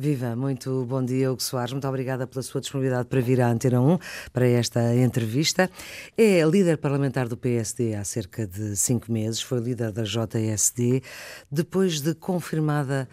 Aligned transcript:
Viva, 0.00 0.36
muito 0.36 0.84
bom 0.84 1.04
dia, 1.04 1.32
Hugo 1.32 1.42
Soares. 1.42 1.72
Muito 1.72 1.88
obrigada 1.88 2.24
pela 2.24 2.40
sua 2.40 2.60
disponibilidade 2.60 3.08
para 3.08 3.20
vir 3.20 3.40
à 3.40 3.50
Antena 3.50 3.80
1 3.80 3.98
para 4.32 4.46
esta 4.46 4.94
entrevista. 4.94 5.68
É 6.16 6.40
líder 6.44 6.78
parlamentar 6.78 7.26
do 7.26 7.36
PSD 7.36 7.96
há 7.96 8.04
cerca 8.04 8.46
de 8.46 8.76
cinco 8.76 9.10
meses, 9.10 9.42
foi 9.42 9.58
líder 9.58 9.90
da 9.90 10.04
JSD, 10.04 11.02
depois 11.50 12.00
de 12.00 12.14
confirmada 12.14 13.08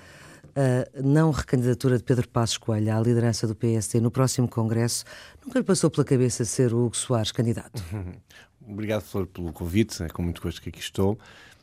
a 0.55 1.01
não 1.01 1.31
recandidatura 1.31 1.97
de 1.97 2.03
Pedro 2.03 2.29
Passos 2.29 2.59
Coelho 2.59 2.95
à 2.95 2.99
liderança 2.99 3.47
do 3.47 3.55
PSD 3.55 3.99
no 3.99 4.11
próximo 4.11 4.47
Congresso, 4.47 5.05
nunca 5.43 5.57
lhe 5.57 5.65
passou 5.65 5.89
pela 5.89 6.05
cabeça 6.05 6.45
ser 6.45 6.71
o 6.71 6.86
Hugo 6.86 6.95
Soares 6.95 7.31
candidato? 7.31 7.83
Obrigado, 8.61 9.02
Flor, 9.02 9.25
pelo 9.25 9.52
convite, 9.52 10.04
é 10.04 10.07
com 10.07 10.21
muito 10.21 10.39
gosto 10.39 10.61
que 10.61 10.70
aqui 10.70 10.79
estou. 10.79 11.17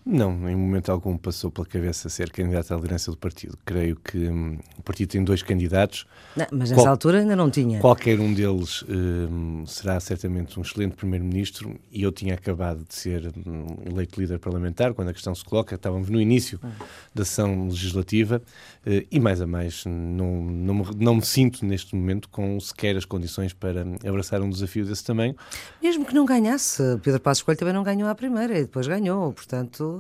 Não, 0.05 0.49
em 0.49 0.57
momento 0.57 0.91
algum 0.91 1.17
passou 1.17 1.49
pela 1.49 1.65
cabeça 1.65 2.09
ser 2.09 2.31
candidato 2.31 2.75
à 2.75 2.77
liderança 2.77 3.13
do 3.13 3.17
partido. 3.17 3.57
Creio 3.65 3.95
que 3.95 4.19
hum, 4.19 4.59
o 4.77 4.83
partido 4.83 5.11
tem 5.11 5.23
dois 5.23 5.45
candidatos. 5.45 6.07
Não, 6.37 6.47
mas 6.51 6.71
nessa 6.71 6.83
Qual, 6.83 6.89
altura 6.89 7.21
ainda 7.21 7.37
não 7.37 7.49
tinha. 7.49 7.79
Qualquer 7.79 8.19
um 8.19 8.35
deles 8.35 8.85
hum, 8.89 9.65
será 9.65 10.01
certamente 10.01 10.59
um 10.59 10.63
excelente 10.63 10.97
primeiro-ministro 10.97 11.79
e 11.93 12.03
eu 12.03 12.11
tinha 12.11 12.35
acabado 12.35 12.85
de 12.85 12.95
ser 12.95 13.33
hum, 13.47 13.67
eleito 13.89 14.21
líder 14.21 14.41
parlamentar 14.41 14.93
quando 14.93 15.09
a 15.09 15.13
questão 15.13 15.33
se 15.37 15.45
coloca. 15.45 15.77
Estávamos 15.77 16.11
no 16.11 16.21
início 16.21 16.59
hum. 16.65 16.71
da 17.15 17.23
ação 17.23 17.69
legislativa 17.69 18.43
uh, 18.85 19.07
e, 19.09 19.21
mais 19.21 19.41
a 19.41 19.47
mais, 19.47 19.85
não, 19.87 20.43
não, 20.43 20.75
me, 20.75 20.85
não 20.97 21.15
me 21.17 21.25
sinto 21.25 21.65
neste 21.65 21.95
momento 21.95 22.29
com 22.29 22.59
sequer 22.59 22.97
as 22.97 23.05
condições 23.05 23.53
para 23.53 23.83
abraçar 24.05 24.43
um 24.43 24.51
desafio 24.51 24.85
desse 24.85 25.05
tamanho. 25.05 25.37
Mesmo 25.81 26.05
que 26.05 26.13
não 26.13 26.25
ganhasse, 26.25 26.83
Pedro 27.05 27.21
Passos 27.21 27.45
Coelho 27.45 27.59
também 27.59 27.75
não 27.75 27.85
ganhou 27.85 28.09
à 28.09 28.15
primeira 28.17 28.59
e 28.59 28.63
depois 28.63 28.89
ganhou, 28.89 29.33
portanto 29.33 29.92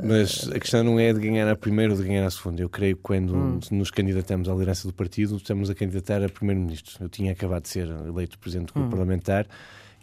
mas 0.00 0.48
a 0.54 0.60
questão 0.60 0.84
não 0.84 0.98
é 0.98 1.12
de 1.12 1.18
ganhar 1.18 1.48
a 1.48 1.56
primeira 1.56 1.92
ou 1.92 1.98
de 1.98 2.06
ganhar 2.06 2.24
a 2.24 2.30
segunda. 2.30 2.62
Eu 2.62 2.68
creio 2.68 2.96
que 2.96 3.02
quando 3.02 3.34
hum. 3.34 3.60
nos 3.72 3.90
candidatamos 3.90 4.48
à 4.48 4.52
liderança 4.52 4.86
do 4.86 4.94
partido, 4.94 5.36
estamos 5.36 5.68
a 5.68 5.74
candidatar 5.74 6.22
a 6.22 6.28
primeiro-ministro. 6.28 7.04
Eu 7.04 7.08
tinha 7.08 7.32
acabado 7.32 7.62
de 7.62 7.68
ser 7.68 7.88
eleito 7.88 8.38
presidente 8.38 8.72
do 8.72 8.80
hum. 8.80 8.90
parlamentar 8.90 9.46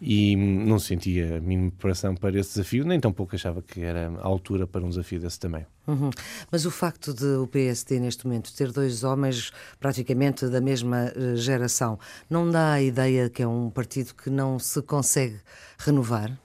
e 0.02 0.36
não 0.36 0.78
sentia 0.78 1.38
a 1.38 1.40
mínima 1.40 1.72
preparação 1.72 2.16
para 2.16 2.38
esse 2.38 2.56
desafio, 2.56 2.86
nem 2.86 3.00
tampouco 3.00 3.36
achava 3.36 3.62
que 3.62 3.82
era 3.82 4.12
a 4.22 4.28
altura 4.28 4.68
para 4.68 4.84
um 4.84 4.90
desafio 4.90 5.20
desse 5.20 5.40
também. 5.40 5.66
Uhum. 5.88 6.10
Mas 6.52 6.66
o 6.66 6.72
facto 6.72 7.14
de 7.14 7.26
o 7.26 7.48
PSD 7.48 8.00
neste 8.00 8.28
momento 8.28 8.54
ter 8.54 8.72
dois 8.72 9.04
homens 9.04 9.52
praticamente 9.80 10.48
da 10.48 10.60
mesma 10.60 11.14
eh, 11.16 11.36
geração, 11.36 11.98
não 12.30 12.50
dá 12.50 12.74
a 12.74 12.82
ideia 12.82 13.30
que 13.30 13.42
é 13.42 13.48
um 13.48 13.70
partido 13.70 14.14
que 14.14 14.30
não 14.30 14.60
se 14.60 14.82
consegue 14.82 15.40
renovar? 15.78 16.38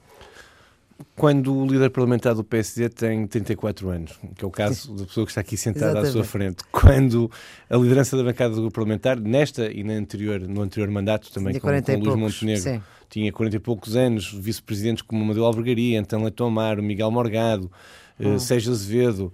Quando 1.16 1.54
o 1.54 1.66
líder 1.66 1.90
parlamentar 1.90 2.34
do 2.34 2.44
PSD 2.44 2.88
tem 2.88 3.26
34 3.26 3.88
anos, 3.88 4.18
que 4.36 4.44
é 4.44 4.48
o 4.48 4.50
caso 4.50 4.94
da 4.94 5.04
pessoa 5.04 5.26
que 5.26 5.30
está 5.30 5.40
aqui 5.40 5.56
sentada 5.56 5.86
Exatamente. 5.86 6.08
à 6.08 6.12
sua 6.12 6.24
frente, 6.24 6.64
quando 6.70 7.30
a 7.68 7.76
liderança 7.76 8.16
da 8.16 8.22
bancada 8.22 8.54
do 8.54 8.60
grupo 8.62 8.74
parlamentar, 8.74 9.18
nesta 9.18 9.70
e 9.70 9.82
na 9.82 9.94
anterior, 9.94 10.40
no 10.40 10.62
anterior 10.62 10.90
mandato, 10.90 11.32
também 11.32 11.58
com, 11.58 11.68
com 11.68 11.98
Luís 11.98 12.16
Montenegro, 12.16 12.62
sim. 12.62 12.82
tinha 13.08 13.32
40 13.32 13.56
e 13.56 13.58
poucos 13.60 13.96
anos, 13.96 14.32
vice-presidentes 14.32 15.02
como 15.02 15.22
Amadeu 15.22 15.44
Albergaria, 15.44 16.00
Antão 16.00 16.22
Leitão 16.22 16.46
Amaro, 16.46 16.82
Miguel 16.82 17.10
Morgado, 17.10 17.70
eh, 18.18 18.28
hum. 18.28 18.38
Sérgio 18.38 18.72
Azevedo, 18.72 19.32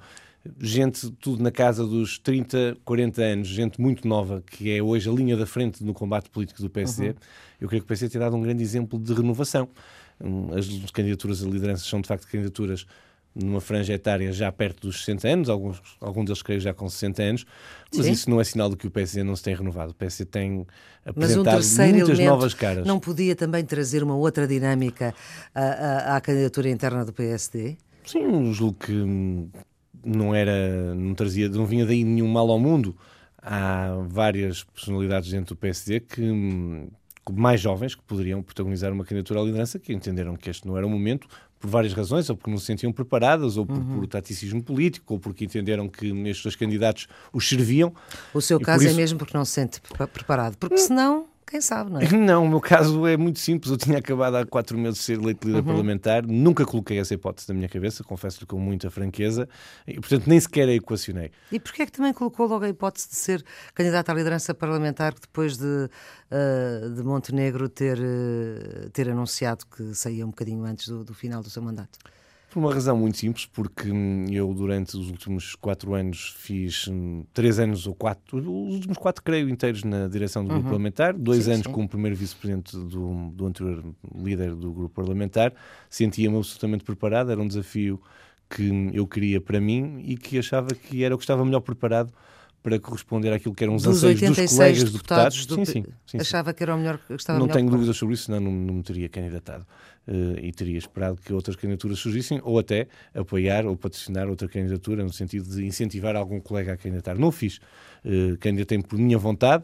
gente 0.61 1.11
tudo 1.12 1.42
na 1.42 1.50
casa 1.50 1.87
dos 1.87 2.19
30, 2.19 2.77
40 2.84 3.22
anos, 3.22 3.48
gente 3.48 3.81
muito 3.81 4.06
nova, 4.06 4.42
que 4.47 4.70
é 4.70 4.83
hoje 4.83 5.09
a 5.09 5.12
linha 5.12 5.37
da 5.37 5.47
frente 5.47 5.84
no 5.84 5.92
combate 5.92 6.31
político 6.31 6.62
do 6.62 6.70
PSD, 6.70 7.09
uhum. 7.09 7.14
eu 7.61 7.69
creio 7.69 7.83
que 7.83 7.87
o 7.87 7.89
PSD 7.89 8.11
tem 8.11 8.20
dado 8.20 8.37
um 8.37 8.41
grande 8.41 8.62
exemplo 8.62 8.98
de 8.98 9.12
renovação. 9.12 9.69
As 10.56 10.91
candidaturas 10.91 11.42
a 11.42 11.47
lideranças 11.47 11.86
são 11.86 12.00
de 12.00 12.09
facto 12.09 12.27
candidaturas 12.27 12.86
numa 13.36 13.61
franja 13.61 13.92
etária 13.92 14.33
já 14.33 14.50
perto 14.50 14.86
dos 14.86 15.05
60 15.05 15.28
anos, 15.28 15.48
alguns, 15.50 15.83
alguns 16.00 16.25
deles 16.25 16.42
creio 16.42 16.59
já 16.59 16.72
com 16.72 16.89
60 16.89 17.22
anos, 17.22 17.47
mas 17.95 18.06
Sim. 18.06 18.12
isso 18.12 18.31
não 18.31 18.41
é 18.41 18.44
sinal 18.44 18.70
de 18.70 18.77
que 18.77 18.87
o 18.87 18.91
PSD 18.91 19.22
não 19.22 19.37
se 19.37 19.42
tem 19.42 19.55
renovado. 19.55 19.91
O 19.92 19.94
PSD 19.94 20.25
tem 20.25 20.67
apresentado 21.05 21.62
um 21.62 21.92
muitas 21.92 22.19
novas 22.19 22.55
caras. 22.55 22.87
Não 22.87 22.98
podia 22.98 23.37
também 23.37 23.62
trazer 23.62 24.03
uma 24.03 24.17
outra 24.17 24.47
dinâmica 24.47 25.14
à, 25.55 25.61
à, 25.61 26.17
à 26.17 26.20
candidatura 26.20 26.71
interna 26.71 27.05
do 27.05 27.12
PSD? 27.12 27.76
Sim, 28.06 28.53
julgo 28.55 28.78
que 28.78 28.93
não 30.05 30.34
era, 30.34 30.94
não 30.94 31.15
trazia, 31.15 31.49
não 31.49 31.66
vinha 31.66 31.84
daí 31.84 32.05
nenhum 32.05 32.28
mal 32.28 32.50
ao 32.50 32.59
mundo. 32.59 32.97
Há 33.43 34.03
várias 34.09 34.65
personalidades 34.65 35.31
dentro 35.31 35.55
do 35.55 35.59
PSD 35.59 36.00
que 36.00 36.22
mais 37.32 37.60
jovens 37.60 37.94
que 37.94 38.03
poderiam 38.03 38.42
protagonizar 38.42 38.92
uma 38.92 39.04
candidatura 39.04 39.41
à 39.41 39.42
liderança 39.42 39.78
que 39.78 39.92
entenderam 39.92 40.37
que 40.37 40.48
este 40.48 40.66
não 40.66 40.76
era 40.76 40.87
o 40.87 40.91
momento 40.91 41.26
por 41.59 41.70
várias 41.70 41.92
razões, 41.92 42.28
ou 42.28 42.37
porque 42.37 42.50
não 42.50 42.59
se 42.59 42.66
sentiam 42.66 42.92
preparadas, 42.92 43.56
ou 43.56 43.64
por, 43.64 43.76
uhum. 43.76 44.00
por 44.00 44.06
taticismo 44.06 44.62
político, 44.62 45.14
ou 45.14 45.20
porque 45.20 45.44
entenderam 45.44 45.88
que 45.88 46.06
estes 46.28 46.42
dois 46.42 46.56
candidatos 46.56 47.09
os 47.32 47.48
serviam. 47.48 47.94
O 48.34 48.41
seu 48.41 48.60
caso 48.60 48.84
é 48.84 48.87
isso... 48.87 48.94
é 48.94 48.97
mesmo 48.97 49.19
porque 49.19 49.37
não 49.37 49.44
se 49.44 49.53
sente 49.53 49.81
preparado, 50.12 50.56
porque 50.59 50.78
senão 50.78 51.26
quem 51.47 51.61
sabe, 51.61 51.93
não 51.93 52.01
é? 52.01 52.11
Não, 52.12 52.45
o 52.45 52.49
meu 52.49 52.61
caso 52.61 53.07
é 53.07 53.17
muito 53.17 53.39
simples. 53.39 53.71
Eu 53.71 53.77
tinha 53.77 53.99
acabado 53.99 54.37
há 54.37 54.45
quatro 54.45 54.77
meses 54.77 54.99
de 54.99 55.05
ser 55.05 55.19
eleito 55.19 55.47
líder 55.47 55.61
uhum. 55.61 55.65
parlamentar, 55.65 56.27
nunca 56.27 56.65
coloquei 56.65 56.99
essa 56.99 57.15
hipótese 57.15 57.49
na 57.49 57.55
minha 57.55 57.69
cabeça, 57.69 58.03
confesso-lhe 58.03 58.47
com 58.47 58.59
muita 58.59 58.91
franqueza, 58.91 59.49
e 59.87 59.95
portanto 59.95 60.27
nem 60.27 60.41
sequer 60.41 60.69
a 60.69 60.73
equacionei. 60.73 61.31
E 61.53 61.61
porquê 61.61 61.83
é 61.83 61.87
que 61.87 61.93
também 61.93 62.12
colocou 62.12 62.47
logo 62.47 62.65
a 62.65 62.69
hipótese 62.69 63.09
de 63.09 63.17
ser 63.17 63.45
candidato 63.75 64.11
à 64.11 64.15
liderança 64.15 64.53
parlamentar 64.55 65.15
depois 65.15 65.56
de, 65.56 65.65
uh, 65.65 66.91
de 66.91 67.03
Montenegro 67.03 67.69
ter, 67.69 67.99
uh, 67.99 68.91
ter 68.91 69.09
anunciado 69.09 69.65
que 69.67 69.95
saía 69.95 70.27
um 70.27 70.31
bocadinho 70.31 70.65
antes 70.65 70.89
do, 70.89 71.05
do 71.05 71.15
final 71.15 71.43
do 71.43 71.51
seu 71.51 71.62
mandato? 71.62 71.99
Por 72.56 72.61
uma 72.61 72.72
razão 72.72 72.97
muito 72.97 73.19
simples, 73.19 73.44
porque 73.44 73.91
hum, 73.91 74.25
eu 74.31 74.50
durante 74.55 74.97
os 74.97 75.11
últimos 75.11 75.55
quatro 75.55 75.93
anos 75.93 76.34
fiz 76.39 76.89
hum, 76.89 77.22
três 77.34 77.59
anos 77.59 77.87
ou 77.87 77.94
quatro, 77.94 78.39
os 78.39 78.77
últimos 78.77 78.97
quatro 78.97 79.22
creio 79.22 79.47
inteiros 79.50 79.84
na 79.84 80.09
direção 80.09 80.43
do 80.43 80.49
uhum. 80.49 80.55
grupo 80.55 80.71
parlamentar, 80.71 81.12
dois 81.12 81.44
sim, 81.44 81.53
anos 81.53 81.67
sim. 81.67 81.71
como 81.71 81.87
primeiro 81.87 82.17
vice-presidente 82.17 82.75
do, 82.75 83.28
do 83.28 83.44
anterior 83.44 83.84
líder 84.15 84.55
do 84.55 84.72
grupo 84.72 84.94
parlamentar, 84.94 85.53
sentia-me 85.91 86.34
absolutamente 86.34 86.83
preparado, 86.83 87.31
era 87.31 87.39
um 87.39 87.47
desafio 87.47 88.00
que 88.49 88.91
eu 88.94 89.06
queria 89.06 89.38
para 89.38 89.61
mim 89.61 90.03
e 90.06 90.17
que 90.17 90.38
achava 90.38 90.69
que 90.69 91.05
era 91.05 91.15
o 91.15 91.19
que 91.19 91.25
estava 91.25 91.44
melhor 91.44 91.61
preparado 91.61 92.11
para 92.66 92.81
corresponder 92.81 93.32
àquilo 93.32 93.54
que 93.54 93.62
eram 93.62 93.77
os 93.77 93.84
dos 93.84 94.03
anseios 94.03 94.21
dos 94.21 94.56
colegas 94.56 94.84
deputados. 94.91 95.47
Do... 95.47 95.54
Sim, 95.54 95.65
sim, 95.65 95.84
sim, 96.04 96.19
Achava 96.19 96.53
que 96.53 96.65
era 96.65 96.75
o 96.75 96.78
melhor 96.78 96.99
que 96.99 97.15
estava 97.15 97.38
Não 97.38 97.47
melhor 97.47 97.59
tenho 97.59 97.71
dúvidas 97.71 97.97
sobre 97.97 98.16
isso, 98.16 98.25
senão 98.25 98.41
não, 98.41 98.50
não 98.50 98.75
me 98.75 98.82
teria 98.82 99.09
candidatado. 99.09 99.65
Uh, 100.04 100.37
e 100.43 100.50
teria 100.50 100.76
esperado 100.76 101.16
que 101.21 101.32
outras 101.32 101.55
candidaturas 101.55 102.00
surgissem, 102.00 102.41
ou 102.43 102.59
até 102.59 102.88
apoiar 103.15 103.66
ou 103.66 103.76
patrocinar 103.76 104.28
outra 104.28 104.49
candidatura, 104.49 105.05
no 105.05 105.12
sentido 105.12 105.49
de 105.49 105.65
incentivar 105.65 106.16
algum 106.16 106.41
colega 106.41 106.72
a 106.72 106.76
candidatar. 106.76 107.16
Não 107.16 107.28
o 107.28 107.32
fiz. 107.32 107.60
Uh, 108.05 108.37
candidatei 108.41 108.82
por 108.82 108.99
minha 108.99 109.16
vontade, 109.16 109.62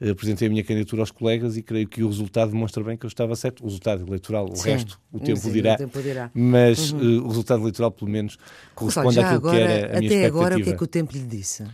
uh, 0.00 0.10
apresentei 0.10 0.48
a 0.48 0.50
minha 0.50 0.64
candidatura 0.64 1.02
aos 1.02 1.12
colegas 1.12 1.56
e 1.56 1.62
creio 1.62 1.86
que 1.86 2.02
o 2.02 2.08
resultado 2.08 2.50
demonstra 2.50 2.82
bem 2.82 2.96
que 2.96 3.06
eu 3.06 3.08
estava 3.08 3.36
certo. 3.36 3.60
O 3.60 3.66
resultado 3.66 4.04
eleitoral, 4.04 4.50
o 4.50 4.56
sim, 4.56 4.70
resto, 4.70 5.00
o 5.12 5.20
tempo, 5.20 5.38
sim, 5.38 5.52
dirá, 5.52 5.74
o 5.74 5.78
tempo 5.78 6.02
dirá. 6.02 6.30
Mas 6.34 6.90
uhum. 6.90 7.20
uh, 7.20 7.24
o 7.26 7.28
resultado 7.28 7.62
eleitoral, 7.62 7.92
pelo 7.92 8.10
menos, 8.10 8.36
corresponde 8.74 9.20
àquilo 9.20 9.36
agora, 9.36 9.56
que 9.56 9.62
era 9.62 9.72
a 9.72 9.76
minha 9.76 9.84
expectativa. 9.84 10.16
Até 10.16 10.26
agora, 10.26 10.58
o 10.58 10.64
que 10.64 10.70
é 10.70 10.76
que 10.76 10.82
o 10.82 10.88
tempo 10.88 11.12
lhe 11.12 11.22
disse? 11.22 11.64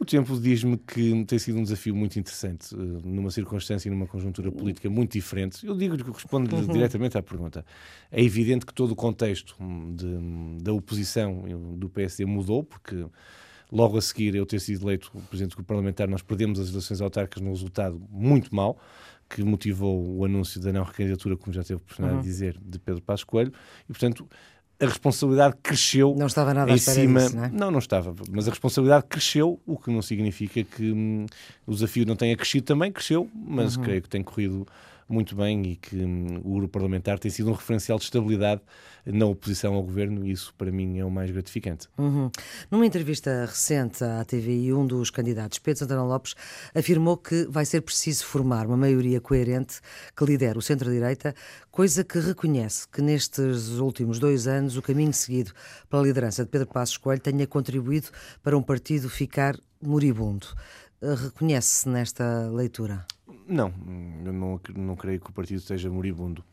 O 0.00 0.04
tempo 0.06 0.40
diz-me 0.40 0.78
que 0.78 1.26
tem 1.26 1.38
sido 1.38 1.58
um 1.58 1.62
desafio 1.62 1.94
muito 1.94 2.18
interessante, 2.18 2.74
eh, 2.74 2.78
numa 3.04 3.30
circunstância 3.30 3.86
e 3.86 3.90
numa 3.90 4.06
conjuntura 4.06 4.50
política 4.50 4.88
muito 4.88 5.12
diferente. 5.12 5.66
Eu 5.66 5.76
digo-lhe 5.76 6.02
que 6.02 6.10
respondo 6.10 6.56
uhum. 6.56 6.66
diretamente 6.68 7.18
à 7.18 7.22
pergunta. 7.22 7.66
É 8.10 8.24
evidente 8.24 8.64
que 8.64 8.72
todo 8.72 8.92
o 8.92 8.96
contexto 8.96 9.54
hum, 9.60 9.94
de, 9.94 10.64
da 10.64 10.72
oposição 10.72 11.44
do 11.76 11.90
PSD 11.90 12.24
mudou, 12.24 12.64
porque 12.64 13.06
logo 13.70 13.98
a 13.98 14.00
seguir 14.00 14.34
eu 14.34 14.46
ter 14.46 14.58
sido 14.60 14.86
eleito 14.86 15.12
presidente 15.28 15.54
do 15.54 15.62
parlamentar, 15.62 16.08
nós 16.08 16.22
perdemos 16.22 16.58
as 16.58 16.70
eleições 16.70 17.02
autárquicas 17.02 17.42
num 17.42 17.50
resultado 17.50 18.00
muito 18.10 18.54
mau, 18.54 18.80
que 19.28 19.44
motivou 19.44 20.16
o 20.16 20.24
anúncio 20.24 20.62
da 20.62 20.72
não 20.72 20.82
recandidatura, 20.82 21.36
como 21.36 21.52
já 21.52 21.60
teve 21.60 21.74
a 21.74 21.76
oportunidade 21.76 22.16
uhum. 22.16 22.22
de 22.22 22.26
dizer, 22.26 22.58
de 22.58 22.78
Pedro 22.78 23.02
Passos 23.02 23.24
Coelho, 23.24 23.52
e 23.84 23.92
portanto 23.92 24.26
a 24.80 24.86
responsabilidade 24.86 25.56
cresceu 25.62 26.14
não 26.16 26.26
estava 26.26 26.54
nada 26.54 26.72
em 26.72 26.78
cima. 26.78 27.20
Disso, 27.20 27.36
não, 27.36 27.44
é? 27.44 27.48
não, 27.50 27.70
não 27.70 27.78
estava, 27.78 28.14
mas 28.30 28.48
a 28.48 28.50
responsabilidade 28.50 29.04
cresceu, 29.08 29.60
o 29.66 29.76
que 29.76 29.90
não 29.90 30.00
significa 30.00 30.64
que 30.64 30.90
hum, 30.90 31.26
o 31.66 31.72
desafio 31.72 32.06
não 32.06 32.16
tenha 32.16 32.36
crescido 32.36 32.64
também, 32.64 32.90
cresceu, 32.90 33.28
mas 33.34 33.76
uhum. 33.76 33.82
creio 33.82 34.02
que 34.02 34.08
tem 34.08 34.22
corrido 34.22 34.66
muito 35.10 35.34
bem 35.34 35.62
e 35.66 35.76
que 35.76 35.96
hum, 35.96 36.40
o 36.44 36.54
grupo 36.54 36.68
parlamentar 36.68 37.18
tem 37.18 37.30
sido 37.30 37.50
um 37.50 37.52
referencial 37.52 37.98
de 37.98 38.04
estabilidade 38.04 38.62
na 39.04 39.26
oposição 39.26 39.74
ao 39.74 39.82
governo 39.82 40.24
e 40.24 40.30
isso 40.30 40.54
para 40.56 40.70
mim 40.70 40.98
é 40.98 41.04
o 41.04 41.10
mais 41.10 41.30
gratificante. 41.30 41.88
Uhum. 41.98 42.30
Numa 42.70 42.86
entrevista 42.86 43.44
recente 43.44 44.04
à 44.04 44.24
TVI, 44.24 44.72
um 44.72 44.86
dos 44.86 45.10
candidatos, 45.10 45.58
Pedro 45.58 45.80
Santana 45.80 46.04
Lopes, 46.04 46.34
afirmou 46.74 47.16
que 47.16 47.46
vai 47.50 47.64
ser 47.64 47.80
preciso 47.80 48.24
formar 48.24 48.66
uma 48.66 48.76
maioria 48.76 49.20
coerente 49.20 49.80
que 50.16 50.24
lidere 50.24 50.58
o 50.58 50.62
centro-direita, 50.62 51.34
coisa 51.70 52.04
que 52.04 52.18
reconhece 52.18 52.86
que 52.88 53.02
nestes 53.02 53.78
últimos 53.78 54.18
dois 54.18 54.46
anos 54.46 54.76
o 54.76 54.82
caminho 54.82 55.12
seguido 55.12 55.52
pela 55.88 56.02
liderança 56.02 56.44
de 56.44 56.50
Pedro 56.50 56.68
Passos 56.68 56.96
Coelho 56.96 57.20
tenha 57.20 57.46
contribuído 57.46 58.08
para 58.42 58.56
um 58.56 58.62
partido 58.62 59.08
ficar 59.08 59.58
moribundo. 59.82 60.46
Reconhece-se 61.02 61.88
nesta 61.88 62.48
leitura? 62.50 63.06
Não, 63.46 63.72
eu 64.24 64.32
não, 64.32 64.60
não 64.76 64.96
creio 64.96 65.20
que 65.20 65.30
o 65.30 65.32
partido 65.32 65.58
esteja 65.58 65.90
moribundo. 65.90 66.44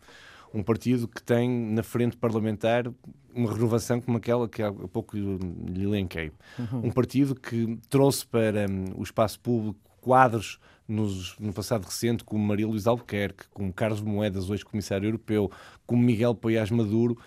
Um 0.54 0.64
partido 0.64 1.08
que 1.08 1.22
tem 1.22 1.50
na 1.50 1.84
frente 1.84 2.16
parlamentar 2.16 2.92
uma 3.36 3.54
renovação 3.54 4.02
como 4.02 4.18
aquela 4.18 4.48
que 4.48 4.64
há 4.64 4.72
pouco 4.72 5.16
lhe 5.16 5.84
elenquei. 5.84 6.32
Uhum. 6.58 6.88
Um 6.88 6.92
partido 6.92 7.36
que 7.36 7.78
trouxe 7.90 8.26
para 8.26 8.66
um, 8.70 9.00
o 9.00 9.04
espaço 9.04 9.40
público 9.40 9.80
quadros 10.02 10.58
nos, 10.88 11.38
no 11.38 11.52
passado 11.52 11.84
recente, 11.84 12.24
como 12.24 12.44
Maria 12.44 12.66
Luísa 12.66 12.90
Albuquerque, 12.90 13.44
como 13.54 13.74
Carlos 13.74 14.02
Moedas, 14.02 14.50
hoje 14.50 14.64
comissário 14.64 15.08
europeu, 15.08 15.52
como 15.86 16.02
Miguel 16.02 16.34
Poiás 16.34 16.72
Maduro, 16.72 17.18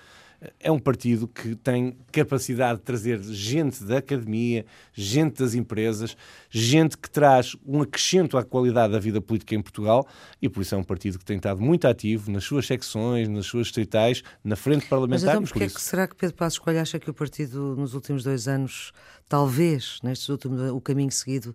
é 0.58 0.70
um 0.70 0.78
partido 0.78 1.28
que 1.28 1.54
tem 1.54 1.96
capacidade 2.10 2.78
de 2.78 2.84
trazer 2.84 3.22
gente 3.22 3.84
da 3.84 3.98
academia, 3.98 4.64
gente 4.92 5.38
das 5.38 5.54
empresas, 5.54 6.16
gente 6.48 6.96
que 6.96 7.10
traz 7.10 7.56
um 7.66 7.82
acrescento 7.82 8.38
à 8.38 8.44
qualidade 8.44 8.92
da 8.92 8.98
vida 8.98 9.20
política 9.20 9.54
em 9.54 9.60
Portugal 9.60 10.06
e 10.40 10.48
por 10.48 10.62
isso 10.62 10.74
é 10.74 10.78
um 10.78 10.84
partido 10.84 11.18
que 11.18 11.24
tem 11.24 11.36
estado 11.36 11.60
muito 11.60 11.86
ativo 11.86 12.30
nas 12.30 12.44
suas 12.44 12.66
secções, 12.66 13.28
nas 13.28 13.46
suas 13.46 13.66
distritais, 13.66 14.22
na 14.42 14.56
frente 14.56 14.86
parlamentar. 14.86 15.26
Mas 15.26 15.34
então 15.34 15.42
porquê 15.42 15.64
é 15.64 15.68
que 15.68 15.80
será 15.80 16.08
que 16.08 16.16
Pedro 16.16 16.36
Passos 16.36 16.58
Coelho 16.58 16.80
acha 16.80 16.98
que 16.98 17.10
o 17.10 17.14
partido 17.14 17.76
nos 17.76 17.94
últimos 17.94 18.24
dois 18.24 18.48
anos, 18.48 18.92
talvez, 19.28 19.98
nestes 20.02 20.28
últimos, 20.28 20.60
o 20.70 20.80
caminho 20.80 21.10
seguido 21.10 21.54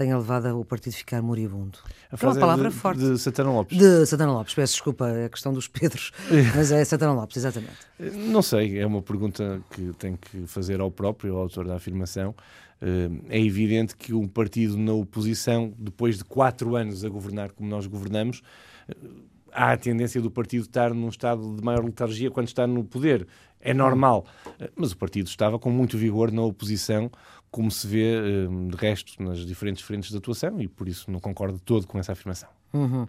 tenha 0.00 0.16
levado 0.16 0.58
o 0.58 0.64
partido 0.64 0.94
a 0.94 0.96
ficar 0.96 1.20
moribundo. 1.20 1.78
A 2.10 2.16
é 2.18 2.26
uma 2.26 2.40
palavra 2.40 2.70
de, 2.70 2.74
forte. 2.74 3.00
De 3.00 3.18
Santana 3.18 3.52
Lopes. 3.52 3.76
De 3.76 4.06
Santana 4.06 4.32
Lopes, 4.32 4.54
peço 4.54 4.72
desculpa, 4.72 5.08
é 5.10 5.26
a 5.26 5.28
questão 5.28 5.52
dos 5.52 5.68
Pedros, 5.68 6.10
mas 6.56 6.72
é 6.72 6.82
Santana 6.86 7.12
Lopes, 7.12 7.36
exatamente. 7.36 7.76
Não 7.98 8.40
sei, 8.40 8.78
é 8.78 8.86
uma 8.86 9.02
pergunta 9.02 9.60
que 9.70 9.92
tem 9.98 10.16
que 10.16 10.46
fazer 10.46 10.80
ao 10.80 10.90
próprio, 10.90 11.34
ao 11.34 11.42
autor 11.42 11.66
da 11.66 11.76
afirmação. 11.76 12.34
Eh, 12.80 13.10
é 13.28 13.38
evidente 13.38 13.94
que 13.94 14.14
um 14.14 14.26
partido 14.26 14.78
na 14.78 14.94
oposição, 14.94 15.74
depois 15.78 16.16
de 16.16 16.24
quatro 16.24 16.74
anos 16.76 17.04
a 17.04 17.08
governar 17.10 17.52
como 17.52 17.68
nós 17.68 17.86
governamos, 17.86 18.40
eh, 18.88 18.94
há 19.52 19.72
a 19.72 19.76
tendência 19.76 20.20
do 20.22 20.30
partido 20.30 20.62
estar 20.62 20.94
num 20.94 21.10
estado 21.10 21.56
de 21.56 21.62
maior 21.62 21.84
letargia 21.84 22.30
quando 22.30 22.48
está 22.48 22.66
no 22.66 22.84
poder. 22.84 23.26
É 23.60 23.74
normal. 23.74 24.24
Eh, 24.58 24.70
mas 24.74 24.92
o 24.92 24.96
partido 24.96 25.26
estava 25.26 25.58
com 25.58 25.70
muito 25.70 25.98
vigor 25.98 26.32
na 26.32 26.40
oposição, 26.40 27.10
como 27.50 27.70
se 27.70 27.86
vê 27.86 28.48
hum, 28.48 28.68
de 28.68 28.76
resto 28.76 29.22
nas 29.22 29.40
diferentes 29.40 29.82
frentes 29.82 30.10
de 30.10 30.16
atuação 30.16 30.60
e 30.60 30.68
por 30.68 30.88
isso 30.88 31.10
não 31.10 31.20
concordo 31.20 31.58
todo 31.58 31.86
com 31.86 31.98
essa 31.98 32.12
afirmação. 32.12 32.48
Uhum. 32.72 33.06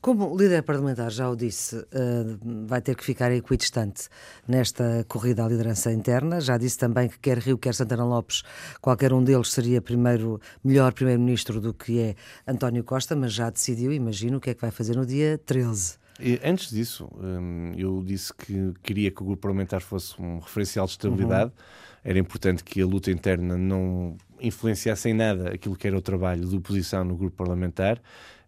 Como 0.00 0.36
líder 0.36 0.64
parlamentar, 0.64 1.08
já 1.10 1.30
o 1.30 1.36
disse, 1.36 1.76
uh, 1.76 2.66
vai 2.66 2.80
ter 2.80 2.96
que 2.96 3.04
ficar 3.04 3.30
equidistante 3.30 4.08
nesta 4.46 5.04
corrida 5.08 5.44
à 5.44 5.48
liderança 5.48 5.92
interna. 5.92 6.40
Já 6.40 6.58
disse 6.58 6.78
também 6.78 7.08
que 7.08 7.18
quer 7.20 7.38
Rio, 7.38 7.56
quer 7.56 7.74
Santana 7.74 8.04
Lopes, 8.04 8.42
qualquer 8.80 9.12
um 9.12 9.22
deles 9.22 9.52
seria 9.52 9.80
primeiro, 9.80 10.40
melhor 10.64 10.92
primeiro-ministro 10.92 11.60
do 11.60 11.72
que 11.72 12.00
é 12.00 12.14
António 12.46 12.82
Costa, 12.82 13.14
mas 13.14 13.32
já 13.32 13.50
decidiu, 13.50 13.92
imagino, 13.92 14.38
o 14.38 14.40
que 14.40 14.50
é 14.50 14.54
que 14.54 14.60
vai 14.60 14.72
fazer 14.72 14.96
no 14.96 15.06
dia 15.06 15.38
13. 15.46 16.03
E 16.20 16.40
antes 16.44 16.70
disso, 16.70 17.08
hum, 17.16 17.72
eu 17.76 18.02
disse 18.04 18.32
que 18.32 18.72
queria 18.82 19.10
que 19.10 19.22
o 19.22 19.26
grupo 19.26 19.42
parlamentar 19.42 19.80
fosse 19.80 20.20
um 20.20 20.38
referencial 20.38 20.86
de 20.86 20.92
estabilidade. 20.92 21.50
Uhum 21.50 21.84
era 22.04 22.18
importante 22.18 22.62
que 22.62 22.82
a 22.82 22.86
luta 22.86 23.10
interna 23.10 23.56
não 23.56 24.16
influenciasse 24.38 25.08
em 25.08 25.14
nada 25.14 25.48
aquilo 25.54 25.74
que 25.74 25.86
era 25.86 25.96
o 25.96 26.02
trabalho 26.02 26.46
de 26.46 26.54
oposição 26.54 27.02
no 27.02 27.16
grupo 27.16 27.34
parlamentar, 27.34 27.98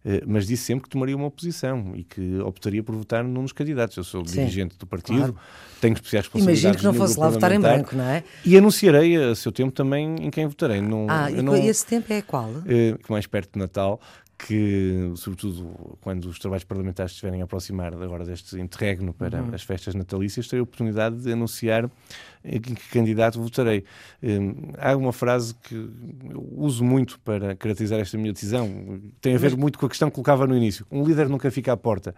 eh, 0.05 0.21
mas 0.27 0.45
disse 0.45 0.65
sempre 0.65 0.83
que 0.83 0.89
tomaria 0.89 1.15
uma 1.15 1.25
oposição 1.25 1.93
e 1.95 2.03
que 2.03 2.37
optaria 2.41 2.83
por 2.83 2.95
votar 2.95 3.23
num 3.23 3.41
dos 3.41 3.51
candidatos. 3.51 3.97
Eu 3.97 4.03
sou 4.03 4.23
Sim, 4.23 4.41
dirigente 4.41 4.77
do 4.77 4.85
partido, 4.85 5.17
claro. 5.17 5.37
tenho 5.81 5.93
especiais 5.95 6.25
responsabilidades. 6.27 6.63
Imagino 6.63 6.79
que 6.79 6.85
não 6.85 6.93
fosse 6.93 7.19
lá 7.19 7.29
votar 7.29 7.51
em 7.51 7.59
branco, 7.59 7.95
não 7.95 8.03
é? 8.03 8.23
E 8.45 8.55
anunciarei 8.55 9.15
a 9.17 9.33
seu 9.33 9.51
tempo 9.51 9.71
também 9.71 10.15
em 10.19 10.29
quem 10.29 10.45
votarei. 10.45 10.79
Não, 10.79 11.07
ah, 11.09 11.31
e 11.31 11.41
não, 11.41 11.55
esse 11.55 11.83
tempo 11.83 12.13
é 12.13 12.21
qual? 12.21 12.51
Eh, 12.67 12.95
mais 13.09 13.25
perto 13.25 13.53
de 13.53 13.59
Natal, 13.59 13.99
que, 14.37 15.11
sobretudo 15.15 15.97
quando 15.99 16.25
os 16.25 16.37
trabalhos 16.37 16.63
parlamentares 16.63 17.13
estiverem 17.13 17.41
a 17.41 17.45
aproximar 17.45 17.93
agora 17.93 18.23
deste 18.23 18.59
interregno 18.59 19.13
para 19.13 19.41
uhum. 19.41 19.53
as 19.53 19.63
festas 19.63 19.95
natalícias, 19.95 20.47
terei 20.47 20.59
a 20.59 20.63
oportunidade 20.63 21.17
de 21.17 21.31
anunciar 21.31 21.89
em 22.43 22.61
que 22.61 22.75
candidato 22.89 23.41
votarei. 23.41 23.83
Um, 24.21 24.73
há 24.77 24.95
uma 24.95 25.11
frase 25.11 25.55
que 25.55 25.73
eu 25.73 26.47
uso 26.55 26.83
muito 26.83 27.19
para 27.21 27.55
caracterizar 27.55 27.99
esta 27.99 28.17
minha 28.17 28.31
decisão, 28.31 29.01
tem 29.19 29.33
a 29.33 29.37
ver 29.39 29.51
Mas... 29.51 29.59
muito 29.59 29.79
com 29.79 29.87
a 29.87 29.89
questão 29.89 30.09
que 30.09 30.15
colocava 30.15 30.45
no 30.45 30.55
início. 30.55 30.85
Um 30.91 31.03
líder 31.03 31.27
nunca 31.27 31.49
fica 31.49 31.73
à 31.73 31.77
porta 31.77 32.13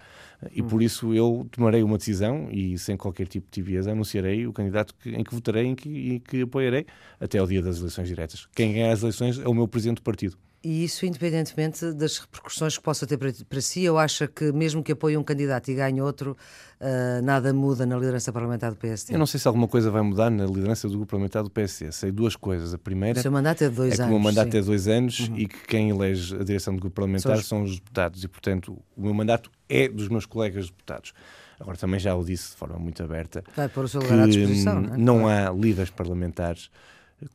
e 0.51 0.61
uhum. 0.61 0.67
por 0.67 0.81
isso 0.81 1.13
eu 1.13 1.47
tomarei 1.51 1.81
uma 1.83 1.97
decisão 1.97 2.49
e 2.51 2.77
sem 2.77 2.97
qualquer 2.97 3.27
tipo 3.27 3.47
de 3.47 3.51
tibieza 3.51 3.91
anunciarei 3.91 4.45
o 4.45 4.51
candidato 4.51 4.93
que, 5.01 5.09
em 5.09 5.23
que 5.23 5.33
votarei 5.33 5.71
e 5.71 5.75
que, 5.75 6.19
que 6.19 6.41
apoiarei 6.41 6.85
até 7.19 7.37
ao 7.37 7.47
dia 7.47 7.61
das 7.61 7.79
eleições 7.79 8.09
diretas. 8.09 8.47
Quem 8.53 8.73
ganhar 8.73 8.91
as 8.91 9.01
eleições 9.01 9.39
é 9.39 9.47
o 9.47 9.53
meu 9.53 9.67
presidente 9.67 9.97
do 9.97 10.03
partido. 10.03 10.37
E 10.61 10.83
isso 10.83 11.05
independentemente 11.05 11.93
das 11.93 12.17
repercussões 12.17 12.77
que 12.77 12.83
possa 12.83 13.07
ter 13.07 13.17
para, 13.17 13.31
para 13.47 13.61
si, 13.61 13.83
eu 13.83 13.97
acho 13.97 14.27
que 14.27 14.51
mesmo 14.51 14.83
que 14.83 14.91
apoie 14.91 15.15
um 15.15 15.23
candidato 15.23 15.71
e 15.71 15.73
ganhe 15.73 16.01
outro, 16.01 16.35
uh, 16.81 17.21
nada 17.23 17.53
muda 17.53 17.85
na 17.85 17.95
liderança 17.95 18.33
parlamentar 18.33 18.71
do 18.71 18.77
PSD. 18.77 19.13
Eu 19.13 19.19
não 19.19 19.25
sei 19.25 19.39
se 19.39 19.47
alguma 19.47 19.69
coisa 19.69 19.89
vai 19.89 20.01
mudar 20.01 20.29
na 20.29 20.45
liderança 20.45 20.89
do 20.89 20.97
grupo 20.97 21.11
parlamentar 21.11 21.43
do 21.43 21.49
PSD. 21.49 21.93
Sei 21.93 22.11
duas 22.11 22.35
coisas. 22.35 22.73
A 22.73 22.77
primeira 22.77 23.19
o 23.19 23.21
seu 23.21 23.31
mandato 23.31 23.63
é 23.63 23.69
de 23.69 23.75
dois 23.75 23.99
é 23.99 24.03
anos. 24.03 24.05
que 24.05 24.09
o 24.09 24.19
meu 24.19 24.19
mandato 24.19 24.51
sim. 24.51 24.57
é 24.57 24.61
de 24.61 24.67
dois 24.67 24.87
anos 24.89 25.19
uhum. 25.19 25.37
e 25.37 25.47
que 25.47 25.65
quem 25.65 25.91
elege 25.91 26.35
a 26.35 26.43
direção 26.43 26.75
do 26.75 26.81
grupo 26.81 26.95
parlamentar 26.95 27.37
são 27.37 27.39
os... 27.39 27.47
são 27.47 27.63
os 27.63 27.75
deputados. 27.75 28.23
E, 28.25 28.27
portanto, 28.27 28.77
o 28.97 29.01
meu 29.01 29.13
mandato 29.13 29.49
é 29.69 29.87
dos 29.87 30.09
meus 30.09 30.25
colegas 30.25 30.65
deputados. 30.65 31.13
Agora, 31.57 31.77
também 31.77 31.99
já 31.99 32.15
o 32.15 32.23
disse 32.23 32.51
de 32.51 32.57
forma 32.57 32.77
muito 32.77 33.01
aberta. 33.01 33.43
Vai 33.55 33.69
pôr 33.69 33.85
o 33.85 33.87
seu 33.87 34.01
lugar 34.01 34.19
à 34.19 34.25
disposição. 34.27 34.81
Não, 34.81 34.93
é? 34.93 34.97
não 34.97 35.27
há 35.27 35.49
líderes 35.49 35.89
parlamentares 35.89 36.69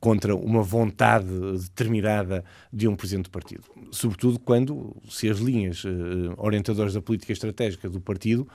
contra 0.01 0.35
uma 0.35 0.63
vontade 0.63 1.27
determinada 1.59 2.45
de 2.73 2.89
um 2.89 2.97
presidente 2.97 3.25
do 3.25 3.31
partido. 3.31 3.65
Sobretudo 3.91 4.39
quando, 4.39 4.97
se 5.09 5.29
as 5.29 5.39
linhas 5.39 5.85
uh, 5.85 5.89
orientadoras 6.39 6.95
da 6.95 7.03
política 7.03 7.33
estratégica 7.33 7.89
do 7.89 8.01
partido 8.01 8.49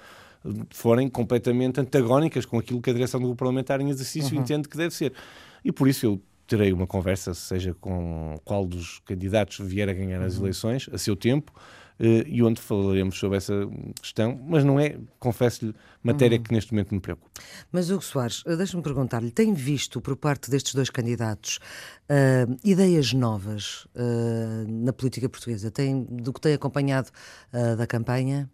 uh, 0.43 0.65
forem 0.71 1.09
completamente 1.09 1.79
antagónicas 1.79 2.45
com 2.45 2.57
aquilo 2.57 2.81
que 2.81 2.89
a 2.89 2.93
direção 2.93 3.19
do 3.19 3.27
grupo 3.27 3.39
parlamentar 3.39 3.79
em 3.79 3.89
exercício 3.89 4.35
uhum. 4.35 4.41
entende 4.41 4.67
que 4.67 4.77
deve 4.77 4.93
ser. 4.93 5.13
E 5.63 5.71
por 5.71 5.87
isso 5.87 6.05
eu 6.05 6.21
terei 6.49 6.73
uma 6.73 6.87
conversa, 6.87 7.33
seja 7.35 7.75
com 7.79 8.35
qual 8.43 8.65
dos 8.65 8.99
candidatos 9.05 9.59
vier 9.59 9.87
a 9.87 9.93
ganhar 9.93 10.21
as 10.21 10.35
uhum. 10.35 10.43
eleições, 10.43 10.89
a 10.91 10.97
seu 10.97 11.15
tempo, 11.15 11.53
eh, 11.55 11.88
e 11.99 12.41
onde 12.41 12.61
falaremos 12.61 13.19
sobre 13.19 13.37
essa 13.37 13.53
questão, 14.01 14.39
mas 14.47 14.63
não 14.63 14.79
é, 14.79 14.97
confesso-lhe, 15.19 15.75
matéria 16.01 16.37
uhum. 16.37 16.43
que 16.43 16.53
neste 16.53 16.71
momento 16.71 16.93
me 16.93 17.01
preocupa. 17.01 17.29
Mas, 17.71 17.89
Hugo 17.89 18.01
Soares, 18.01 18.41
eh, 18.45 18.55
deixe-me 18.55 18.81
perguntar-lhe, 18.81 19.31
tem 19.31 19.53
visto 19.53 19.99
por 19.99 20.15
parte 20.15 20.49
destes 20.49 20.73
dois 20.73 20.89
candidatos 20.89 21.59
uh, 22.09 22.57
ideias 22.63 23.11
novas 23.11 23.85
uh, 23.95 24.65
na 24.67 24.93
política 24.93 25.27
portuguesa? 25.27 25.69
Tem, 25.69 26.03
do 26.03 26.31
que 26.31 26.39
tem 26.39 26.53
acompanhado 26.53 27.09
uh, 27.53 27.75
da 27.75 27.85
campanha? 27.85 28.49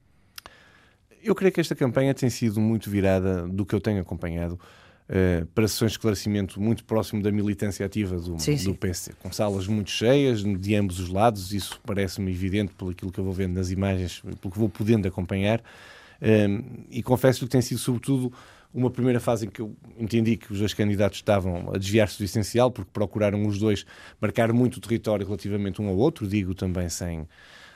Eu 1.21 1.35
creio 1.35 1.51
que 1.51 1.61
esta 1.61 1.75
campanha 1.75 2.13
tem 2.13 2.29
sido 2.29 2.59
muito 2.59 2.89
virada 2.89 3.47
do 3.47 3.65
que 3.65 3.73
eu 3.73 3.81
tenho 3.81 4.01
acompanhado 4.01 4.59
Uh, 5.07 5.45
para 5.53 5.67
sessões 5.67 5.91
de 5.91 5.97
esclarecimento 5.99 6.59
muito 6.59 6.83
próximo 6.83 7.21
da 7.21 7.31
militância 7.31 7.85
ativa 7.85 8.17
do, 8.17 8.39
sim, 8.39 8.55
do 8.55 8.73
PC, 8.73 9.13
com 9.21 9.31
salas 9.31 9.67
muito 9.67 9.91
cheias 9.91 10.43
de 10.43 10.75
ambos 10.75 10.99
os 10.99 11.09
lados, 11.09 11.53
isso 11.53 11.79
parece-me 11.85 12.31
evidente 12.31 12.73
pelo 12.73 12.89
aquilo 12.89 13.11
que 13.11 13.19
eu 13.19 13.23
vou 13.23 13.31
vendo 13.31 13.53
nas 13.53 13.69
imagens, 13.69 14.21
pelo 14.41 14.51
que 14.51 14.57
vou 14.57 14.67
podendo 14.67 15.07
acompanhar, 15.07 15.59
uh, 15.59 16.85
e 16.89 17.03
confesso 17.03 17.41
que 17.41 17.51
tem 17.51 17.61
sido 17.61 17.77
sobretudo 17.77 18.33
uma 18.75 18.89
primeira 18.89 19.19
fase 19.21 19.45
em 19.45 19.49
que 19.49 19.61
eu 19.61 19.73
entendi 19.97 20.35
que 20.35 20.51
os 20.51 20.59
dois 20.59 20.73
candidatos 20.73 21.19
estavam 21.19 21.71
a 21.73 21.77
desviar-se 21.77 22.17
do 22.17 22.25
essencial, 22.25 22.69
porque 22.69 22.89
procuraram 22.91 23.45
os 23.45 23.57
dois 23.57 23.85
marcar 24.19 24.51
muito 24.51 24.81
território 24.81 25.25
relativamente 25.25 25.81
um 25.81 25.87
ao 25.87 25.95
outro, 25.95 26.27
digo 26.27 26.53
também 26.53 26.89
sem 26.89 27.25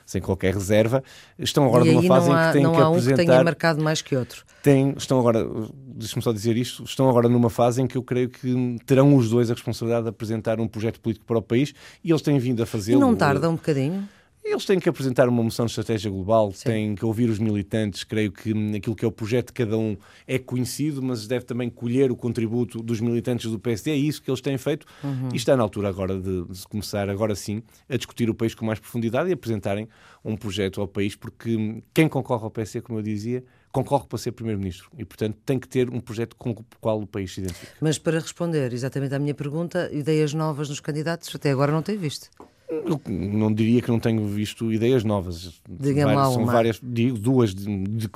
sem 0.10 0.20
qualquer 0.20 0.56
reserva. 0.56 1.04
Estão 1.38 1.66
agora 1.66 1.86
numa 1.86 2.02
fase 2.02 2.32
há, 2.32 2.34
em 2.34 2.48
que 2.48 2.54
têm 2.54 2.64
não 2.64 2.74
que 2.74 2.82
há 2.82 2.88
apresentar. 2.88 3.14
Um 3.14 3.18
que 3.18 3.26
tenha 3.32 3.44
marcado 3.44 3.84
mais 3.84 4.02
que 4.02 4.16
outro. 4.16 4.44
Tem, 4.64 4.94
estão 4.98 5.20
agora, 5.20 5.48
deixa-me 5.96 6.24
só 6.24 6.34
dizer 6.34 6.58
isto, 6.58 6.84
estão 6.84 7.08
agora 7.08 7.30
numa 7.30 7.50
fase 7.50 7.82
em 7.82 7.88
que 7.88 7.96
eu 7.96 8.02
creio 8.02 8.28
que 8.28 8.78
terão 8.88 9.16
os 9.16 9.30
dois 9.30 9.52
a 9.52 9.54
responsabilidade 9.54 10.06
de 10.06 10.10
apresentar 10.10 10.60
um 10.60 10.68
projeto 10.68 11.00
político 11.00 11.26
para 11.28 11.38
o 11.38 11.42
país 11.42 11.76
e 12.04 12.10
eles 12.10 12.24
têm 12.24 12.40
vindo 12.40 12.64
a 12.64 12.66
fazê-lo. 12.66 12.98
E 12.98 13.02
não 13.02 13.16
tarda 13.16 13.48
um 13.50 13.56
bocadinho? 13.56 14.10
Eles 14.52 14.66
têm 14.66 14.80
que 14.80 14.90
apresentar 14.90 15.30
uma 15.30 15.44
moção 15.44 15.66
de 15.66 15.72
estratégia 15.72 16.10
global, 16.10 16.52
Sim. 16.52 16.64
têm 16.64 16.96
que 16.96 17.06
ouvir 17.06 17.30
os 17.30 17.38
militantes. 17.38 18.04
Creio 18.04 18.32
que 18.32 18.52
aquilo 18.76 18.96
que 18.96 19.06
é 19.06 19.08
o 19.08 19.12
projeto 19.12 19.48
de 19.48 19.54
cada 19.54 19.78
um 19.78 19.96
é 20.28 20.40
conhecido, 20.40 21.04
mas 21.04 21.28
deve 21.28 21.46
também 21.46 21.70
colher 21.70 22.12
o 22.12 22.16
contributo 22.16 22.82
dos 22.82 23.00
militantes 23.00 23.52
do 23.52 23.60
PSD. 23.60 23.92
É 23.92 23.96
isso 23.96 24.22
que 24.22 24.30
eles 24.30 24.42
têm 24.42 24.58
feito 24.58 24.88
uhum. 25.04 25.30
e 25.32 25.38
está 25.38 25.56
na 25.56 25.62
altura 25.62 25.90
agora 25.90 26.20
de, 26.20 26.46
de, 26.46 26.68
começar, 26.68 27.10
agora 27.10 27.36
sim, 27.36 27.62
a 27.88 27.96
discutir 27.96 28.28
o 28.30 28.34
país 28.34 28.56
com 28.56 28.66
mais 28.66 28.80
profundidade 28.80 29.30
e 29.30 29.34
apresentarem 29.34 29.88
um 30.26 30.36
projeto 30.36 30.82
ao 30.82 30.88
país, 30.88 31.16
porque 31.16 31.84
quem 31.94 32.10
concorre 32.10 32.44
ao 32.44 32.52
PSD, 32.52 32.82
como 32.82 33.00
eu 33.00 33.04
dizia, 33.04 33.44
concorre 33.72 34.08
para 34.08 34.18
ser 34.18 34.32
Primeiro-Ministro 34.32 34.90
e, 34.98 35.06
portanto, 35.06 35.38
tem 35.46 35.60
que 35.60 35.68
ter 35.68 35.90
um 35.90 36.00
projeto 36.00 36.36
com 36.36 36.52
o 36.52 36.66
qual 36.82 37.00
o 37.00 37.08
país 37.08 37.34
se 37.34 37.42
identifica. 37.42 37.74
Mas 37.80 38.00
para 38.00 38.20
responder 38.20 38.74
exatamente 38.74 39.14
à 39.14 39.20
minha 39.20 39.36
pergunta, 39.36 39.90
ideias 39.94 40.34
novas 40.34 40.70
nos 40.70 40.80
candidatos, 40.80 41.34
até 41.36 41.52
agora 41.52 41.72
não 41.72 41.82
tem 41.82 41.98
visto. 41.98 42.30
Eu 42.70 43.02
não 43.08 43.52
diria 43.52 43.82
que 43.82 43.90
não 43.90 44.00
tenho 44.00 44.24
visto 44.28 44.72
ideias 44.72 45.04
novas. 45.04 45.60
Diga-me 45.68 46.14
lá 46.14 46.26
São 46.26 46.44
uma. 46.44 46.54
várias, 46.54 46.80
digo, 46.84 47.18
duas, 47.18 47.56
de, 47.56 47.68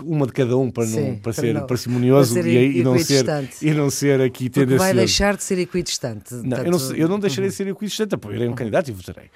uma 0.04 0.28
de 0.28 0.32
cada 0.32 0.56
um 0.56 0.70
para, 0.70 0.86
Sim, 0.86 1.10
não, 1.10 1.16
para, 1.18 1.34
ser 1.34 1.54
não, 1.56 1.66
parcimonioso 1.66 2.36
para 2.36 2.44
ser 2.44 2.50
e, 2.50 2.80
e, 2.80 2.84
não 2.84 3.00
ser, 3.00 3.26
e 3.64 3.72
não 3.72 3.90
ser 3.90 4.22
aqui 4.22 4.52
tendencioso. 4.52 4.84
vai 4.84 4.94
deixar 4.94 5.36
de 5.36 5.44
ser 5.44 5.58
equidistante. 5.58 6.36
Não, 6.36 6.58
eu, 6.58 6.72
não, 6.72 6.96
eu 6.96 7.08
não 7.08 7.20
deixarei 7.20 7.50
de 7.50 7.56
ser 7.56 7.68
equidistante, 7.68 8.14
apoiarei 8.14 8.48
um 8.48 8.54
candidato 8.54 8.90
e 8.90 8.92
votarei. 8.92 9.32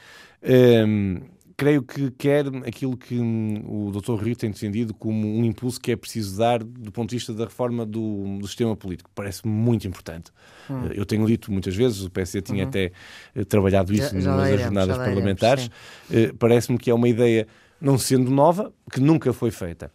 Um, 0.88 1.22
creio 1.58 1.82
que 1.82 2.12
quer 2.12 2.46
aquilo 2.68 2.96
que 2.96 3.20
hum, 3.20 3.88
o 3.88 3.92
Dr. 3.92 4.24
Rio 4.24 4.36
tem 4.36 4.52
defendido 4.52 4.94
como 4.94 5.28
um 5.28 5.44
impulso 5.44 5.82
que 5.82 5.92
é 5.92 5.96
preciso 5.96 6.38
dar 6.38 6.64
do 6.64 6.92
ponto 6.92 7.10
de 7.10 7.16
vista 7.16 7.34
da 7.34 7.46
reforma 7.46 7.84
do, 7.84 8.38
do 8.38 8.48
sistema 8.48 8.76
político. 8.76 9.10
Parece 9.16 9.46
muito 9.48 9.88
importante. 9.88 10.32
Hum. 10.70 10.86
Eu 10.94 11.04
tenho 11.04 11.26
dito 11.26 11.52
muitas 11.52 11.76
vezes, 11.76 12.04
o 12.04 12.12
PSD 12.12 12.44
tinha 12.44 12.64
uhum. 12.64 12.70
até 12.70 12.92
uh, 13.36 13.44
trabalhado 13.44 13.92
isso 13.92 14.14
já, 14.14 14.20
já 14.22 14.36
nas 14.38 14.48
iremos, 14.48 14.64
jornadas 14.66 14.98
parlamentares. 14.98 15.66
Uh, 16.10 16.36
Parece-me 16.38 16.78
que 16.78 16.92
é 16.92 16.94
uma 16.94 17.10
ideia, 17.10 17.48
não 17.82 17.98
sendo 17.98 18.30
nova, 18.30 18.72
que 18.92 19.00
nunca 19.00 19.34
foi 19.34 19.50
feita 19.50 19.92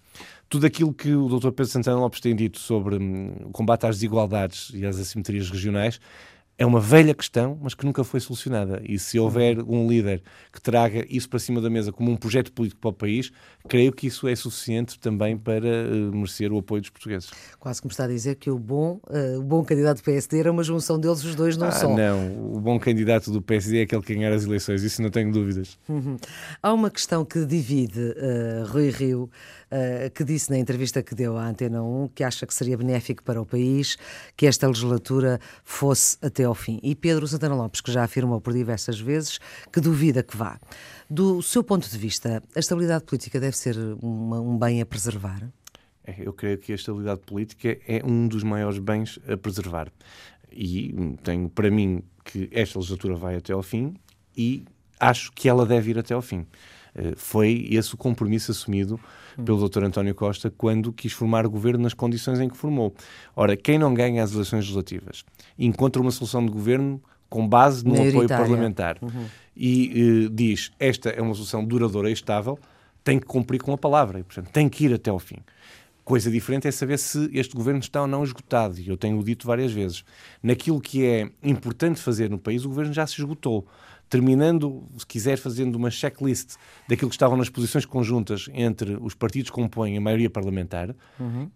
tudo 0.49 0.67
aquilo 0.67 0.93
que 0.93 1.15
o 1.15 1.29
Dr. 1.29 1.49
Pedro 1.49 1.65
Santana 1.65 1.99
Lopes 1.99 2.21
tem 2.21 2.37
dito 2.37 2.59
sobre 2.59 2.97
hum, 2.97 3.33
o 3.47 3.51
combate 3.53 3.87
às 3.87 3.97
desigualdades 3.97 4.71
e 4.75 4.85
às 4.85 4.99
assimetrias 4.99 5.49
regionais 5.49 5.99
é 6.59 6.67
uma 6.67 6.81
velha 6.81 7.15
questão, 7.15 7.59
mas 7.61 7.75
que 7.75 7.85
nunca 7.85 8.05
foi 8.05 8.21
solucionada. 8.21 8.83
E 8.85 8.99
se 8.99 9.19
houver 9.19 9.59
um 9.63 9.89
líder 9.89 10.23
que 10.53 10.61
traga 10.61 11.05
isso 11.09 11.29
para 11.29 11.39
cima 11.39 11.61
da 11.61 11.71
mesa 11.71 11.93
como 11.93 12.11
um 12.11 12.17
projeto 12.17 12.53
político 12.53 12.81
para 12.81 12.91
o 12.91 12.93
país, 12.93 13.33
creio 13.69 13.93
que 13.93 14.07
isso 14.07 14.29
é 14.29 14.37
suficiente 14.37 14.99
também 14.99 15.37
para 15.37 15.67
uh, 15.67 16.15
merecer 16.15 16.53
o 16.53 16.59
apoio 16.59 16.83
dos 16.83 16.91
portugueses. 16.91 17.31
Quase 17.59 17.81
que 17.81 17.87
me 17.87 17.91
está 17.91 18.05
a 18.05 18.09
dizer 18.09 18.37
que 18.37 18.51
o 18.51 18.59
bom, 18.59 19.01
uh, 19.09 19.39
o 19.39 19.43
bom 19.43 19.65
candidato 19.65 19.99
do 19.99 20.05
PSD 20.05 20.41
era 20.41 20.53
uma 20.53 20.63
junção 20.63 21.01
deles, 21.01 21.25
os 21.25 21.35
dois 21.35 21.57
não 21.57 21.69
ah, 21.69 21.73
são. 21.73 21.97
Não, 21.97 22.55
o 22.55 22.61
bom 22.61 22.79
candidato 22.79 23.31
do 23.31 23.41
PSD 23.41 23.81
é 23.81 23.83
aquele 23.83 24.03
que 24.03 24.15
ganhar 24.15 24.33
as 24.33 24.45
eleições, 24.45 24.83
isso 24.83 25.03
não 25.03 25.11
tenho 25.11 25.33
dúvidas. 25.33 25.79
Uhum. 25.89 26.17
Há 26.63 26.73
uma 26.73 26.91
questão 26.91 27.25
que 27.25 27.45
divide 27.45 28.01
uh, 28.01 28.67
Rui 28.67 28.91
Rio 28.91 29.31
uh, 29.73 30.11
que 30.11 30.23
disse 30.23 30.51
na 30.51 30.59
entrevista 30.59 31.03
que 31.03 31.15
deu 31.15 31.37
à 31.37 31.47
Antena 31.47 31.83
1 31.83 32.09
que 32.15 32.23
acha 32.23 32.47
que 32.47 32.55
seria 32.55 32.77
benéfico 32.77 33.23
para 33.23 33.41
o 33.41 33.47
país 33.47 33.97
que 34.37 34.47
esta 34.47 34.67
legislatura 34.67 35.41
fosse 35.65 36.19
até 36.21 36.45
ao 36.45 36.55
fim. 36.55 36.79
E 36.83 36.95
Pedro 36.95 37.27
Santana 37.27 37.55
Lopes, 37.55 37.81
que 37.81 37.91
já 37.91 38.05
afirmou 38.05 38.41
por 38.41 38.53
diversas 38.53 39.01
vezes 39.01 39.39
que 39.73 39.81
duvida 39.81 40.23
que 40.23 40.37
vá. 40.37 40.59
Do 41.09 41.43
seu 41.43 41.65
ponto 41.65 41.89
de 41.89 41.99
vista, 41.99 42.43
a 42.55 42.59
estabilidade 42.59 43.05
política 43.05 43.41
deve 43.41 43.57
ser 43.57 43.77
uma, 44.03 44.41
um 44.41 44.59
bem 44.59 44.81
a 44.81 44.87
preservar? 44.87 45.49
É, 46.05 46.15
eu 46.19 46.33
creio 46.33 46.59
que 46.59 46.73
a 46.73 46.75
estabilidade 46.75 47.21
política 47.21 47.79
é 47.87 48.03
um 48.05 48.27
dos 48.27 48.43
maiores 48.43 48.79
bens 48.79 49.19
a 49.29 49.37
preservar. 49.37 49.91
E 50.51 50.95
tenho 51.23 51.49
para 51.49 51.71
mim 51.71 52.03
que 52.25 52.49
esta 52.53 52.79
legislatura 52.79 53.15
vai 53.15 53.37
até 53.37 53.53
ao 53.53 53.63
fim 53.63 53.95
e 54.37 54.65
acho 54.99 55.33
que 55.33 55.49
ela 55.49 55.65
deve 55.65 55.91
ir 55.91 55.99
até 55.99 56.15
ao 56.15 56.23
fim. 56.23 56.47
Eh, 56.95 57.15
foi 57.17 57.67
esse 57.71 57.95
o 57.95 57.97
compromisso 57.97 58.51
assumido 58.51 59.01
pelo 59.45 59.69
Dr. 59.69 59.85
António 59.85 60.15
Costa 60.15 60.51
quando 60.51 60.93
quis 60.93 61.13
formar 61.13 61.47
o 61.47 61.51
governo 61.51 61.83
nas 61.83 61.95
condições 61.95 62.39
em 62.41 62.49
que 62.49 62.57
formou. 62.57 62.95
Ora, 63.35 63.57
quem 63.57 63.79
não 63.79 63.95
ganha 63.95 64.23
as 64.23 64.33
eleições 64.33 64.61
legislativas 64.61 65.25
encontra 65.59 66.03
uma 66.03 66.11
solução 66.11 66.45
de 66.45 66.53
governo 66.53 67.03
com 67.29 67.49
base 67.49 67.85
no 67.85 67.95
apoio 67.95 68.29
parlamentar 68.29 68.99
uhum. 69.01 69.25
e 69.57 70.27
uh, 70.27 70.31
diz 70.31 70.71
esta 70.79 71.09
é 71.09 71.23
uma 71.23 71.33
solução 71.33 71.65
duradoura 71.65 72.11
e 72.11 72.13
estável, 72.13 72.59
tem 73.03 73.19
que 73.19 73.25
cumprir 73.25 73.63
com 73.63 73.73
a 73.73 73.79
palavra 73.79 74.21
e, 74.21 74.23
portanto, 74.23 74.51
tem 74.51 74.69
que 74.69 74.85
ir 74.85 74.93
até 74.93 75.11
ao 75.11 75.19
fim. 75.19 75.39
Coisa 76.05 76.31
diferente 76.31 76.69
é 76.69 76.71
saber 76.71 76.99
se 76.99 77.31
este 77.33 77.55
governo 77.55 77.81
está 77.81 78.03
ou 78.03 78.07
não 78.09 78.25
esgotado, 78.25 78.79
e 78.79 78.89
eu 78.89 78.97
tenho 78.97 79.23
dito 79.23 79.47
várias 79.47 79.73
vezes. 79.73 80.05
Naquilo 80.43 80.81
que 80.81 81.07
é 81.07 81.31
importante 81.43 82.01
fazer 82.01 82.29
no 82.29 82.39
país, 82.39 82.65
o 82.65 82.69
governo 82.69 82.93
já 82.93 83.07
se 83.07 83.15
esgotou 83.15 83.67
terminando, 84.13 84.87
se 84.99 85.07
quiser, 85.07 85.39
fazendo 85.39 85.75
uma 85.77 85.91
checklist 85.91 86.57
daquilo 86.87 87.09
que 87.09 87.15
estavam 87.15 87.35
nas 87.35 87.49
posições 87.49 87.87
conjuntas 87.87 88.47
entre 88.53 88.99
os 89.01 89.15
partidos 89.15 89.49
que 89.49 89.57
compõem 89.57 89.97
a 89.97 90.03
maioria 90.03 90.29
parlamentar, 90.29 90.95
uhum. 91.19 91.51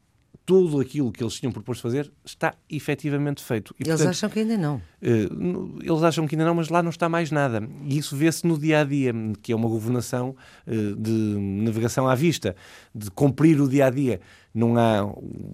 tudo 0.46 0.80
aquilo 0.80 1.12
que 1.12 1.22
eles 1.22 1.34
tinham 1.34 1.52
proposto 1.52 1.82
fazer 1.82 2.10
está 2.24 2.54
efetivamente 2.70 3.44
feito. 3.44 3.74
E, 3.78 3.82
eles 3.82 3.96
portanto, 3.96 4.08
acham 4.08 4.30
que 4.30 4.38
ainda 4.38 4.56
não. 4.56 4.76
Uh, 5.02 5.80
eles 5.82 6.02
acham 6.02 6.26
que 6.26 6.34
ainda 6.34 6.46
não, 6.46 6.54
mas 6.54 6.70
lá 6.70 6.82
não 6.82 6.88
está 6.88 7.10
mais 7.10 7.30
nada. 7.30 7.68
E 7.84 7.98
isso 7.98 8.16
vê-se 8.16 8.46
no 8.46 8.58
dia 8.58 8.80
a 8.80 8.84
dia, 8.84 9.12
que 9.42 9.52
é 9.52 9.54
uma 9.54 9.68
governação 9.68 10.34
uh, 10.66 10.96
de 10.96 11.12
navegação 11.12 12.08
à 12.08 12.14
vista, 12.14 12.56
de 12.94 13.10
cumprir 13.10 13.60
o 13.60 13.68
dia 13.68 13.84
a 13.84 13.90
dia. 13.90 14.18
Não 14.54 14.78
há 14.78 15.04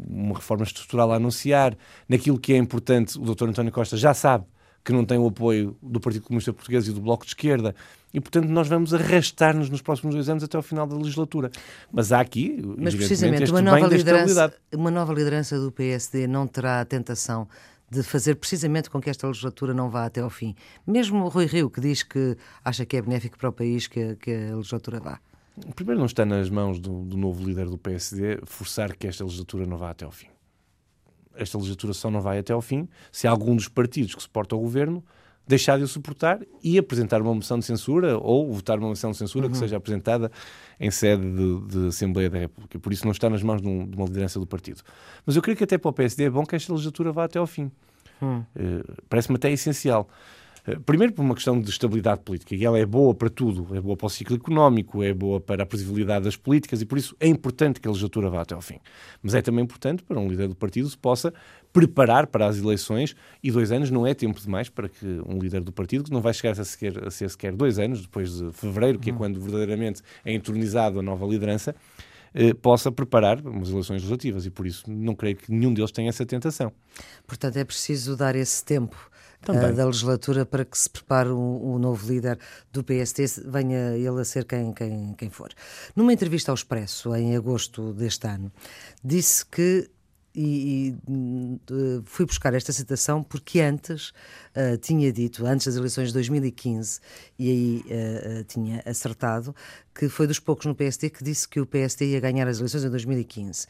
uma 0.08 0.36
reforma 0.36 0.62
estrutural 0.62 1.10
a 1.10 1.16
anunciar. 1.16 1.76
Naquilo 2.08 2.38
que 2.38 2.52
é 2.52 2.56
importante, 2.56 3.18
o 3.18 3.22
Dr. 3.22 3.48
António 3.48 3.72
Costa 3.72 3.96
já 3.96 4.14
sabe 4.14 4.44
que 4.84 4.92
não 4.92 5.04
tem 5.04 5.18
o 5.18 5.26
apoio 5.26 5.76
do 5.82 6.00
Partido 6.00 6.24
Comunista 6.24 6.52
Português 6.52 6.88
e 6.88 6.92
do 6.92 7.00
Bloco 7.00 7.24
de 7.24 7.30
Esquerda. 7.30 7.74
E, 8.12 8.20
portanto, 8.20 8.48
nós 8.48 8.68
vamos 8.68 8.92
arrastar-nos 8.92 9.70
nos 9.70 9.80
próximos 9.80 10.14
dois 10.14 10.28
anos 10.28 10.44
até 10.44 10.56
ao 10.56 10.62
final 10.62 10.86
da 10.86 10.96
legislatura. 10.96 11.50
Mas 11.90 12.12
há 12.12 12.20
aqui, 12.20 12.62
Mas 12.76 12.94
precisamente, 12.94 13.50
uma 13.50 13.62
nova, 13.62 13.86
liderança, 13.86 14.54
uma 14.74 14.90
nova 14.90 15.14
liderança 15.14 15.58
do 15.58 15.72
PSD 15.72 16.26
não 16.26 16.46
terá 16.46 16.80
a 16.80 16.84
tentação 16.84 17.48
de 17.90 18.02
fazer 18.02 18.34
precisamente 18.36 18.90
com 18.90 19.00
que 19.00 19.10
esta 19.10 19.26
legislatura 19.26 19.72
não 19.72 19.88
vá 19.88 20.06
até 20.06 20.20
ao 20.20 20.30
fim. 20.30 20.54
Mesmo 20.86 21.24
o 21.24 21.28
Rui 21.28 21.46
Rio, 21.46 21.70
que 21.70 21.80
diz 21.80 22.02
que 22.02 22.36
acha 22.64 22.84
que 22.84 22.96
é 22.96 23.02
benéfico 23.02 23.38
para 23.38 23.50
o 23.50 23.52
país 23.52 23.86
que, 23.86 24.16
que 24.16 24.30
a 24.30 24.56
legislatura 24.56 24.98
vá. 24.98 25.20
Primeiro, 25.74 25.98
não 25.98 26.06
está 26.06 26.24
nas 26.24 26.48
mãos 26.48 26.78
do, 26.78 27.04
do 27.04 27.16
novo 27.16 27.44
líder 27.44 27.66
do 27.66 27.76
PSD 27.76 28.40
forçar 28.44 28.96
que 28.96 29.06
esta 29.06 29.24
legislatura 29.24 29.66
não 29.66 29.76
vá 29.76 29.90
até 29.90 30.06
ao 30.06 30.10
fim 30.10 30.31
esta 31.36 31.56
legislatura 31.56 31.92
não 32.10 32.20
vai 32.20 32.38
até 32.38 32.52
ao 32.52 32.60
fim 32.60 32.88
se 33.10 33.26
algum 33.26 33.56
dos 33.56 33.68
partidos 33.68 34.14
que 34.14 34.22
suporta 34.22 34.54
o 34.54 34.60
governo 34.60 35.04
deixar 35.46 35.76
de 35.76 35.84
o 35.84 35.88
suportar 35.88 36.40
e 36.62 36.78
apresentar 36.78 37.20
uma 37.20 37.34
moção 37.34 37.58
de 37.58 37.64
censura 37.64 38.16
ou 38.18 38.52
votar 38.52 38.78
uma 38.78 38.88
moção 38.88 39.10
de 39.10 39.16
censura 39.16 39.46
uhum. 39.46 39.52
que 39.52 39.58
seja 39.58 39.76
apresentada 39.76 40.30
em 40.78 40.90
sede 40.90 41.22
de, 41.22 41.60
de, 41.66 41.86
Assembleia 41.88 42.30
da 42.30 42.38
República. 42.38 42.78
Por 42.78 42.92
isso 42.92 43.04
não 43.04 43.12
está 43.12 43.28
nas 43.28 43.42
mãos 43.42 43.60
de, 43.60 43.68
um, 43.68 43.86
de, 43.86 43.96
uma 43.96 44.06
liderança 44.06 44.38
do 44.38 44.46
partido. 44.46 44.82
Mas 45.26 45.36
eu 45.36 45.42
creio 45.42 45.56
que 45.56 45.64
até 45.64 45.76
para 45.76 45.88
o 45.88 45.92
PSD 45.92 46.24
é 46.24 46.30
bom 46.30 46.44
que 46.46 46.54
esta 46.54 46.72
legislatura 46.72 47.12
vá 47.12 47.24
até 47.24 47.38
ao 47.38 47.46
fim. 47.46 47.70
Uhum. 48.20 48.38
Uh, 48.38 49.02
Parece-me 49.08 49.36
até 49.36 49.50
essencial. 49.50 50.08
Eh, 50.64 50.76
primeiro 50.86 51.12
por 51.12 51.22
uma 51.22 51.34
questão 51.34 51.60
de 51.60 51.68
estabilidade 51.68 52.20
política, 52.20 52.54
e 52.54 52.64
ela 52.64 52.78
é 52.78 52.86
boa 52.86 53.14
para 53.14 53.28
tudo, 53.28 53.74
é 53.74 53.80
boa 53.80 53.96
para 53.96 54.06
o 54.06 54.10
ciclo 54.10 54.36
económico, 54.36 55.02
é 55.02 55.12
boa 55.12 55.40
para 55.40 55.64
a 55.64 55.66
previsibilidade 55.66 56.24
das 56.24 56.36
políticas, 56.36 56.80
e 56.80 56.86
por 56.86 56.98
isso 56.98 57.16
é 57.18 57.26
importante 57.26 57.80
que 57.80 57.88
a 57.88 57.90
legislatura 57.90 58.30
vá 58.30 58.42
até 58.42 58.54
ao 58.54 58.60
fim. 58.60 58.78
Mas 59.22 59.34
é 59.34 59.42
também 59.42 59.64
importante 59.64 60.04
para 60.04 60.18
um 60.20 60.28
líder 60.28 60.48
do 60.48 60.54
partido 60.54 60.88
se 60.88 60.96
possa 60.96 61.32
preparar 61.72 62.28
para 62.28 62.46
as 62.46 62.58
eleições, 62.58 63.16
e 63.42 63.50
dois 63.50 63.72
anos 63.72 63.90
não 63.90 64.06
é 64.06 64.14
tempo 64.14 64.40
demais 64.40 64.68
para 64.68 64.88
que 64.88 65.06
um 65.26 65.38
líder 65.38 65.62
do 65.62 65.72
partido, 65.72 66.04
que 66.04 66.12
não 66.12 66.20
vai 66.20 66.32
chegar 66.32 66.58
a, 66.58 66.64
sequer, 66.64 67.06
a 67.06 67.10
ser 67.10 67.28
sequer 67.28 67.52
dois 67.52 67.78
anos, 67.78 68.02
depois 68.02 68.38
de 68.38 68.52
fevereiro, 68.52 68.98
que 68.98 69.10
é 69.10 69.12
uhum. 69.12 69.18
quando 69.18 69.40
verdadeiramente 69.40 70.00
é 70.24 70.32
entronizado 70.32 71.00
a 71.00 71.02
nova 71.02 71.26
liderança, 71.26 71.74
eh, 72.34 72.54
possa 72.54 72.90
preparar 72.90 73.44
umas 73.44 73.68
eleições 73.68 73.96
legislativas 73.96 74.46
e 74.46 74.50
por 74.50 74.66
isso 74.66 74.90
não 74.90 75.14
creio 75.14 75.36
que 75.36 75.50
nenhum 75.52 75.74
deles 75.74 75.90
tenha 75.90 76.08
essa 76.08 76.24
tentação. 76.24 76.72
Portanto, 77.26 77.56
é 77.58 77.64
preciso 77.64 78.16
dar 78.16 78.36
esse 78.36 78.64
tempo 78.64 79.10
uh, 79.48 79.72
da 79.74 79.86
legislatura 79.86 80.46
para 80.46 80.64
que 80.64 80.78
se 80.78 80.88
prepare 80.88 81.30
o, 81.30 81.38
o, 81.38 81.78
novo 81.78 82.06
líder 82.06 82.38
do 82.72 82.82
PST, 82.82 83.42
venha 83.46 83.96
ele 83.96 84.20
a 84.20 84.24
ser 84.24 84.44
quem, 84.44 84.72
quem, 84.72 85.14
quem 85.14 85.30
for. 85.30 85.50
Numa 85.96 86.12
entrevista 86.12 86.50
ao 86.50 86.54
Expresso, 86.54 87.14
em 87.14 87.36
agosto 87.36 87.92
deste 87.92 88.26
ano, 88.26 88.52
disse 89.04 89.44
que 89.44 89.90
e, 90.34 90.94
e, 91.08 92.02
fui 92.04 92.24
buscar 92.24 92.54
esta 92.54 92.72
citação 92.72 93.22
porque 93.22 93.60
antes 93.60 94.08
uh, 94.56 94.78
tinha 94.80 95.12
dito, 95.12 95.44
antes 95.46 95.66
das 95.66 95.76
eleições 95.76 96.08
de 96.08 96.14
2015, 96.14 97.00
e 97.38 97.50
aí 97.50 97.84
uh, 98.40 98.44
tinha 98.44 98.82
acertado, 98.86 99.54
que 99.94 100.08
foi 100.08 100.26
dos 100.26 100.38
poucos 100.38 100.66
no 100.66 100.74
PSD 100.74 101.10
que 101.10 101.22
disse 101.22 101.46
que 101.46 101.60
o 101.60 101.66
PSD 101.66 102.12
ia 102.12 102.20
ganhar 102.20 102.48
as 102.48 102.58
eleições 102.58 102.84
em 102.84 102.90
2015. 102.90 103.66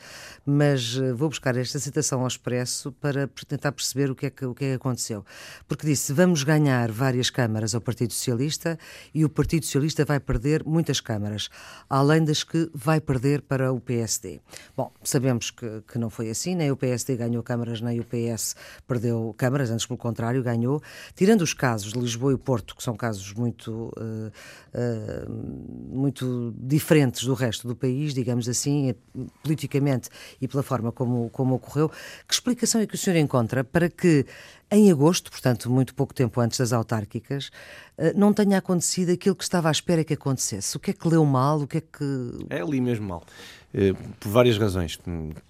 Mas 0.47 0.97
uh, 0.97 1.17
vou 1.17 1.29
buscar 1.29 1.57
esta 1.57 1.79
citação 1.79 2.21
ao 2.21 2.27
expresso 2.27 2.93
para 2.93 3.29
tentar 3.47 3.73
perceber 3.73 4.11
o 4.11 4.15
que, 4.15 4.27
é 4.27 4.31
que, 4.31 4.45
o 4.45 4.55
que 4.55 4.65
é 4.65 4.69
que 4.71 4.75
aconteceu. 4.75 5.25
Porque 5.67 5.87
disse: 5.87 6.13
vamos 6.13 6.45
ganhar 6.45 6.91
várias 6.91 7.31
câmaras 7.31 7.75
ao 7.75 7.81
Partido 7.81 8.13
Socialista 8.13 8.79
e 9.13 9.25
o 9.25 9.29
Partido 9.29 9.65
Socialista 9.65 10.05
vai 10.05 10.21
perder 10.21 10.65
muitas 10.65 11.01
câmaras, 11.01 11.49
além 11.89 12.25
das 12.25 12.45
que 12.45 12.71
vai 12.73 13.01
perder 13.01 13.43
para 13.43 13.73
o 13.73 13.81
PSD. 13.81 14.41
Bom, 14.77 14.93
sabemos 15.03 15.51
que, 15.51 15.83
que 15.89 15.99
não 15.99 16.11
foi 16.11 16.31
assim, 16.31 16.55
nem 16.55 16.71
o 16.71 16.77
PSD 16.77 17.17
ganhou 17.17 17.43
câmaras, 17.43 17.81
nem 17.81 17.99
o 18.01 18.05
PS 18.05 18.55
perdeu 18.87 19.35
câmaras, 19.37 19.71
antes 19.71 19.87
pelo 19.87 19.99
contrário, 19.99 20.43
ganhou. 20.43 20.83
Tirando 21.15 21.43
os 21.43 21.55
casos 21.55 21.93
de 21.93 21.99
Lisboa 21.99 22.33
e 22.33 22.37
Porto, 22.37 22.77
que 22.77 22.83
são 22.83 22.97
casos 22.97 23.33
muito, 23.33 23.93
uh, 23.97 24.33
uh, 24.75 25.31
muito 25.31 26.12
muito 26.13 26.55
diferentes 26.59 27.25
do 27.25 27.33
resto 27.33 27.67
do 27.67 27.75
país, 27.75 28.13
digamos 28.13 28.49
assim, 28.49 28.95
politicamente 29.43 30.11
e 30.41 30.47
pela 30.47 30.63
forma 30.63 30.93
como, 30.93 31.31
como 31.31 31.55
ocorreu. 31.55 31.91
Que 32.29 32.35
explicação 32.35 32.81
é 32.81 32.87
que 32.87 32.95
o 32.95 32.99
senhor 32.99 33.17
encontra 33.17 33.65
para 33.65 33.89
que 33.89 34.27
em 34.71 34.91
agosto, 34.91 35.31
portanto, 35.31 35.71
muito 35.71 35.95
pouco 35.95 36.15
tempo 36.15 36.41
antes 36.41 36.59
das 36.59 36.73
autárquicas, 36.73 37.51
eh, 37.99 38.13
não 38.15 38.33
tenha 38.33 38.59
acontecido 38.59 39.11
aquilo 39.11 39.35
que 39.35 39.45
estava 39.45 39.69
à 39.69 39.71
espera 39.71 40.03
que 40.03 40.15
acontecesse? 40.15 40.77
O 40.77 40.81
que 40.81 40.91
é 40.91 40.95
que 40.95 41.07
leu 41.07 41.25
mal? 41.25 41.61
O 41.61 41.67
que 41.67 41.79
é 41.79 41.81
que. 41.81 42.47
É 42.49 42.61
ali 42.63 42.81
mesmo 42.81 43.07
mal. 43.07 43.23
Eh, 43.75 43.93
por 44.19 44.31
várias 44.31 44.57
razões. 44.57 44.99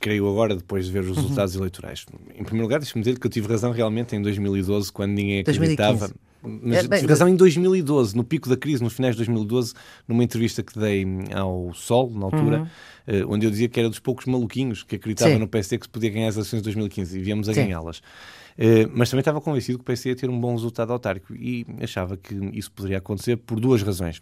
Creio 0.00 0.28
agora, 0.28 0.56
depois 0.56 0.86
de 0.86 0.92
ver 0.92 1.02
os 1.02 1.16
resultados 1.16 1.54
uhum. 1.54 1.62
eleitorais. 1.62 2.04
Em 2.34 2.42
primeiro 2.42 2.62
lugar, 2.62 2.80
deixe-me 2.80 3.02
dizer 3.04 3.18
que 3.18 3.26
eu 3.26 3.30
tive 3.30 3.46
razão 3.46 3.70
realmente 3.70 4.16
em 4.16 4.22
2012, 4.22 4.90
quando 4.90 5.12
ninguém 5.12 5.40
acreditava. 5.40 6.08
2015. 6.08 6.31
Mas 6.42 6.84
é, 6.84 6.88
bem, 6.88 7.06
razão 7.06 7.28
em 7.28 7.36
2012, 7.36 8.16
no 8.16 8.24
pico 8.24 8.48
da 8.48 8.56
crise, 8.56 8.82
nos 8.82 8.92
finais 8.92 9.14
de 9.14 9.18
2012, 9.18 9.74
numa 10.08 10.24
entrevista 10.24 10.62
que 10.62 10.78
dei 10.78 11.06
ao 11.34 11.72
Sol, 11.72 12.10
na 12.10 12.24
altura, 12.24 12.68
uhum. 13.06 13.22
uh, 13.22 13.32
onde 13.32 13.46
eu 13.46 13.50
dizia 13.50 13.68
que 13.68 13.78
era 13.78 13.88
dos 13.88 14.00
poucos 14.00 14.26
maluquinhos 14.26 14.82
que 14.82 14.96
acreditavam 14.96 15.38
no 15.38 15.46
PSD 15.46 15.78
que 15.78 15.86
se 15.86 15.90
podia 15.90 16.10
ganhar 16.10 16.28
as 16.28 16.36
eleições 16.36 16.58
de 16.58 16.64
2015 16.64 17.18
e 17.18 17.22
viemos 17.22 17.48
a 17.48 17.52
ganhá-las. 17.52 17.98
Uh, 17.98 18.90
mas 18.92 19.08
também 19.08 19.20
estava 19.20 19.40
convencido 19.40 19.78
que 19.78 19.82
o 19.82 19.84
PSD 19.84 20.10
ia 20.10 20.16
ter 20.16 20.28
um 20.28 20.38
bom 20.38 20.52
resultado 20.52 20.92
autárquico 20.92 21.34
e 21.34 21.64
achava 21.80 22.16
que 22.16 22.34
isso 22.52 22.70
poderia 22.72 22.98
acontecer 22.98 23.36
por 23.36 23.58
duas 23.60 23.82
razões. 23.82 24.20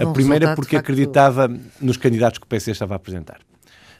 a 0.00 0.08
um 0.08 0.12
primeira, 0.12 0.54
porque 0.54 0.76
facto... 0.76 0.84
acreditava 0.84 1.48
nos 1.80 1.96
candidatos 1.96 2.38
que 2.38 2.44
o 2.44 2.48
PSD 2.48 2.72
estava 2.72 2.94
a 2.94 2.96
apresentar. 2.96 3.40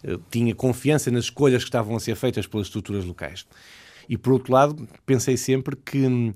Uh, 0.05 0.21
tinha 0.31 0.55
confiança 0.55 1.11
nas 1.11 1.25
escolhas 1.25 1.63
que 1.63 1.69
estavam 1.69 1.97
a 1.97 2.01
ser 2.01 2.17
feitas 2.17 2.47
pelas 2.47 2.67
estruturas 2.67 3.05
locais. 3.05 3.47
E, 4.09 4.19
por 4.19 4.33
outro 4.35 4.53
lado, 4.53 4.89
pensei 5.07 5.37
sempre 5.37 5.77
que 5.77 5.99
hum, 5.99 6.35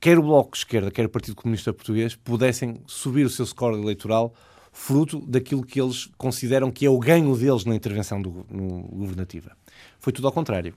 quer 0.00 0.18
o 0.18 0.22
Bloco 0.22 0.52
de 0.52 0.58
Esquerda, 0.58 0.90
quer 0.90 1.06
o 1.06 1.08
Partido 1.08 1.36
Comunista 1.36 1.72
Português 1.72 2.14
pudessem 2.14 2.80
subir 2.86 3.24
o 3.24 3.30
seu 3.30 3.46
score 3.46 3.76
eleitoral 3.76 4.34
fruto 4.72 5.20
daquilo 5.26 5.64
que 5.64 5.80
eles 5.80 6.06
consideram 6.18 6.70
que 6.70 6.84
é 6.84 6.90
o 6.90 6.98
ganho 6.98 7.34
deles 7.34 7.64
na 7.64 7.74
intervenção 7.74 8.20
do, 8.20 8.46
no, 8.50 8.82
governativa. 8.82 9.56
Foi 9.98 10.12
tudo 10.12 10.26
ao 10.26 10.32
contrário. 10.32 10.74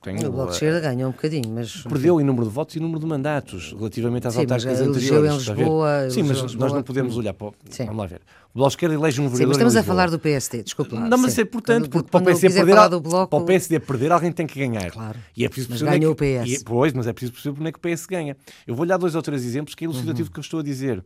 Tenho, 0.00 0.28
o 0.28 0.30
Bloco 0.30 0.50
de 0.50 0.54
Esquerda 0.54 0.78
ganhou 0.78 1.08
um 1.08 1.12
bocadinho, 1.12 1.50
mas... 1.50 1.82
Perdeu 1.82 2.20
em 2.20 2.24
número 2.24 2.46
de 2.46 2.52
votos 2.52 2.76
e 2.76 2.80
número 2.80 3.00
de 3.00 3.06
mandatos 3.06 3.72
relativamente 3.72 4.28
às 4.28 4.34
Sim, 4.34 4.40
autárquicas 4.40 4.80
anteriores. 4.80 5.48
Em 5.48 5.54
Lisboa, 5.54 6.10
Sim, 6.10 6.22
mas 6.22 6.54
nós 6.54 6.72
não 6.72 6.82
podemos 6.84 7.16
olhar 7.16 7.34
para... 7.34 7.50
Sim. 7.68 7.86
Vamos 7.86 7.98
lá 7.98 8.06
ver. 8.06 8.20
O 8.54 8.58
Bloco 8.58 8.68
de 8.68 8.74
Esquerda 8.74 8.94
elege 8.94 9.20
um 9.20 9.24
vereador 9.24 9.38
Sim, 9.38 9.46
mas 9.46 9.56
estamos 9.56 9.76
a 9.76 9.82
falar 9.82 10.08
do 10.08 10.18
PSD, 10.20 10.62
desculpa 10.62 10.94
lá. 10.94 11.08
Não, 11.08 11.18
mas 11.18 11.36
é 11.36 11.44
portanto, 11.44 11.90
porque 11.90 12.10
para 12.10 12.20
o, 12.20 12.24
PSD 12.24 12.64
perder, 12.64 13.00
bloco... 13.00 13.26
para 13.26 13.38
o 13.38 13.44
PSD 13.44 13.80
perder, 13.80 14.12
alguém 14.12 14.30
tem 14.30 14.46
que 14.46 14.56
ganhar. 14.58 14.90
Claro. 14.92 15.18
E 15.36 15.44
é 15.44 15.48
preciso 15.48 15.70
mas 15.70 15.82
ganhou 15.82 16.14
que... 16.14 16.38
o 16.38 16.44
PS. 16.44 16.50
E, 16.60 16.64
pois, 16.64 16.92
mas 16.92 17.08
é 17.08 17.12
preciso 17.12 17.32
perceber 17.32 17.56
como 17.56 17.68
é 17.68 17.72
que 17.72 17.78
o 17.78 17.80
PS 17.80 18.06
ganha. 18.06 18.36
Eu 18.68 18.76
vou-lhe 18.76 18.88
dar 18.88 18.98
dois 18.98 19.16
ou 19.16 19.22
três 19.22 19.44
exemplos 19.44 19.74
que 19.74 19.84
é 19.84 19.86
elucidativo 19.86 20.28
uhum. 20.28 20.32
que 20.32 20.38
eu 20.38 20.42
estou 20.42 20.60
a 20.60 20.62
dizer. 20.62 21.04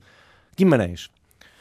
Guimarães. 0.54 1.08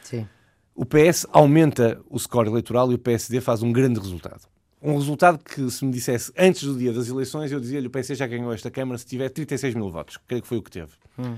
Sim. 0.02 0.28
O 0.74 0.84
PS 0.84 1.26
aumenta 1.32 1.98
o 2.10 2.18
score 2.18 2.48
eleitoral 2.48 2.92
e 2.92 2.94
o 2.94 2.98
PSD 2.98 3.40
faz 3.40 3.62
um 3.62 3.72
grande 3.72 3.98
resultado 3.98 4.52
um 4.82 4.96
resultado 4.96 5.38
que, 5.38 5.70
se 5.70 5.84
me 5.84 5.92
dissesse 5.92 6.32
antes 6.36 6.64
do 6.64 6.76
dia 6.76 6.92
das 6.92 7.08
eleições, 7.08 7.52
eu 7.52 7.60
dizia-lhe 7.60 7.86
o 7.86 7.90
PS 7.90 8.08
já 8.08 8.26
ganhou 8.26 8.52
esta 8.52 8.70
Câmara 8.70 8.98
se 8.98 9.06
tiver 9.06 9.28
36 9.28 9.74
mil 9.74 9.90
votos. 9.90 10.18
Creio 10.26 10.42
que 10.42 10.48
foi 10.48 10.58
o 10.58 10.62
que 10.62 10.70
teve. 10.70 10.90
Hum. 11.18 11.36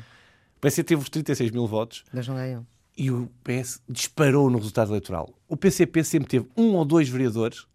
O 0.57 0.67
PS 0.67 0.77
teve 0.77 0.97
os 0.97 1.11
36 1.11 1.51
mil 1.51 1.67
votos. 1.67 2.05
Mas 2.13 2.27
não 2.27 2.37
ganhou. 2.37 2.65
E 2.97 3.11
o 3.11 3.29
PS 3.43 3.83
disparou 3.89 4.49
no 4.49 4.57
resultado 4.57 4.91
eleitoral. 4.91 5.29
O 5.47 5.57
PCP 5.57 6.03
sempre 6.05 6.29
teve 6.29 6.47
um 6.57 6.75
ou 6.75 6.85
dois 6.85 7.09
vereadores 7.09 7.67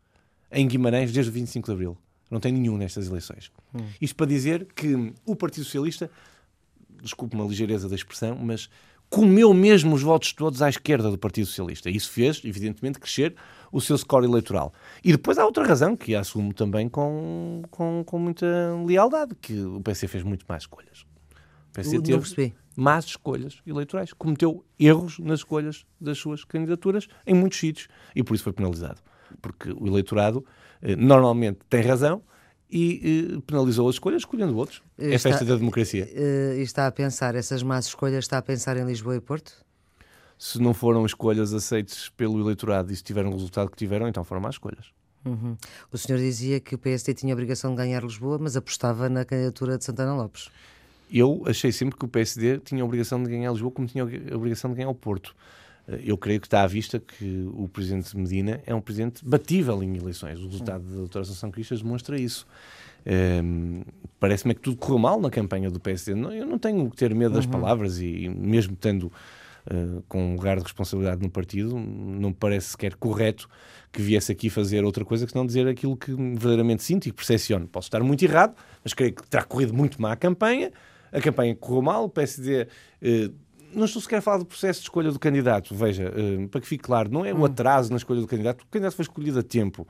em 0.52 0.68
Guimarães 0.68 1.12
desde 1.12 1.30
o 1.30 1.34
25 1.34 1.68
de 1.68 1.72
Abril. 1.72 1.98
Não 2.32 2.40
tem 2.40 2.52
nenhum 2.52 2.78
nestas 2.78 3.08
eleições. 3.08 3.52
Hum. 3.74 3.86
Isto 4.02 4.16
para 4.16 4.26
dizer 4.26 4.68
que 4.76 5.14
o 5.26 5.36
Partido 5.36 5.66
Socialista, 5.66 6.10
desculpe 7.02 7.36
uma 7.36 7.46
ligeireza 7.46 7.88
da 7.88 7.96
expressão, 7.96 8.36
mas 8.36 8.70
comeu 9.10 9.54
mesmo 9.54 9.94
os 9.94 10.02
votos 10.02 10.34
todos 10.34 10.62
à 10.62 10.70
esquerda 10.70 11.12
do 11.12 11.18
Partido 11.18 11.46
Socialista. 11.46 11.90
Isso 11.90 12.10
fez, 12.10 12.42
evidentemente, 12.44 13.00
crescer 13.00 13.36
o 13.72 13.80
seu 13.80 13.98
score 13.98 14.26
eleitoral. 14.26 14.74
E 15.04 15.12
depois 15.12 15.38
há 15.38 15.46
outra 15.46 15.66
razão, 15.66 15.96
que 15.96 16.16
assumo 16.16 16.54
também 16.54 16.90
com, 16.90 17.62
com, 17.70 18.04
com 18.06 18.20
muita 18.20 18.46
lealdade, 18.86 19.36
que 19.36 19.60
o 19.62 19.82
PC 19.82 20.08
fez 20.08 20.24
muito 20.24 20.46
mais 20.48 20.64
escolhas. 20.64 21.06
O 21.70 21.74
PC 21.74 22.02
teve 22.02 22.54
más 22.76 23.06
escolhas 23.06 23.62
eleitorais. 23.66 24.14
Cometeu 24.14 24.66
erros 24.80 25.20
nas 25.20 25.40
escolhas 25.40 25.86
das 26.00 26.18
suas 26.18 26.44
candidaturas 26.44 27.08
em 27.28 27.36
muitos 27.36 27.60
sítios 27.60 27.88
e 28.16 28.24
por 28.24 28.34
isso 28.34 28.44
foi 28.44 28.54
penalizado. 28.54 29.00
Porque 29.42 29.72
o 29.72 29.86
eleitorado 29.86 30.44
eh, 30.82 30.96
normalmente 30.96 31.60
tem 31.70 31.82
razão 31.82 32.24
e 32.72 33.36
eh, 33.36 33.42
penalizou 33.46 33.88
as 33.88 33.96
escolhas 33.96 34.22
escolhendo 34.22 34.56
outros. 34.58 34.82
É 34.98 35.16
a 35.16 35.20
festa 35.20 35.46
da 35.46 35.56
democracia. 35.56 36.10
Eh, 36.12 36.56
e 36.58 36.62
está 36.62 36.88
a 36.88 36.92
pensar, 36.92 37.36
essas 37.36 37.62
más 37.62 37.88
escolhas, 37.88 38.26
está 38.26 38.38
a 38.38 38.42
pensar 38.42 38.78
em 38.78 38.86
Lisboa 38.86 39.16
e 39.16 39.22
Porto? 39.22 39.54
Se 40.39 40.58
não 40.58 40.74
foram 40.74 41.05
escolhas 41.05 41.53
aceites 41.53 42.08
pelo 42.15 42.39
eleitorado 42.39 42.93
e 42.93 42.96
se 42.96 43.03
tiveram 43.03 43.29
o 43.29 43.34
resultado 43.34 43.69
que 43.69 43.75
tiveram, 43.75 44.08
então 44.08 44.24
foram 44.24 44.41
más 44.41 44.55
escolhas. 44.55 44.86
Uhum. 45.25 45.58
O 45.91 45.98
senhor 45.98 46.17
dizia 46.17 46.62
que 46.62 46.75
o 46.75 46.77
PSD 46.77 47.13
tinha 47.13 47.34
a 47.34 47.36
obrigação 47.36 47.72
de 47.72 47.75
ganhar 47.75 48.01
Lisboa, 48.01 48.38
mas 48.39 48.55
apostava 48.55 49.10
na 49.10 49.25
candidatura 49.25 49.77
de 49.77 49.84
Santana 49.84 50.15
Lopes. 50.15 50.50
Eu 51.12 51.43
achei 51.46 51.74
sempre 51.74 51.98
que 51.98 52.05
o 52.05 52.08
PSD 52.08 52.60
tinha 52.60 52.81
a 52.81 52.86
obrigação 52.86 53.22
de 53.22 53.29
ganhar 53.29 53.51
Lisboa 53.51 53.69
como 53.69 53.86
tinha 53.86 54.05
a 54.05 54.36
obrigação 54.36 54.69
de 54.69 54.77
ganhar 54.77 54.89
o 54.89 54.96
Porto. 54.96 55.36
Eh, 55.89 56.03
eu 56.05 56.17
creio 56.17 56.39
que 56.39 56.48
está 56.48 56.63
à 56.63 56.67
vista 56.67 57.00
que 57.00 57.50
o 57.53 57.67
presidente 57.67 58.15
Medina 58.15 58.62
é 58.65 58.74
um 58.74 58.79
presidente 58.79 59.25
batível 59.25 59.84
em 59.84 59.98
eleições. 59.98 60.39
O 60.39 60.46
resultado 60.46 60.86
da 60.86 60.96
doutora 60.96 61.24
Assunção 61.24 61.51
Cristas 61.51 61.81
demonstra 61.81 62.17
isso. 62.17 62.48
Um, 63.05 63.12
ehm, 63.12 63.81
Parece-me 64.19 64.53
que 64.53 64.62
tudo 64.62 64.77
correu 64.77 65.00
mal 65.00 65.19
na 65.19 65.29
campanha 65.29 65.69
do 65.69 65.79
PSD. 65.79 66.12
Eu 66.12 66.46
não 66.46 66.60
tenho 66.60 66.89
que 66.89 66.98
ter 66.98 67.13
medo 67.15 67.34
das 67.34 67.46
uhum. 67.46 67.51
palavras 67.51 68.00
e, 68.00 68.29
mesmo 68.29 68.75
tendo 68.75 69.12
uh, 69.68 70.04
com 70.08 70.32
um 70.32 70.36
lugar 70.36 70.58
de 70.58 70.63
responsabilidade 70.63 71.22
no 71.22 71.30
partido, 71.30 71.78
não 71.78 72.30
me 72.30 72.36
parece 72.36 72.70
sequer 72.70 72.96
correto 72.96 73.48
que 73.92 74.01
viesse 74.01 74.31
aqui 74.31 74.50
fazer 74.50 74.83
outra 74.83 75.03
coisa 75.03 75.25
que 75.25 75.36
não 75.36 75.46
dizer 75.46 75.68
aquilo 75.68 75.98
que 75.98 76.12
verdadeiramente 76.12 76.83
sinto 76.83 77.07
e 77.07 77.12
percepciono. 77.12 77.68
Posso 77.68 77.88
estar 77.88 78.01
muito 78.01 78.24
errado, 78.24 78.55
mas 78.83 78.94
creio 78.94 79.14
que 79.14 79.27
terá 79.27 79.44
corrido 79.44 79.74
muito 79.74 80.01
má 80.01 80.12
a 80.12 80.16
campanha. 80.16 80.72
A 81.12 81.20
campanha 81.20 81.55
correu 81.55 81.81
mal, 81.81 82.05
o 82.05 82.10
PSD. 82.10 82.64
Uh, 82.64 82.68
eh, 83.01 83.31
não 83.74 83.86
estou 83.86 84.01
sequer 84.01 84.18
a 84.18 84.22
falar 84.22 84.38
do 84.38 84.46
processo 84.46 84.79
de 84.79 84.86
escolha 84.86 85.12
do 85.12 85.20
candidato. 85.20 85.74
Veja, 85.74 86.12
uh, 86.12 86.48
para 86.50 86.62
que 86.62 86.68
fique 86.68 86.83
claro, 86.83 87.10
não 87.10 87.25
é 87.25 87.33
o 87.33 87.40
hum. 87.40 87.46
atraso 87.46 87.90
na 87.90 87.98
escolha 87.98 88.22
do 88.22 88.27
candidato. 88.27 88.62
O 88.62 88.68
candidato 88.68 88.96
foi 88.96 89.03
escolhido 89.03 89.40
a 89.40 89.44
tempo. 89.44 89.88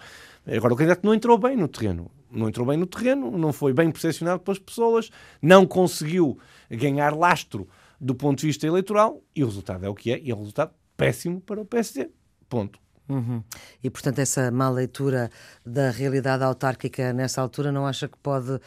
Agora, 0.48 0.74
o 0.74 0.78
candidato 0.78 1.04
não 1.04 1.14
entrou 1.14 1.38
bem 1.38 1.58
no 1.58 1.68
terreno. 1.68 2.10
Não 2.32 2.48
entrou 2.48 2.66
bem 2.66 2.78
no 2.78 2.86
terreno, 2.86 3.38
não 3.38 3.52
foi 3.52 3.74
bem 3.74 3.90
percepcionado 3.90 4.40
pelas 4.42 4.60
pessoas, 4.60 5.10
não 5.42 5.66
conseguiu 5.66 6.38
ganhar 6.70 7.16
lastro 7.16 7.68
do 8.00 8.16
ponto 8.16 8.40
de 8.40 8.48
vista 8.48 8.66
eleitoral 8.66 9.22
e 9.36 9.44
o 9.44 9.48
resultado 9.48 9.86
é 9.86 9.90
o 9.90 9.96
que 9.96 10.12
é, 10.12 10.20
e 10.20 10.32
é 10.32 10.36
um 10.36 10.40
resultado 10.40 10.74
péssimo 10.96 11.42
para 11.42 11.60
o 11.60 11.66
PSD. 11.66 12.10
Ponto. 12.48 12.80
Uhum. 13.10 13.44
E, 13.84 13.90
portanto, 13.90 14.20
essa 14.20 14.52
má 14.52 14.70
leitura 14.70 15.32
da 15.66 15.90
realidade 15.90 16.44
autárquica 16.44 17.12
nessa 17.12 17.42
altura 17.42 17.72
não 17.72 17.88
acha 17.88 18.08
que 18.08 18.18
pode 18.22 18.60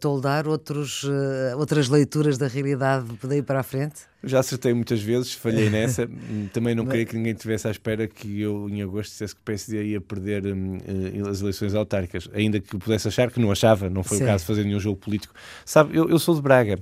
toldar 0.00 0.48
outros, 0.48 1.04
uh, 1.04 1.56
outras 1.56 1.88
leituras 1.88 2.36
da 2.36 2.48
realidade 2.48 3.06
daí 3.22 3.40
para 3.40 3.60
a 3.60 3.62
frente? 3.62 4.02
Já 4.24 4.40
acertei 4.40 4.74
muitas 4.74 5.00
vezes, 5.00 5.32
falhei 5.32 5.70
nessa. 5.70 6.08
Também 6.52 6.74
não 6.74 6.84
queria 6.84 7.06
que 7.06 7.16
ninguém 7.16 7.34
tivesse 7.34 7.68
à 7.68 7.70
espera 7.70 8.08
que 8.08 8.40
eu, 8.40 8.68
em 8.68 8.82
agosto, 8.82 9.12
dissesse 9.12 9.34
que 9.34 9.40
o 9.40 9.44
PSD 9.44 9.84
ia 9.84 10.00
perder 10.00 10.44
um, 10.46 10.78
uh, 10.78 11.28
as 11.30 11.40
eleições 11.40 11.72
autárquicas, 11.72 12.28
ainda 12.34 12.58
que 12.58 12.76
pudesse 12.76 13.06
achar 13.06 13.30
que 13.30 13.38
não 13.38 13.52
achava, 13.52 13.88
não 13.88 14.02
foi 14.02 14.18
Sim. 14.18 14.24
o 14.24 14.26
caso 14.26 14.42
de 14.42 14.48
fazer 14.48 14.64
nenhum 14.64 14.80
jogo 14.80 14.96
político. 14.96 15.32
Sabe, 15.64 15.96
eu, 15.96 16.08
eu 16.08 16.18
sou 16.18 16.34
de 16.34 16.42
Braga 16.42 16.80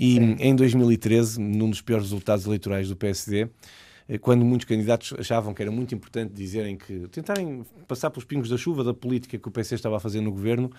e 0.00 0.14
Sim. 0.14 0.36
em 0.38 0.56
2013, 0.56 1.38
num 1.38 1.68
dos 1.68 1.82
piores 1.82 2.06
resultados 2.06 2.46
eleitorais 2.46 2.88
do 2.88 2.96
PSD, 2.96 3.48
eh, 4.08 4.16
quando 4.16 4.42
muitos 4.46 4.66
candidatos 4.66 5.12
achavam 5.18 5.52
que 5.52 5.60
era 5.60 5.70
muito 5.70 5.94
importante 5.94 6.32
dizerem 6.32 6.74
que 6.74 7.06
tentarem 7.08 7.66
passar 7.86 8.08
pelos 8.08 8.24
pingos 8.24 8.48
da 8.48 8.56
chuva 8.56 8.82
da 8.82 8.94
política 8.94 9.38
que 9.38 9.46
o 9.46 9.50
PC 9.50 9.74
estava 9.74 9.98
a 9.98 10.00
fazer 10.00 10.22
no 10.22 10.30
governo, 10.30 10.70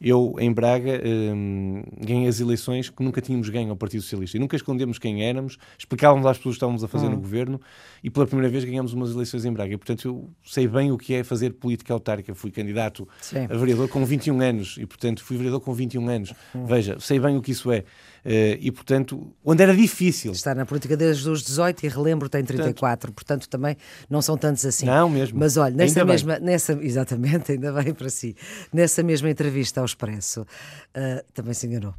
eu, 0.00 0.34
em 0.40 0.50
Braga, 0.50 1.00
um, 1.04 1.84
ganhei 2.00 2.26
as 2.26 2.40
eleições 2.40 2.90
que 2.90 3.04
nunca 3.04 3.20
tínhamos 3.20 3.48
ganho 3.50 3.70
ao 3.70 3.76
Partido 3.76 4.02
Socialista. 4.02 4.36
E 4.36 4.40
nunca 4.40 4.56
escondemos 4.56 4.98
quem 4.98 5.22
éramos, 5.22 5.58
explicávamos 5.78 6.26
às 6.26 6.38
pessoas 6.38 6.54
que 6.54 6.56
estávamos 6.56 6.82
a 6.82 6.88
fazer 6.88 7.06
uhum. 7.06 7.12
no 7.12 7.18
governo 7.18 7.60
e 8.02 8.10
pela 8.10 8.26
primeira 8.26 8.50
vez 8.50 8.64
ganhamos 8.64 8.92
umas 8.94 9.12
eleições 9.12 9.44
em 9.44 9.52
Braga. 9.52 9.74
E, 9.74 9.76
portanto, 9.76 10.04
eu 10.08 10.30
sei 10.44 10.66
bem 10.66 10.90
o 10.90 10.98
que 10.98 11.14
é 11.14 11.22
fazer 11.22 11.50
política 11.52 11.92
autárquica. 11.92 12.34
Fui 12.34 12.50
candidato 12.50 13.06
Sim. 13.20 13.44
a 13.48 13.56
vereador 13.56 13.88
com 13.88 14.04
21 14.04 14.40
anos 14.40 14.76
e, 14.80 14.86
portanto, 14.86 15.22
fui 15.22 15.36
vereador 15.36 15.60
com 15.60 15.72
21 15.72 16.08
anos. 16.08 16.32
Uhum. 16.52 16.66
Veja, 16.66 16.98
sei 16.98 17.20
bem 17.20 17.36
o 17.36 17.42
que 17.42 17.52
isso 17.52 17.70
é. 17.70 17.84
Uh, 18.24 18.54
e, 18.60 18.70
portanto, 18.70 19.34
onde 19.44 19.62
era 19.62 19.74
difícil. 19.74 20.30
Estar 20.32 20.54
na 20.54 20.64
política 20.64 20.96
desde 20.96 21.28
os 21.28 21.42
18 21.42 21.84
e 21.84 21.88
relembro 21.88 22.28
tem 22.28 22.44
34, 22.44 23.12
portanto, 23.12 23.14
portanto 23.14 23.48
também 23.48 23.76
não 24.08 24.22
são 24.22 24.36
tantos 24.36 24.64
assim. 24.64 24.86
Não, 24.86 25.08
mesmo. 25.08 25.38
Mas 25.38 25.56
olha, 25.56 25.74
nessa 25.74 26.04
mesma, 26.04 26.38
nessa, 26.38 26.72
exatamente, 26.82 27.52
ainda 27.52 27.72
bem 27.72 27.92
para 27.92 28.08
si, 28.08 28.36
nessa 28.72 29.02
mesma 29.02 29.28
entrevista 29.28 29.80
ao 29.80 29.86
Expresso, 29.86 30.42
uh, 30.42 31.32
também 31.34 31.52
se 31.52 31.66
enganou, 31.66 31.94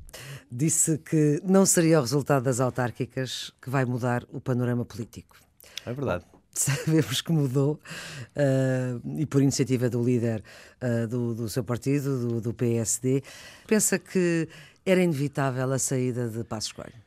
disse 0.49 0.97
que 0.97 1.41
não 1.43 1.65
seria 1.65 1.99
o 1.99 2.01
resultado 2.01 2.43
das 2.43 2.59
autárquicas 2.61 3.51
que 3.61 3.69
vai 3.69 3.83
mudar 3.83 4.23
o 4.31 4.39
panorama 4.39 4.85
político. 4.85 5.35
É 5.85 5.93
verdade 5.93 6.23
sabemos 6.53 7.21
que 7.21 7.31
mudou 7.31 7.79
uh, 8.37 9.19
e 9.19 9.25
por 9.25 9.41
iniciativa 9.41 9.89
do 9.89 10.03
líder 10.03 10.43
uh, 10.81 11.07
do, 11.07 11.33
do, 11.33 11.49
seu 11.49 11.63
partido, 11.63 12.19
do, 12.19 12.41
do, 12.41 12.53
PSD. 12.53 13.23
Pensa 13.65 13.97
que 13.97 14.47
era 14.85 15.01
inevitável 15.01 15.71
a 15.71 15.79
saída 15.79 16.27
de 16.27 16.43
Passos 16.43 16.71
Coelho? 16.71 17.03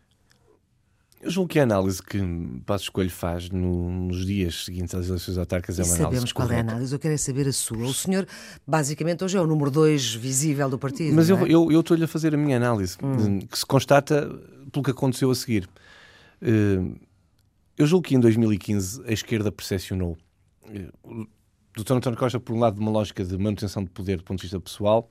Eu 1.21 1.31
julgo 1.31 1.49
que 1.49 1.59
a 1.59 1.63
análise 1.63 2.03
que 2.03 2.19
Passos 2.67 2.89
Coelho 2.89 3.11
faz 3.11 3.51
no, 3.51 3.91
nos 3.91 4.25
dias 4.27 4.67
seguintes 4.67 4.95
às 4.95 5.09
eleições 5.09 5.39
autárquicas 5.39 5.79
é 5.79 5.83
uma 5.83 5.95
análise. 5.95 6.05
Sabemos 6.05 6.33
qual 6.33 6.51
é 6.51 6.57
a 6.57 6.61
análise, 6.61 6.93
eu 6.93 6.99
quero 6.99 7.15
é 7.15 7.17
saber 7.17 7.49
a 7.49 7.53
sua. 7.53 7.87
O 7.87 7.95
senhor, 7.95 8.27
basicamente, 8.67 9.25
hoje 9.25 9.37
é 9.37 9.41
o 9.41 9.47
número 9.47 9.71
2 9.71 10.15
visível 10.15 10.69
do 10.69 10.79
partido. 10.79 11.15
Mas 11.15 11.31
é? 11.31 11.33
eu, 11.33 11.71
estou-lhe 11.81 12.05
a 12.05 12.09
fazer 12.09 12.35
a 12.35 12.37
minha 12.37 12.57
análise, 12.57 12.97
hum. 13.03 13.41
que 13.41 13.59
se 13.59 13.65
constata 13.65 14.29
pelo 14.71 14.85
que 14.85 14.91
aconteceu 14.91 15.31
a 15.31 15.35
seguir. 15.35 15.69
Eh, 16.41 16.81
eu 17.79 17.87
julgo 17.87 18.07
que 18.07 18.15
em 18.15 18.21
2015 18.21 19.03
a 19.07 19.13
esquerda 19.13 19.51
percepcionou. 19.51 20.17
Eh, 20.69 20.89
o 21.03 21.27
Dr. 21.83 21.95
António 21.95 22.19
Costa, 22.19 22.39
por 22.39 22.55
um 22.55 22.61
lado, 22.61 22.75
de 22.75 22.81
uma 22.81 22.91
lógica 22.91 23.25
de 23.25 23.37
manutenção 23.37 23.83
de 23.83 23.91
poder 23.91 24.19
do 24.19 24.25
ponto 24.25 24.39
de 24.39 24.43
vista 24.43 24.61
pessoal, 24.61 25.11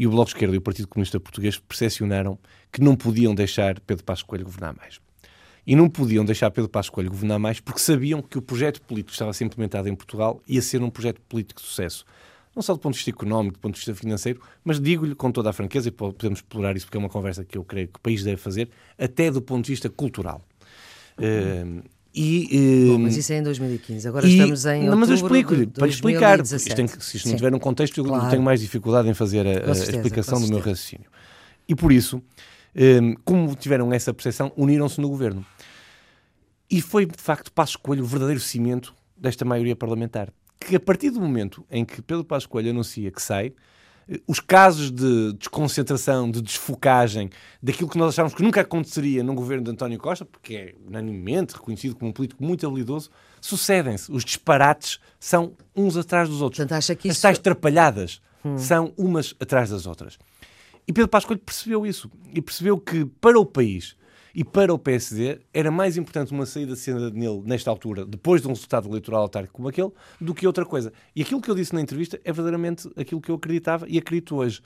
e 0.00 0.06
o 0.06 0.10
Bloco 0.10 0.30
de 0.30 0.36
Esquerda 0.36 0.54
e 0.54 0.58
o 0.58 0.62
Partido 0.62 0.88
Comunista 0.88 1.20
Português 1.20 1.58
percepcionaram 1.58 2.38
que 2.72 2.80
não 2.80 2.96
podiam 2.96 3.34
deixar 3.34 3.78
Pedro 3.80 4.02
Passos 4.02 4.22
Coelho 4.22 4.46
governar 4.46 4.74
mais. 4.74 4.98
E 5.66 5.76
não 5.76 5.90
podiam 5.90 6.24
deixar 6.24 6.50
Pedro 6.50 6.70
Passos 6.70 6.88
Coelho 6.88 7.10
governar 7.10 7.38
mais 7.38 7.60
porque 7.60 7.80
sabiam 7.80 8.22
que 8.22 8.38
o 8.38 8.40
projeto 8.40 8.80
político 8.80 9.08
que 9.08 9.12
estava 9.12 9.30
a 9.30 9.34
ser 9.34 9.44
implementado 9.44 9.90
em 9.90 9.94
Portugal 9.94 10.40
ia 10.48 10.62
ser 10.62 10.82
um 10.82 10.88
projeto 10.88 11.20
político 11.28 11.60
de 11.60 11.66
sucesso. 11.66 12.06
Não 12.56 12.62
só 12.62 12.72
do 12.72 12.78
ponto 12.78 12.94
de 12.94 13.00
vista 13.00 13.10
económico, 13.10 13.58
do 13.58 13.60
ponto 13.60 13.74
de 13.74 13.80
vista 13.80 13.94
financeiro, 13.94 14.40
mas 14.64 14.80
digo-lhe 14.80 15.14
com 15.14 15.30
toda 15.30 15.50
a 15.50 15.52
franqueza, 15.52 15.88
e 15.88 15.92
podemos 15.92 16.38
explorar 16.38 16.74
isso 16.74 16.86
porque 16.86 16.96
é 16.96 17.00
uma 17.00 17.10
conversa 17.10 17.44
que 17.44 17.58
eu 17.58 17.62
creio 17.62 17.88
que 17.88 17.98
o 17.98 18.00
país 18.00 18.24
deve 18.24 18.38
fazer, 18.38 18.70
até 18.98 19.30
do 19.30 19.42
ponto 19.42 19.66
de 19.66 19.72
vista 19.72 19.90
cultural. 19.90 20.40
Uh, 21.18 21.82
e, 22.12 22.88
Bom, 22.88 22.98
mas 22.98 23.16
isso 23.16 23.32
é 23.32 23.38
em 23.38 23.42
2015, 23.42 24.08
agora 24.08 24.26
e, 24.26 24.32
estamos 24.32 24.66
em 24.66 24.84
não, 24.84 24.96
Mas 24.96 25.10
eu 25.10 25.14
explico-lhe, 25.14 25.66
para 25.66 25.86
explicar, 25.86 26.40
isto 26.40 26.74
tem, 26.74 26.88
se 26.88 27.16
isto 27.16 27.28
não 27.28 27.36
tiver 27.36 27.54
um 27.54 27.58
contexto, 27.58 27.98
eu 27.98 28.04
claro. 28.04 28.28
tenho 28.28 28.42
mais 28.42 28.60
dificuldade 28.60 29.08
em 29.08 29.14
fazer 29.14 29.46
a, 29.46 29.74
certeza, 29.74 29.92
a 29.92 29.96
explicação 29.96 30.40
do 30.40 30.48
meu 30.48 30.58
raciocínio. 30.58 31.06
E 31.68 31.74
por 31.74 31.92
isso, 31.92 32.20
um, 32.74 33.14
como 33.24 33.54
tiveram 33.54 33.92
essa 33.92 34.12
percepção, 34.12 34.52
uniram-se 34.56 35.00
no 35.00 35.08
governo. 35.08 35.46
E 36.68 36.80
foi, 36.80 37.06
de 37.06 37.20
facto, 37.20 37.52
Passo 37.52 37.78
Coelho 37.78 38.02
o 38.02 38.06
verdadeiro 38.06 38.40
cimento 38.40 38.92
desta 39.16 39.44
maioria 39.44 39.76
parlamentar. 39.76 40.32
Que 40.58 40.76
a 40.76 40.80
partir 40.80 41.10
do 41.10 41.20
momento 41.20 41.64
em 41.70 41.84
que 41.84 42.02
Pedro 42.02 42.24
Passo 42.24 42.48
Coelho 42.48 42.70
anuncia 42.70 43.10
que 43.10 43.22
sai, 43.22 43.52
os 44.26 44.40
casos 44.40 44.90
de 44.90 45.32
desconcentração, 45.34 46.30
de 46.30 46.42
desfocagem, 46.42 47.30
daquilo 47.62 47.88
que 47.88 47.98
nós 47.98 48.14
achávamos 48.14 48.34
que 48.34 48.42
nunca 48.42 48.60
aconteceria 48.60 49.22
num 49.22 49.34
governo 49.34 49.64
de 49.64 49.70
António 49.70 49.98
Costa, 49.98 50.24
porque 50.24 50.54
é 50.54 50.74
unanimemente 50.86 51.54
reconhecido 51.54 51.94
como 51.94 52.10
um 52.10 52.12
político 52.12 52.42
muito 52.42 52.66
habilidoso, 52.66 53.10
sucedem-se. 53.40 54.10
Os 54.10 54.24
disparates 54.24 54.98
são 55.18 55.52
uns 55.74 55.96
atrás 55.96 56.28
dos 56.28 56.42
outros. 56.42 56.58
Portanto, 56.58 56.76
acha 56.76 56.94
que 56.94 57.08
isso... 57.08 57.18
As 57.18 57.22
tais 57.22 57.38
trapalhadas 57.38 58.20
hum. 58.44 58.58
são 58.58 58.92
umas 58.96 59.34
atrás 59.38 59.70
das 59.70 59.86
outras. 59.86 60.18
E 60.86 60.92
Pedro 60.92 61.08
Pascoal 61.08 61.38
percebeu 61.38 61.86
isso. 61.86 62.10
E 62.34 62.42
percebeu 62.42 62.78
que, 62.78 63.04
para 63.04 63.38
o 63.38 63.46
país, 63.46 63.94
e 64.34 64.44
para 64.44 64.72
o 64.72 64.78
PSD 64.78 65.40
era 65.52 65.70
mais 65.70 65.96
importante 65.96 66.32
uma 66.32 66.46
saída 66.46 66.74
de 66.74 66.78
cena 66.78 67.10
nele 67.10 67.42
nesta 67.44 67.70
altura, 67.70 68.04
depois 68.04 68.42
de 68.42 68.48
um 68.48 68.52
resultado 68.52 68.88
eleitoral 68.88 69.22
autárquico 69.22 69.56
como 69.56 69.68
aquele, 69.68 69.90
do 70.20 70.34
que 70.34 70.46
outra 70.46 70.64
coisa. 70.64 70.92
E 71.14 71.22
aquilo 71.22 71.40
que 71.40 71.50
eu 71.50 71.54
disse 71.54 71.74
na 71.74 71.80
entrevista 71.80 72.20
é 72.24 72.32
verdadeiramente 72.32 72.90
aquilo 72.96 73.20
que 73.20 73.30
eu 73.30 73.36
acreditava 73.36 73.86
e 73.88 73.98
acredito 73.98 74.36
hoje. 74.36 74.60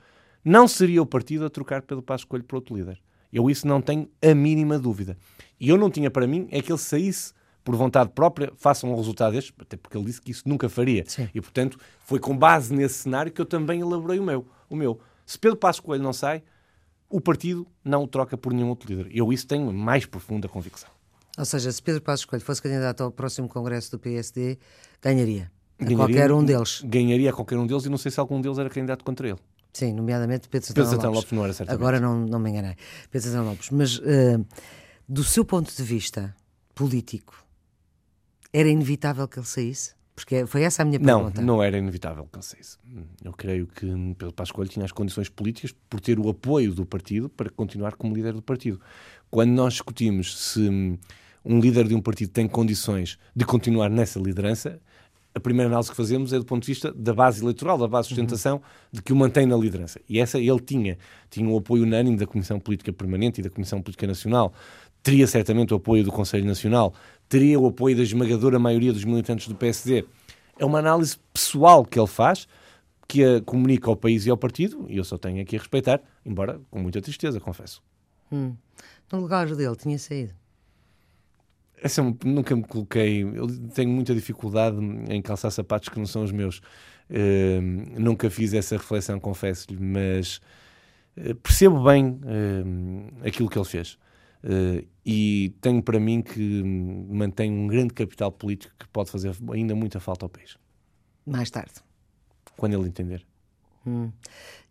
Não 0.44 0.68
seria 0.68 1.02
o 1.02 1.06
partido 1.06 1.46
a 1.46 1.50
trocar 1.50 1.82
pelo 1.82 2.02
Passo 2.02 2.26
Coelho 2.26 2.44
por 2.44 2.56
outro 2.56 2.76
líder. 2.76 3.00
Eu 3.32 3.50
isso 3.50 3.66
não 3.66 3.80
tenho 3.80 4.08
a 4.22 4.34
mínima 4.34 4.78
dúvida. 4.78 5.16
E 5.58 5.68
eu 5.68 5.76
não 5.76 5.90
tinha 5.90 6.10
para 6.10 6.26
mim 6.26 6.46
é 6.50 6.60
que 6.62 6.70
ele 6.70 6.78
saísse 6.78 7.32
por 7.64 7.74
vontade 7.74 8.10
própria, 8.14 8.52
façam 8.56 8.92
um 8.92 8.96
resultado 8.96 9.32
deste, 9.32 9.52
até 9.58 9.76
porque 9.76 9.96
ele 9.96 10.04
disse 10.04 10.20
que 10.20 10.30
isso 10.30 10.42
nunca 10.46 10.68
faria. 10.68 11.02
Sim. 11.06 11.28
E, 11.34 11.40
portanto, 11.40 11.78
foi 12.00 12.20
com 12.20 12.36
base 12.36 12.74
nesse 12.74 12.96
cenário 12.96 13.32
que 13.32 13.40
eu 13.40 13.46
também 13.46 13.80
elaborei 13.80 14.18
o 14.18 14.22
meu. 14.22 14.46
O 14.68 14.76
meu. 14.76 15.00
Se 15.24 15.38
Pedro 15.38 15.56
Passo 15.56 15.82
Coelho 15.82 16.02
não 16.02 16.12
sai, 16.12 16.42
o 17.08 17.20
partido 17.20 17.66
não 17.84 18.02
o 18.02 18.08
troca 18.08 18.36
por 18.36 18.52
nenhum 18.52 18.68
outro 18.68 18.88
líder. 18.88 19.10
Eu 19.14 19.32
isso 19.32 19.46
tenho 19.46 19.72
mais 19.72 20.06
profunda 20.06 20.48
convicção. 20.48 20.88
Ou 21.36 21.44
seja, 21.44 21.70
se 21.72 21.82
Pedro 21.82 22.00
Passos 22.00 22.24
Coelho 22.24 22.44
fosse 22.44 22.62
candidato 22.62 23.02
ao 23.02 23.10
próximo 23.10 23.48
congresso 23.48 23.90
do 23.90 23.98
PSD, 23.98 24.58
ganharia. 25.02 25.50
A 25.78 25.84
ganharia, 25.84 25.96
qualquer 25.96 26.32
um 26.32 26.44
deles. 26.44 26.82
Ganharia 26.84 27.30
a 27.30 27.32
qualquer 27.32 27.58
um 27.58 27.66
deles 27.66 27.84
e 27.84 27.88
não 27.88 27.98
sei 27.98 28.10
se 28.10 28.20
algum 28.20 28.40
deles 28.40 28.58
era 28.58 28.70
candidato 28.70 29.04
contra 29.04 29.28
ele. 29.28 29.38
Sim, 29.72 29.92
nomeadamente 29.92 30.48
Pedro 30.48 30.68
Santana, 30.68 30.84
Pedro 30.86 30.96
Santana 30.96 31.14
Lopes. 31.14 31.24
Lopes. 31.24 31.36
não 31.36 31.44
era 31.44 31.52
certamente. 31.52 31.80
Agora 31.80 32.00
não, 32.00 32.20
não 32.20 32.38
me 32.38 32.50
enganei. 32.50 32.76
Pedro 33.10 33.28
Santana 33.28 33.50
Lopes. 33.50 33.70
Mas 33.70 33.98
uh, 33.98 34.46
do 35.08 35.24
seu 35.24 35.44
ponto 35.44 35.74
de 35.74 35.82
vista 35.82 36.34
político, 36.74 37.44
era 38.52 38.68
inevitável 38.68 39.26
que 39.26 39.38
ele 39.38 39.46
saísse? 39.46 39.94
Porque 40.14 40.46
foi 40.46 40.62
essa 40.62 40.82
a 40.82 40.84
minha 40.84 41.00
pergunta. 41.00 41.40
Não, 41.40 41.56
não 41.56 41.62
era 41.62 41.76
inevitável 41.76 42.24
que 42.30 42.36
ele 42.36 42.44
saísse. 42.44 42.78
Eu 43.22 43.32
creio 43.32 43.66
que 43.66 43.86
Pedro 44.16 44.32
Passos 44.32 44.52
Coelho 44.52 44.70
tinha 44.70 44.84
as 44.84 44.92
condições 44.92 45.28
políticas 45.28 45.74
por 45.90 46.00
ter 46.00 46.20
o 46.20 46.28
apoio 46.28 46.72
do 46.72 46.86
partido 46.86 47.28
para 47.28 47.50
continuar 47.50 47.96
como 47.96 48.14
líder 48.14 48.32
do 48.32 48.42
partido. 48.42 48.80
Quando 49.28 49.50
nós 49.50 49.74
discutimos 49.74 50.52
se 50.52 50.98
um 51.44 51.60
líder 51.60 51.88
de 51.88 51.94
um 51.94 52.00
partido 52.00 52.30
tem 52.30 52.46
condições 52.46 53.18
de 53.34 53.44
continuar 53.44 53.90
nessa 53.90 54.20
liderança, 54.20 54.80
a 55.34 55.40
primeira 55.40 55.68
análise 55.68 55.90
que 55.90 55.96
fazemos 55.96 56.32
é 56.32 56.38
do 56.38 56.44
ponto 56.44 56.62
de 56.62 56.68
vista 56.68 56.92
da 56.92 57.12
base 57.12 57.42
eleitoral, 57.42 57.76
da 57.76 57.88
base 57.88 58.08
de 58.08 58.14
sustentação, 58.14 58.56
uhum. 58.56 58.62
de 58.92 59.02
que 59.02 59.12
o 59.12 59.16
mantém 59.16 59.46
na 59.46 59.56
liderança. 59.56 60.00
E 60.08 60.20
essa 60.20 60.38
ele 60.38 60.60
tinha. 60.60 60.96
Tinha 61.28 61.48
o 61.48 61.58
apoio 61.58 61.82
unânime 61.82 62.16
da 62.16 62.26
Comissão 62.26 62.60
Política 62.60 62.92
Permanente 62.92 63.40
e 63.40 63.44
da 63.44 63.50
Comissão 63.50 63.82
Política 63.82 64.06
Nacional. 64.06 64.54
Teria 65.02 65.26
certamente 65.26 65.74
o 65.74 65.76
apoio 65.76 66.04
do 66.04 66.12
Conselho 66.12 66.46
Nacional 66.46 66.94
teria 67.34 67.58
o 67.58 67.66
apoio 67.66 67.96
da 67.96 68.02
esmagadora 68.04 68.60
maioria 68.60 68.92
dos 68.92 69.04
militantes 69.04 69.48
do 69.48 69.56
PSD. 69.56 70.04
É 70.56 70.64
uma 70.64 70.78
análise 70.78 71.16
pessoal 71.32 71.84
que 71.84 71.98
ele 71.98 72.06
faz, 72.06 72.46
que 73.08 73.24
a 73.24 73.40
comunica 73.40 73.90
ao 73.90 73.96
país 73.96 74.24
e 74.24 74.30
ao 74.30 74.36
partido, 74.36 74.86
e 74.88 74.98
eu 74.98 75.02
só 75.02 75.18
tenho 75.18 75.42
aqui 75.42 75.56
a 75.56 75.58
respeitar, 75.58 76.00
embora 76.24 76.60
com 76.70 76.78
muita 76.78 77.02
tristeza, 77.02 77.40
confesso. 77.40 77.82
Hum. 78.30 78.54
No 79.10 79.18
lugar 79.18 79.52
dele 79.52 79.74
tinha 79.74 79.98
saído? 79.98 80.32
Essa 81.82 82.02
é 82.02 82.14
nunca 82.24 82.54
me 82.54 82.62
coloquei. 82.62 83.24
Eu 83.24 83.48
tenho 83.70 83.90
muita 83.90 84.14
dificuldade 84.14 84.76
em 85.08 85.20
calçar 85.20 85.50
sapatos 85.50 85.88
que 85.88 85.98
não 85.98 86.06
são 86.06 86.22
os 86.22 86.30
meus. 86.30 86.58
Uh, 87.10 87.98
nunca 87.98 88.30
fiz 88.30 88.54
essa 88.54 88.76
reflexão, 88.76 89.18
confesso-lhe, 89.18 89.76
mas 89.80 90.40
uh, 91.16 91.34
percebo 91.34 91.82
bem 91.82 92.10
uh, 92.10 93.26
aquilo 93.26 93.50
que 93.50 93.58
ele 93.58 93.66
fez. 93.66 93.98
Uh, 94.44 94.86
e 95.06 95.54
tenho 95.62 95.82
para 95.82 95.98
mim 95.98 96.20
que 96.20 96.62
mantém 96.62 97.50
um 97.50 97.66
grande 97.66 97.94
capital 97.94 98.30
político 98.30 98.74
que 98.78 98.86
pode 98.88 99.10
fazer 99.10 99.34
ainda 99.50 99.74
muita 99.74 99.98
falta 99.98 100.26
ao 100.26 100.28
país. 100.28 100.58
Mais 101.26 101.50
tarde. 101.50 101.72
Quando 102.56 102.74
ele 102.74 102.86
entender. 102.86 103.26
Hum. 103.86 104.10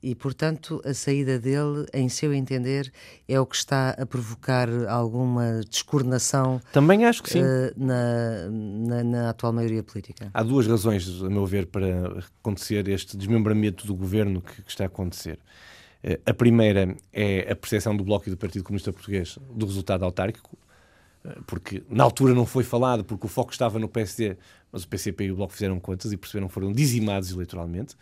E, 0.01 0.15
portanto, 0.15 0.81
a 0.83 0.93
saída 0.93 1.39
dele, 1.39 1.85
em 1.93 2.09
seu 2.09 2.33
entender, 2.33 2.91
é 3.27 3.39
o 3.39 3.45
que 3.45 3.55
está 3.55 3.91
a 3.91 4.05
provocar 4.05 4.67
alguma 4.87 5.61
descoordenação. 5.69 6.61
Também 6.71 7.05
acho 7.05 7.23
que 7.23 7.29
sim. 7.29 7.41
Uh, 7.41 7.71
na, 7.77 8.49
na, 8.49 9.03
na, 9.03 9.29
atual 9.29 9.53
maioria 9.53 9.83
política. 9.83 10.29
Há 10.33 10.43
duas 10.43 10.67
razões, 10.67 11.21
a 11.21 11.29
meu 11.29 11.45
ver, 11.45 11.67
para 11.67 12.19
acontecer 12.39 12.87
este 12.89 13.15
desmembramento 13.15 13.87
do 13.87 13.95
governo 13.95 14.41
que, 14.41 14.61
que 14.63 14.69
está 14.69 14.83
a 14.83 14.87
acontecer. 14.87 15.39
Eh, 16.03 16.19
a 16.25 16.33
primeira 16.33 16.95
é 17.13 17.51
a 17.51 17.55
percepção 17.55 17.95
do 17.95 18.03
Bloco 18.03 18.27
e 18.27 18.31
do 18.31 18.37
Partido 18.37 18.63
Comunista 18.63 18.91
Português 18.91 19.39
do 19.49 19.65
resultado 19.65 20.03
autárquico, 20.03 20.57
eh, 21.23 21.37
porque 21.47 21.81
na 21.89 22.03
altura 22.03 22.33
não 22.33 22.45
foi 22.45 22.63
falado, 22.63 23.05
porque 23.05 23.25
o 23.25 23.29
foco 23.29 23.51
estava 23.51 23.79
no 23.79 23.87
PSD, 23.87 24.35
mas 24.71 24.83
o 24.83 24.87
PCP 24.87 25.25
e 25.25 25.31
o 25.31 25.35
Bloco 25.35 25.53
fizeram 25.53 25.79
contas 25.79 26.11
e 26.11 26.17
perceberam 26.17 26.47
que 26.47 26.53
foram 26.53 26.71
dizimados 26.73 27.31
eleitoralmente, 27.31 27.95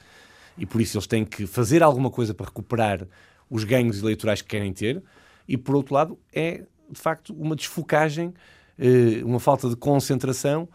e 0.57 0.65
por 0.65 0.81
isso 0.81 0.97
eles 0.97 1.07
têm 1.07 1.23
que 1.23 1.45
fazer 1.45 1.83
alguma 1.83 2.09
coisa 2.09 2.33
para 2.33 2.47
recuperar 2.47 3.07
os 3.49 3.63
ganhos 3.63 4.01
eleitorais 4.01 4.41
que 4.41 4.47
querem 4.47 4.73
ter, 4.73 5.03
e 5.47 5.55
por 5.55 5.75
outro 5.75 5.93
lado 5.93 6.19
é, 6.33 6.63
de 6.89 6.99
facto, 6.99 7.33
uma 7.33 7.55
desfocagem, 7.55 8.33
eh, 8.79 9.23
uma 9.23 9.39
falta 9.39 9.69
de 9.69 9.75
concentração, 9.75 10.67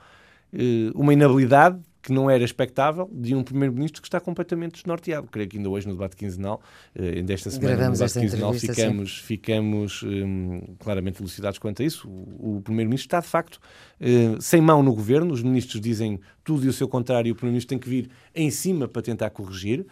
uma 0.95 1.13
inabilidade 1.13 1.79
que 2.07 2.13
não 2.13 2.31
era 2.31 2.45
expectável 2.45 3.11
de 3.13 3.35
um 3.35 3.43
primeiro-ministro 3.43 4.01
que 4.01 4.07
está 4.07 4.21
completamente 4.21 4.75
desnorteado. 4.75 5.27
Creio 5.27 5.49
que 5.49 5.57
ainda 5.57 5.69
hoje 5.69 5.89
no 5.89 5.95
debate 5.95 6.15
quinzenal, 6.15 6.63
eh, 6.95 7.21
desta 7.21 7.51
semana, 7.51 7.75
Gravamos 7.75 7.99
no 7.99 8.07
debate 8.07 8.21
quinzenal, 8.21 8.53
ficamos, 8.53 9.19
ficamos 9.19 10.03
um, 10.05 10.61
claramente 10.79 11.21
elucidados 11.21 11.59
quanto 11.59 11.83
a 11.83 11.85
isso. 11.85 12.09
O, 12.09 12.59
o 12.59 12.61
primeiro-ministro 12.61 13.09
está, 13.09 13.19
de 13.19 13.27
facto, 13.27 13.57
uh, 13.57 14.41
sem 14.41 14.61
mão 14.61 14.85
no 14.85 14.95
governo. 14.95 15.35
Os 15.35 15.43
ministros 15.43 15.81
dizem 15.81 16.21
tudo 16.45 16.65
e 16.65 16.69
o 16.69 16.73
seu 16.73 16.87
contrário. 16.87 17.33
O 17.33 17.35
primeiro-ministro 17.35 17.71
tem 17.71 17.79
que 17.79 17.89
vir 17.89 18.09
em 18.33 18.53
cima 18.53 18.87
para 18.87 19.03
tentar 19.03 19.31
corrigir. 19.31 19.85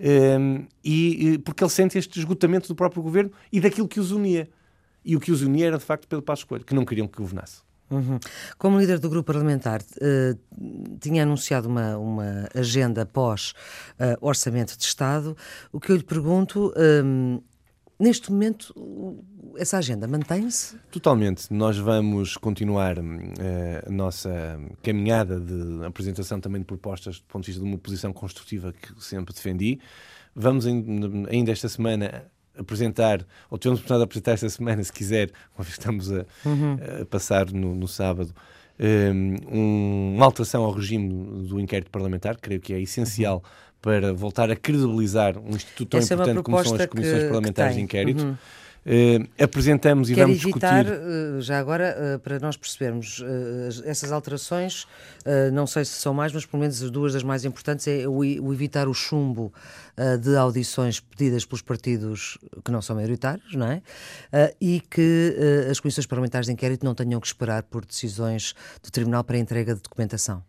Um, 0.00 0.66
e 0.84 1.38
porque 1.44 1.62
ele 1.62 1.70
sente 1.70 1.96
este 1.96 2.18
esgotamento 2.18 2.66
do 2.66 2.74
próprio 2.74 3.00
governo 3.00 3.30
e 3.52 3.60
daquilo 3.60 3.86
que 3.86 4.00
os 4.00 4.10
unia. 4.10 4.48
E 5.04 5.14
o 5.14 5.20
que 5.20 5.30
os 5.30 5.42
unia 5.42 5.66
era, 5.68 5.78
de 5.78 5.84
facto, 5.84 6.08
Pedro 6.08 6.24
Passos 6.24 6.42
Coelho, 6.44 6.64
que 6.64 6.74
não 6.74 6.84
queriam 6.84 7.06
que 7.06 7.18
governasse. 7.18 7.62
Uhum. 7.92 8.18
Como 8.56 8.80
líder 8.80 8.98
do 8.98 9.10
grupo 9.10 9.26
parlamentar, 9.26 9.82
uh, 9.82 10.98
tinha 10.98 11.24
anunciado 11.24 11.68
uma, 11.68 11.98
uma 11.98 12.48
agenda 12.54 13.04
pós-orçamento 13.04 14.72
uh, 14.72 14.78
de 14.78 14.84
Estado. 14.84 15.36
O 15.70 15.78
que 15.78 15.92
eu 15.92 15.96
lhe 15.96 16.02
pergunto, 16.02 16.68
uh, 16.68 17.44
neste 18.00 18.32
momento, 18.32 18.74
essa 19.58 19.76
agenda 19.76 20.08
mantém-se? 20.08 20.76
Totalmente. 20.90 21.52
Nós 21.52 21.76
vamos 21.76 22.38
continuar 22.38 22.96
a 22.98 23.90
nossa 23.90 24.58
caminhada 24.82 25.38
de 25.38 25.84
apresentação 25.84 26.40
também 26.40 26.62
de 26.62 26.66
propostas 26.66 27.20
do 27.20 27.26
ponto 27.26 27.44
de 27.44 27.50
vista 27.50 27.62
de 27.62 27.68
uma 27.68 27.78
posição 27.78 28.10
construtiva 28.12 28.72
que 28.72 29.04
sempre 29.04 29.34
defendi. 29.34 29.78
Vamos 30.34 30.64
ainda 30.66 31.52
esta 31.52 31.68
semana 31.68 32.24
apresentar, 32.58 33.24
ou 33.50 33.58
tivemos 33.58 33.78
a 33.78 33.82
oportunidade 33.82 33.98
de 33.98 34.04
apresentar 34.04 34.32
esta 34.32 34.48
semana, 34.48 34.82
se 34.82 34.92
quiser, 34.92 35.30
uma 35.56 35.64
vez 35.64 35.78
estamos 35.78 36.12
a, 36.12 36.24
uhum. 36.44 36.78
a 37.00 37.04
passar 37.06 37.50
no, 37.50 37.74
no 37.74 37.88
sábado, 37.88 38.34
um, 38.80 40.14
uma 40.14 40.24
alteração 40.24 40.64
ao 40.64 40.72
regime 40.72 41.46
do 41.46 41.60
inquérito 41.60 41.90
parlamentar, 41.90 42.36
creio 42.36 42.60
que 42.60 42.72
é 42.72 42.80
essencial 42.80 43.36
uhum. 43.36 43.42
para 43.80 44.12
voltar 44.12 44.50
a 44.50 44.56
credibilizar 44.56 45.38
um 45.38 45.50
instituto 45.50 45.90
tão 45.90 46.00
Essa 46.00 46.14
é 46.14 46.16
importante 46.16 46.38
é 46.38 46.42
como 46.42 46.64
são 46.64 46.74
as 46.74 46.86
comissões 46.86 47.22
que, 47.22 47.28
parlamentares 47.28 47.72
que 47.72 47.78
de 47.78 47.84
inquérito. 47.84 48.24
Uhum. 48.24 48.36
Uh, 48.84 49.28
apresentamos 49.40 50.10
e 50.10 50.14
Quer 50.14 50.22
vamos 50.22 50.42
evitar, 50.42 50.84
discutir... 50.84 51.04
Uh, 51.04 51.40
já 51.40 51.58
agora, 51.58 52.16
uh, 52.16 52.18
para 52.18 52.40
nós 52.40 52.56
percebermos, 52.56 53.22
essas 53.84 54.10
alterações, 54.10 54.86
não 55.52 55.66
sei 55.66 55.84
se 55.84 55.92
são 55.92 56.12
mais, 56.12 56.32
mas 56.32 56.44
pelo 56.44 56.60
menos 56.60 56.82
as 56.82 56.90
duas 56.90 57.12
das 57.12 57.22
mais 57.22 57.44
importantes 57.44 57.86
é 57.86 58.08
o, 58.08 58.18
o 58.18 58.52
evitar 58.52 58.88
o 58.88 58.94
chumbo 58.94 59.52
de 60.20 60.36
audições 60.36 61.00
pedidas 61.00 61.44
pelos 61.44 61.62
partidos 61.62 62.38
que 62.64 62.70
não 62.70 62.82
são 62.82 62.96
maioritários, 62.96 63.54
não 63.54 63.66
é? 63.66 63.82
e 64.60 64.80
que 64.80 65.36
as 65.70 65.78
comissões 65.78 66.06
parlamentares 66.06 66.46
de 66.46 66.52
inquérito 66.52 66.84
não 66.84 66.94
tenham 66.94 67.20
que 67.20 67.26
esperar 67.26 67.62
por 67.62 67.84
decisões 67.84 68.54
do 68.82 68.90
Tribunal 68.90 69.22
para 69.22 69.36
a 69.36 69.40
entrega 69.40 69.74
de 69.74 69.82
documentação. 69.82 70.42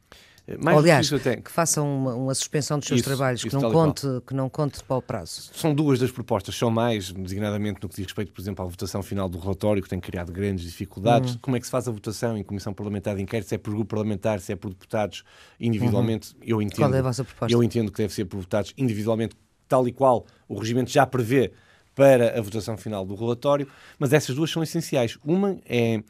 Mais 0.60 0.78
Aliás, 0.78 1.10
que 1.10 1.50
façam 1.50 1.88
uma, 1.88 2.14
uma, 2.16 2.36
suspensão 2.36 2.78
dos 2.78 2.88
seus 2.88 3.00
isso, 3.00 3.10
trabalhos, 3.10 3.40
isso 3.40 3.50
que, 3.50 3.56
não 3.56 3.72
conte, 3.72 4.08
que 4.28 4.34
não 4.34 4.50
conte 4.50 4.84
para 4.84 4.98
o 4.98 5.02
prazo. 5.02 5.50
São 5.54 5.74
duas 5.74 6.00
das 6.00 6.12
propostas, 6.12 6.56
são 6.56 6.70
mais, 6.70 7.12
designadamente 7.12 7.80
no 7.82 7.88
que 7.88 7.96
diz 7.96 8.06
respeito, 8.06 8.34
por 8.34 8.42
exemplo, 8.42 8.66
à 8.66 8.68
votação 8.68 9.02
final 9.02 9.30
do 9.30 9.40
relatório, 9.40 9.82
que 9.82 9.88
tem 9.88 10.02
criado 10.02 10.34
grandes 10.34 10.66
dificuldades. 10.66 11.36
Uhum. 11.36 11.40
Como 11.42 11.56
é 11.56 11.60
que 11.62 11.66
se 11.66 11.72
faz 11.72 11.88
a 11.88 11.92
votação 11.92 12.38
em 12.38 12.44
Comissão 12.44 12.74
Parlamentar 12.74 13.16
de 13.16 13.22
Inquérito? 13.22 13.48
Se 13.48 13.56
é 13.56 13.58
por 13.58 13.74
grupo 13.74 13.96
parlamentar, 13.96 14.42
se 14.42 14.52
é 14.52 14.56
por 14.58 14.70
deputados 14.70 15.24
individualmente? 15.58 16.34
Uhum. 16.34 16.42
Eu 16.44 16.62
entendo, 16.62 16.80
qual 16.80 16.94
é 16.94 17.00
a 17.00 17.04
vossa 17.04 17.24
proposta? 17.24 17.56
Eu 17.56 17.64
entendo 17.64 17.90
que 17.90 18.00
deve 18.00 18.14
ser 18.14 18.26
por 18.26 18.38
deputados 18.38 18.74
individualmente, 18.78 19.38
tal 19.70 19.88
e 19.88 19.94
qual 19.94 20.26
o 20.50 20.60
regimento 20.60 20.92
já 20.92 21.06
prevê 21.06 21.54
para 21.96 22.38
a 22.38 22.42
votação 22.42 22.76
final 22.76 23.06
do 23.06 23.16
relatório, 23.16 23.66
mas 23.98 24.12
essas 24.12 24.36
duas 24.36 24.52
são 24.52 24.62
essenciais. 24.62 25.18
Uma 25.24 25.58
é 25.66 26.04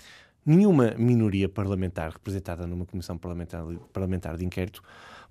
Nenhuma 0.46 0.94
minoria 0.98 1.48
parlamentar 1.48 2.12
representada 2.12 2.68
numa 2.68 2.86
comissão 2.86 3.18
parlamentar, 3.18 3.64
parlamentar 3.94 4.38
de 4.38 4.46
inquérito 4.46 4.82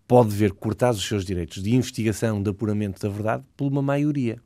pode 0.09 0.31
ver 0.31 0.53
cortados 0.53 1.01
os 1.01 1.07
seus 1.07 1.25
direitos 1.25 1.63
de 1.63 1.75
investigação, 1.75 2.43
de 2.43 2.51
apuramento 2.51 3.01
da 3.01 3.09
verdade, 3.09 3.45
por 3.57 3.71
uma 3.71 3.83
maioria. 3.83 4.39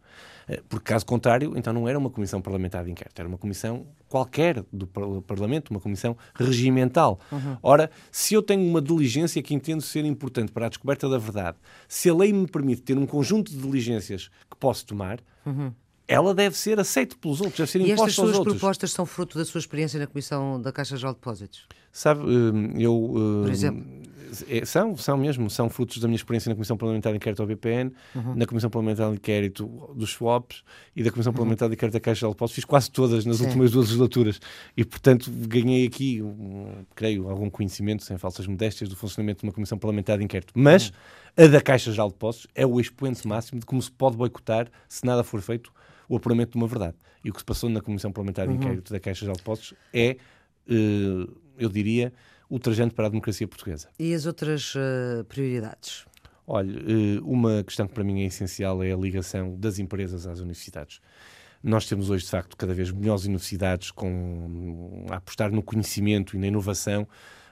Eh, 0.48 0.62
porque, 0.68 0.92
caso 0.92 1.04
contrário, 1.04 1.54
então 1.56 1.72
não 1.72 1.88
era 1.88 1.98
uma 1.98 2.10
comissão 2.10 2.40
parlamentar 2.40 2.84
de 2.84 2.90
inquérito, 2.90 3.18
era 3.18 3.28
uma 3.28 3.38
comissão 3.38 3.86
qualquer 4.08 4.64
do 4.72 4.86
Parlamento, 5.26 5.70
uma 5.70 5.80
comissão 5.80 6.16
regimental. 6.34 7.18
Uhum. 7.32 7.56
Ora, 7.62 7.90
se 8.12 8.34
eu 8.34 8.42
tenho 8.42 8.62
uma 8.68 8.80
diligência 8.80 9.42
que 9.42 9.54
entendo 9.54 9.82
ser 9.82 10.04
importante 10.04 10.52
para 10.52 10.66
a 10.66 10.68
descoberta 10.68 11.08
da 11.08 11.18
verdade, 11.18 11.58
se 11.88 12.08
a 12.08 12.14
lei 12.14 12.32
me 12.32 12.46
permite 12.46 12.82
ter 12.82 12.96
um 12.96 13.06
conjunto 13.06 13.50
de 13.50 13.58
diligências 13.58 14.28
que 14.50 14.56
posso 14.56 14.86
tomar, 14.86 15.18
uhum 15.44 15.72
ela 16.08 16.34
deve 16.34 16.56
ser 16.56 16.78
aceita 16.78 17.16
pelos 17.20 17.40
outros, 17.40 17.58
deve 17.58 17.70
ser 17.70 17.80
imposta 17.80 18.02
aos 18.02 18.18
outros. 18.18 18.28
E 18.28 18.30
estas 18.30 18.44
suas 18.44 18.58
propostas 18.58 18.92
são 18.92 19.06
fruto 19.06 19.38
da 19.38 19.44
sua 19.44 19.58
experiência 19.58 19.98
na 19.98 20.06
Comissão 20.06 20.60
da 20.60 20.72
Caixa 20.72 20.96
de 20.96 21.04
Depósitos? 21.04 21.66
Sabe, 21.92 22.20
hum, 22.22 22.74
eu... 22.78 22.94
Hum, 22.94 23.42
Por 23.42 23.50
exemplo? 23.50 23.84
É, 24.48 24.64
são, 24.64 24.96
são 24.96 25.16
mesmo, 25.16 25.48
são 25.48 25.70
frutos 25.70 25.98
da 25.98 26.08
minha 26.08 26.16
experiência 26.16 26.48
na 26.48 26.54
Comissão 26.54 26.76
Parlamentar 26.76 27.12
de 27.12 27.16
Inquérito 27.16 27.40
ao 27.40 27.48
BPN, 27.48 27.92
uhum. 28.14 28.34
na 28.34 28.44
Comissão 28.44 28.68
Parlamentar 28.68 29.08
de 29.10 29.16
Inquérito 29.16 29.66
dos 29.94 30.10
swaps 30.10 30.62
e 30.94 31.02
da 31.02 31.10
Comissão 31.10 31.30
uhum. 31.30 31.36
Parlamentar 31.36 31.68
de 31.68 31.74
Inquérito 31.74 31.94
da 31.94 32.00
Caixa 32.00 32.26
de 32.26 32.32
Depósitos. 32.32 32.54
Fiz 32.54 32.64
quase 32.64 32.90
todas 32.90 33.24
nas 33.24 33.36
Sim. 33.36 33.46
últimas 33.46 33.70
duas 33.70 33.86
legislaturas 33.86 34.40
e, 34.76 34.84
portanto, 34.84 35.30
ganhei 35.30 35.86
aqui, 35.86 36.20
creio, 36.94 37.30
algum 37.30 37.48
conhecimento, 37.48 38.04
sem 38.04 38.18
falsas 38.18 38.46
modéstias, 38.46 38.90
do 38.90 38.96
funcionamento 38.96 39.40
de 39.40 39.46
uma 39.46 39.52
Comissão 39.52 39.78
Parlamentar 39.78 40.18
de 40.18 40.24
Inquérito. 40.24 40.52
Mas 40.56 40.88
uhum. 40.88 41.44
a 41.44 41.46
da 41.46 41.60
Caixa 41.60 41.90
de 41.90 41.96
Depósitos 41.96 42.46
é 42.54 42.66
o 42.66 42.80
expoente 42.80 43.26
máximo 43.26 43.60
de 43.60 43.66
como 43.66 43.80
se 43.80 43.90
pode 43.90 44.16
boicotar 44.16 44.68
se 44.88 45.06
nada 45.06 45.22
for 45.22 45.40
feito 45.40 45.72
o 46.08 46.16
apuramento 46.16 46.52
de 46.52 46.56
uma 46.56 46.66
verdade. 46.66 46.96
E 47.24 47.30
o 47.30 47.32
que 47.32 47.40
se 47.40 47.44
passou 47.44 47.68
na 47.68 47.80
Comissão 47.80 48.12
Parlamentar 48.12 48.46
de 48.46 48.52
uhum. 48.52 48.58
Inquérito 48.58 48.92
da 48.92 49.00
Caixa 49.00 49.26
de 49.26 49.32
Depósitos 49.32 49.74
é, 49.92 50.16
uh, 50.68 51.36
eu 51.58 51.68
diria, 51.68 52.12
ultrajante 52.48 52.94
para 52.94 53.06
a 53.06 53.08
democracia 53.08 53.46
portuguesa. 53.46 53.88
E 53.98 54.14
as 54.14 54.26
outras 54.26 54.74
uh, 54.74 55.24
prioridades? 55.28 56.06
Olha, 56.46 56.72
uh, 56.72 57.24
uma 57.24 57.64
questão 57.64 57.86
que 57.88 57.94
para 57.94 58.04
mim 58.04 58.22
é 58.22 58.26
essencial 58.26 58.82
é 58.82 58.92
a 58.92 58.96
ligação 58.96 59.56
das 59.56 59.78
empresas 59.78 60.26
às 60.26 60.38
universidades. 60.38 61.00
Nós 61.62 61.86
temos 61.86 62.10
hoje, 62.10 62.24
de 62.24 62.30
facto, 62.30 62.56
cada 62.56 62.72
vez 62.72 62.92
melhores 62.92 63.24
universidades 63.24 63.90
com, 63.90 65.06
a 65.10 65.16
apostar 65.16 65.50
no 65.50 65.62
conhecimento 65.62 66.36
e 66.36 66.38
na 66.38 66.46
inovação, 66.46 67.08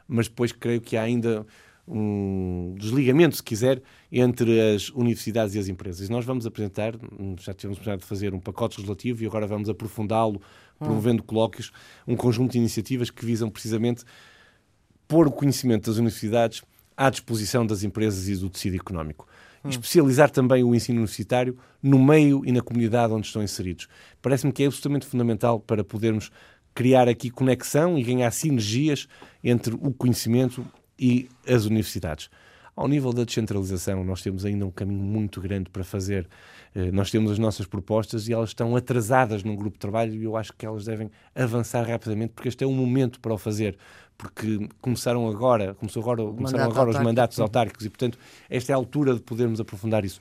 mas 0.06 0.28
depois 0.28 0.52
creio 0.52 0.80
que 0.80 0.96
há 0.96 1.02
ainda 1.02 1.44
um 1.86 2.74
desligamento, 2.78 3.36
se 3.36 3.42
quiser, 3.42 3.82
entre 4.10 4.60
as 4.74 4.88
universidades 4.90 5.54
e 5.54 5.58
as 5.58 5.68
empresas. 5.68 6.08
Nós 6.08 6.24
vamos 6.24 6.46
apresentar, 6.46 6.94
já 7.38 7.52
tivemos 7.52 7.76
oportunidade 7.76 8.02
de 8.02 8.08
fazer 8.08 8.34
um 8.34 8.40
pacote 8.40 8.78
legislativo 8.78 9.22
e 9.22 9.26
agora 9.26 9.46
vamos 9.46 9.68
aprofundá-lo, 9.68 10.40
promovendo 10.78 11.22
hum. 11.22 11.26
colóquios, 11.26 11.72
um 12.06 12.16
conjunto 12.16 12.52
de 12.52 12.58
iniciativas 12.58 13.10
que 13.10 13.24
visam 13.24 13.50
precisamente 13.50 14.04
pôr 15.06 15.26
o 15.26 15.32
conhecimento 15.32 15.90
das 15.90 15.98
universidades 15.98 16.62
à 16.96 17.10
disposição 17.10 17.66
das 17.66 17.82
empresas 17.82 18.28
e 18.28 18.36
do 18.36 18.48
tecido 18.48 18.76
económico. 18.76 19.28
Hum. 19.62 19.68
Especializar 19.68 20.30
também 20.30 20.64
o 20.64 20.74
ensino 20.74 20.98
universitário 20.98 21.58
no 21.82 22.02
meio 22.02 22.42
e 22.46 22.52
na 22.52 22.62
comunidade 22.62 23.12
onde 23.12 23.26
estão 23.26 23.42
inseridos. 23.42 23.88
Parece-me 24.22 24.52
que 24.52 24.62
é 24.62 24.66
absolutamente 24.66 25.06
fundamental 25.06 25.60
para 25.60 25.84
podermos 25.84 26.30
criar 26.74 27.08
aqui 27.08 27.30
conexão 27.30 27.98
e 27.98 28.02
ganhar 28.02 28.30
sinergias 28.32 29.06
entre 29.42 29.74
o 29.74 29.92
conhecimento 29.92 30.64
e 30.98 31.28
as 31.46 31.64
universidades. 31.64 32.30
Ao 32.76 32.88
nível 32.88 33.12
da 33.12 33.22
descentralização, 33.22 34.02
nós 34.02 34.20
temos 34.20 34.44
ainda 34.44 34.66
um 34.66 34.70
caminho 34.70 35.02
muito 35.02 35.40
grande 35.40 35.70
para 35.70 35.84
fazer. 35.84 36.28
Eh, 36.74 36.90
nós 36.90 37.08
temos 37.08 37.30
as 37.30 37.38
nossas 37.38 37.66
propostas 37.66 38.26
e 38.26 38.32
elas 38.32 38.50
estão 38.50 38.74
atrasadas 38.74 39.44
num 39.44 39.54
grupo 39.54 39.76
de 39.76 39.78
trabalho 39.78 40.12
e 40.14 40.24
eu 40.24 40.36
acho 40.36 40.52
que 40.52 40.66
elas 40.66 40.84
devem 40.84 41.08
avançar 41.36 41.86
rapidamente 41.86 42.32
porque 42.34 42.48
este 42.48 42.64
é 42.64 42.66
um 42.66 42.72
momento 42.72 43.20
para 43.20 43.32
o 43.32 43.38
fazer. 43.38 43.78
Porque 44.18 44.68
começaram 44.80 45.28
agora, 45.28 45.74
começou 45.74 46.02
agora, 46.02 46.24
começaram 46.24 46.64
agora 46.64 46.90
os 46.90 46.98
mandatos 46.98 47.38
autárquicos 47.38 47.86
e, 47.86 47.90
portanto, 47.90 48.18
esta 48.50 48.72
é 48.72 48.74
a 48.74 48.76
altura 48.76 49.14
de 49.14 49.20
podermos 49.20 49.60
aprofundar 49.60 50.04
isso, 50.04 50.20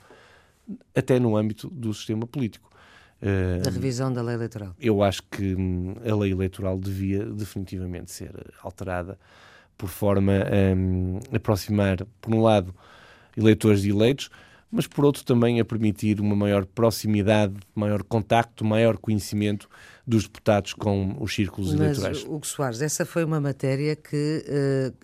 até 0.94 1.18
no 1.18 1.36
âmbito 1.36 1.68
do 1.70 1.92
sistema 1.92 2.26
político. 2.26 2.70
Da 3.62 3.70
revisão 3.70 4.12
da 4.12 4.20
lei 4.22 4.34
eleitoral. 4.34 4.74
Eu 4.78 5.02
acho 5.02 5.22
que 5.24 5.54
hum, 5.54 5.94
a 6.04 6.14
lei 6.14 6.30
eleitoral 6.32 6.78
devia 6.78 7.24
definitivamente 7.24 8.12
ser 8.12 8.32
alterada 8.62 9.18
por 9.76 9.88
forma 9.88 10.32
a 10.32 10.74
um, 10.74 11.18
aproximar, 11.32 12.04
por 12.20 12.34
um 12.34 12.42
lado, 12.42 12.74
eleitores 13.36 13.82
de 13.82 13.90
eleitos, 13.90 14.30
mas 14.70 14.88
por 14.88 15.04
outro 15.04 15.24
também 15.24 15.60
a 15.60 15.64
permitir 15.64 16.20
uma 16.20 16.34
maior 16.34 16.66
proximidade, 16.66 17.54
maior 17.74 18.02
contacto, 18.02 18.64
maior 18.64 18.96
conhecimento 18.96 19.68
dos 20.04 20.24
deputados 20.24 20.74
com 20.74 21.16
os 21.20 21.32
círculos 21.32 21.72
mas, 21.72 21.80
eleitorais. 21.80 22.24
Hugo 22.24 22.44
Soares, 22.44 22.82
essa 22.82 23.06
foi 23.06 23.24
uma 23.24 23.40
matéria 23.40 23.94
que, 23.94 24.44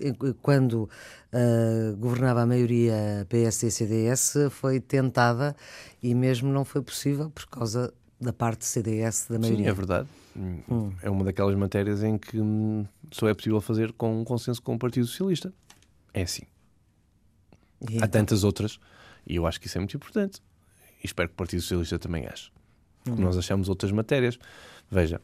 uh, 0.03 0.35
quando 0.43 0.83
uh, 1.33 1.97
governava 1.97 2.43
a 2.43 2.47
maioria 2.47 3.25
PSD-CDS, 3.29 4.51
foi 4.51 4.81
tentada 4.81 5.55
e 6.03 6.15
mesmo 6.17 6.53
não 6.53 6.65
foi 6.65 6.83
possível 6.83 7.31
por 7.31 7.47
causa 7.47 7.93
da 8.21 8.33
parte 8.33 8.67
CDS 8.67 9.27
da 9.31 9.39
maioria. 9.39 9.65
Sim, 9.65 9.71
é 9.71 9.73
verdade. 9.73 10.09
Hum. 10.37 10.93
É 11.03 11.09
uma 11.09 11.25
daquelas 11.25 11.57
matérias 11.57 12.03
em 12.03 12.19
que 12.19 12.39
hum, 12.39 12.85
só 13.11 13.29
é 13.29 13.35
possível 13.35 13.61
fazer 13.61 13.93
com 13.93 14.21
um 14.21 14.25
consenso 14.25 14.63
com 14.63 14.75
o 14.75 14.79
Partido 14.79 15.07
Socialista. 15.07 15.53
É 16.13 16.23
assim. 16.23 16.43
E 17.89 17.95
Há 17.95 17.97
então? 17.97 18.09
tantas 18.09 18.45
outras, 18.45 18.79
e 19.27 19.37
eu 19.37 19.47
acho 19.47 19.61
que 19.61 19.67
isso 19.67 19.79
é 19.79 19.81
muito 19.81 19.97
importante. 19.97 20.41
E 21.03 21.07
espero 21.07 21.29
que 21.29 21.35
o 21.35 21.37
Partido 21.37 21.63
Socialista 21.63 21.99
também 21.99 22.27
ache. 22.27 22.51
Porque 23.05 23.21
hum. 23.21 23.25
nós 23.25 23.39
achamos 23.39 23.69
outras 23.69 23.91
matérias. 23.93 24.39
Veja, 24.91 25.21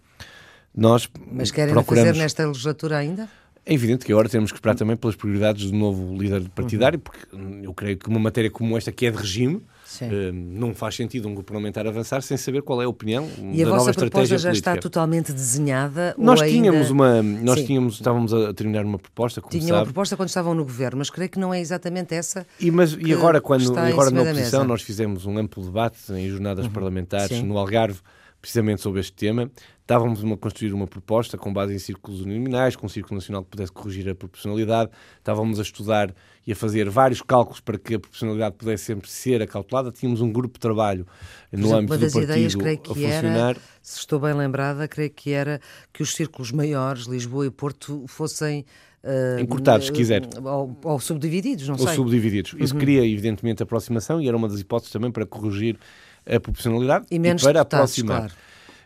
nós. 0.75 1.09
Mas 1.31 1.51
querem 1.51 1.75
procuramos... 1.75 2.09
fazer 2.09 2.18
nesta 2.18 2.46
legislatura 2.46 2.99
ainda? 2.99 3.29
É 3.64 3.75
evidente 3.75 4.07
que 4.07 4.12
agora 4.12 4.29
temos 4.29 4.53
que 4.53 4.59
esperar 4.59 4.77
também 4.77 4.96
pelas 4.96 5.16
prioridades 5.16 5.70
do 5.70 5.77
novo 5.77 6.16
líder 6.16 6.49
partidário, 6.51 6.99
uhum. 6.99 7.03
porque 7.03 7.66
eu 7.66 7.75
creio 7.75 7.99
que 7.99 8.09
uma 8.09 8.20
matéria 8.20 8.51
como 8.51 8.77
esta, 8.77 8.92
que 8.92 9.07
é 9.07 9.11
de 9.11 9.16
regime, 9.16 9.61
uh, 10.03 10.33
não 10.33 10.75
faz 10.75 10.94
sentido 10.94 11.29
um 11.29 11.35
grupo 11.35 11.49
parlamentar 11.49 11.87
avançar 11.87 12.22
sem 12.22 12.37
saber 12.37 12.62
qual 12.62 12.83
é 12.83 12.85
a 12.85 12.88
opinião 12.88 13.29
e 13.53 13.64
da 13.64 13.70
a 13.70 13.77
nova 13.77 13.90
estratégia 13.90 13.92
política. 13.92 13.92
E 13.92 13.92
a 13.92 13.92
vossa 13.92 13.92
proposta 13.94 14.38
já 14.38 14.53
está 14.53 14.77
totalmente 14.77 15.33
desenhada? 15.33 16.14
Nós 16.18 16.40
tínhamos 16.40 16.90
ainda... 16.90 16.92
uma, 16.92 17.22
nós 17.22 17.61
Sim. 17.61 17.66
tínhamos, 17.66 17.94
estávamos 17.94 18.35
a 18.35 18.53
terminar 18.55 18.85
uma 18.85 18.99
proposta, 18.99 19.40
como 19.40 19.51
Tinha 19.51 19.62
sabe. 19.62 19.79
uma 19.79 19.85
proposta 19.85 20.16
quando 20.16 20.29
estavam 20.29 20.55
no 20.55 20.64
governo, 20.64 20.99
mas 20.99 21.11
creio 21.11 21.31
que 21.31 21.38
não 21.38 21.53
é 21.53 21.61
exatamente 21.61 22.14
essa. 22.14 22.46
E, 22.61 22.70
mas, 22.70 22.96
e 22.99 23.12
agora, 23.12 23.40
quando, 23.40 23.77
agora 23.79 24.11
na 24.11 24.22
oposição, 24.22 24.64
nós 24.64 24.83
fizemos 24.83 25.27
um 25.27 25.38
amplo 25.38 25.64
debate 25.64 26.12
em 26.12 26.29
jornadas 26.29 26.66
uhum. 26.66 26.72
parlamentares 26.72 27.37
Sim. 27.37 27.42
no 27.44 27.59
Algarve, 27.59 28.01
precisamente 28.40 28.81
sobre 28.81 29.01
este 29.01 29.12
tema. 29.12 29.51
Estávamos 29.87 30.25
a 30.25 30.37
construir 30.37 30.72
uma 30.72 30.88
proposta 30.88 31.38
com 31.38 31.53
base 31.53 31.72
em 31.72 31.79
círculos 31.79 32.20
uninominais, 32.20 32.75
com 32.75 32.87
um 32.87 32.88
círculo 32.88 33.14
nacional 33.14 33.44
que 33.44 33.51
pudesse 33.51 33.70
corrigir 33.70 34.09
a 34.11 34.16
proporcionalidade. 34.16 34.90
Estávamos 35.18 35.61
a 35.61 35.62
estudar 35.62 36.12
e 36.44 36.51
a 36.51 36.57
fazer 36.57 36.90
vários 36.90 37.22
cálculos 37.22 37.61
para 37.61 37.79
que 37.79 37.94
a 37.94 38.01
proporcionalidade 38.01 38.57
pudesse 38.57 38.83
sempre 38.83 39.09
ser 39.09 39.40
acautelada. 39.40 39.92
Tínhamos 39.92 40.20
um 40.20 40.33
grupo 40.33 40.55
de 40.55 40.61
trabalho 40.61 41.07
no 41.53 41.68
exemplo, 41.68 41.79
âmbito 41.79 41.99
do 41.99 42.01
partido 42.01 42.22
ideias, 42.25 42.55
creio 42.57 42.79
que 42.79 42.90
a 42.90 42.94
funcionar. 42.94 43.51
Era, 43.51 43.61
se 43.81 43.99
estou 44.01 44.18
bem 44.18 44.35
lembrada, 44.35 44.88
creio 44.88 45.11
que 45.11 45.31
era 45.31 45.61
que 45.92 46.03
os 46.03 46.16
círculos 46.16 46.51
maiores, 46.51 47.05
Lisboa 47.05 47.46
e 47.46 47.51
Porto, 47.51 48.05
fossem 48.09 48.64
Uh, 49.05 49.38
Encurtados, 49.38 49.87
se 49.87 49.92
quiser. 49.92 50.22
Ou, 50.42 50.77
ou, 50.83 50.99
subdivididos, 50.99 51.68
não 51.68 51.77
ou 51.77 51.79
sei. 51.79 51.90
Ou 51.90 51.94
subdivididos. 51.94 52.57
Isso 52.59 52.75
uhum. 52.75 52.81
cria, 52.81 53.07
evidentemente, 53.07 53.62
aproximação 53.62 54.20
e 54.20 54.27
era 54.27 54.37
uma 54.37 54.49
das 54.49 54.59
hipóteses 54.59 54.92
também 54.92 55.12
para 55.12 55.25
corrigir 55.25 55.79
a 56.27 56.40
proporcionalidade 56.40 57.07
e, 57.09 57.16
menos 57.16 57.40
e 57.40 57.44
para 57.44 57.61
deputados, 57.61 57.92
aproximar. 57.92 58.18
Claro. 58.22 58.35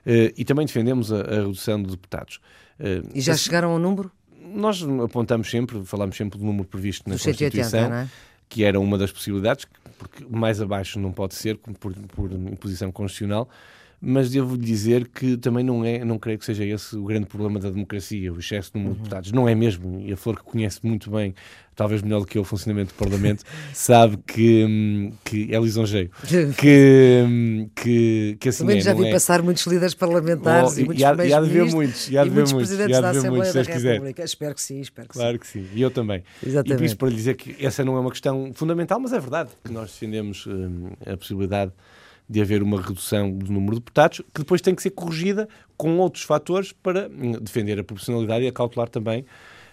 Uh, 0.06 0.32
e 0.36 0.44
também 0.44 0.66
defendemos 0.66 1.12
a, 1.12 1.20
a 1.20 1.34
redução 1.42 1.82
de 1.82 1.90
deputados. 1.90 2.40
Uh, 2.78 3.08
e 3.14 3.20
já 3.20 3.32
esse, 3.32 3.44
chegaram 3.44 3.70
ao 3.70 3.78
número? 3.78 4.10
Nós 4.52 4.82
apontamos 5.04 5.50
sempre, 5.50 5.84
falamos 5.84 6.16
sempre 6.16 6.38
do 6.38 6.44
número 6.44 6.64
previsto 6.64 7.08
na 7.08 7.14
Constituição, 7.14 7.88
180, 7.88 7.94
é? 7.94 8.08
que 8.48 8.64
era 8.64 8.80
uma 8.80 8.98
das 8.98 9.12
possibilidades, 9.12 9.66
porque 9.98 10.24
mais 10.28 10.60
abaixo 10.60 10.98
não 10.98 11.12
pode 11.12 11.34
ser 11.34 11.56
por, 11.56 11.94
por 11.94 12.32
imposição 12.32 12.90
constitucional, 12.90 13.48
mas 14.00 14.30
devo 14.30 14.56
dizer 14.56 15.06
que 15.08 15.36
também 15.36 15.62
não 15.62 15.84
é, 15.84 16.02
não 16.04 16.18
creio 16.18 16.38
que 16.38 16.44
seja 16.46 16.64
esse 16.64 16.96
o 16.96 17.04
grande 17.04 17.26
problema 17.26 17.60
da 17.60 17.68
democracia, 17.68 18.32
o 18.32 18.38
excesso 18.38 18.72
de 18.72 18.78
número 18.78 18.94
de 18.94 18.98
uhum. 18.98 19.04
deputados. 19.04 19.32
Não 19.32 19.48
é 19.48 19.54
mesmo, 19.54 20.00
e 20.00 20.12
a 20.12 20.16
Flor 20.16 20.36
que 20.36 20.42
conhece 20.42 20.80
muito 20.82 21.10
bem, 21.10 21.34
talvez 21.80 22.02
melhor 22.02 22.20
do 22.20 22.26
que 22.26 22.36
eu, 22.36 22.42
o 22.42 22.44
funcionamento 22.44 22.92
do 22.92 22.98
Parlamento, 22.98 23.42
sabe 23.72 24.18
que, 24.26 24.66
hum, 24.68 25.12
que 25.24 25.48
é 25.50 25.58
lisonjeio. 25.58 26.10
Que, 26.60 27.24
hum, 27.26 27.70
que, 27.74 28.36
que 28.38 28.48
assim 28.50 28.64
Também 28.64 28.78
é, 28.78 28.80
já 28.80 28.92
vi 28.92 29.06
é. 29.06 29.12
passar 29.12 29.40
muitos 29.40 29.64
líderes 29.66 29.94
parlamentares 29.94 30.76
oh, 30.76 30.80
e, 30.80 30.84
muitos 30.84 31.00
e 31.00 31.04
há, 31.04 31.14
e 31.24 31.32
há 31.32 31.40
de 31.40 31.48
ver 31.48 31.64
muitos, 31.66 32.10
e 32.10 32.18
há 32.18 32.24
de 32.24 32.28
ver 32.28 32.34
muitos, 32.34 32.52
presidentes 32.52 32.96
há 32.98 33.00
da 33.00 33.10
Assembleia 33.10 33.52
muitos, 33.52 33.54
da 33.54 33.90
República. 33.90 34.24
Espero 34.24 34.54
que 34.54 34.60
sim, 34.60 34.80
espero 34.80 35.08
que 35.08 35.14
claro 35.14 35.32
sim. 35.32 35.38
que 35.38 35.46
sim, 35.46 35.68
e 35.72 35.80
eu 35.80 35.90
também. 35.90 36.22
Exatamente. 36.44 36.74
E 36.74 36.76
por 36.76 36.84
isso 36.84 36.96
para 36.98 37.08
lhe 37.08 37.16
dizer 37.16 37.36
que 37.36 37.56
essa 37.64 37.82
não 37.82 37.96
é 37.96 38.00
uma 38.00 38.10
questão 38.10 38.50
fundamental, 38.52 39.00
mas 39.00 39.12
é 39.14 39.18
verdade 39.18 39.50
que 39.64 39.72
nós 39.72 39.90
defendemos 39.92 40.46
hum, 40.46 40.90
a 41.06 41.16
possibilidade 41.16 41.72
de 42.28 42.40
haver 42.42 42.62
uma 42.62 42.80
redução 42.80 43.30
do 43.30 43.50
número 43.50 43.74
de 43.74 43.80
deputados, 43.80 44.18
que 44.34 44.40
depois 44.40 44.60
tem 44.60 44.74
que 44.74 44.82
ser 44.82 44.90
corrigida 44.90 45.48
com 45.78 45.96
outros 45.98 46.24
fatores 46.24 46.72
para 46.72 47.08
hum, 47.08 47.32
defender 47.40 47.78
a 47.78 47.84
proporcionalidade 47.84 48.44
e 48.44 48.48
a 48.48 48.52
cautelar 48.52 48.88
também 48.88 49.24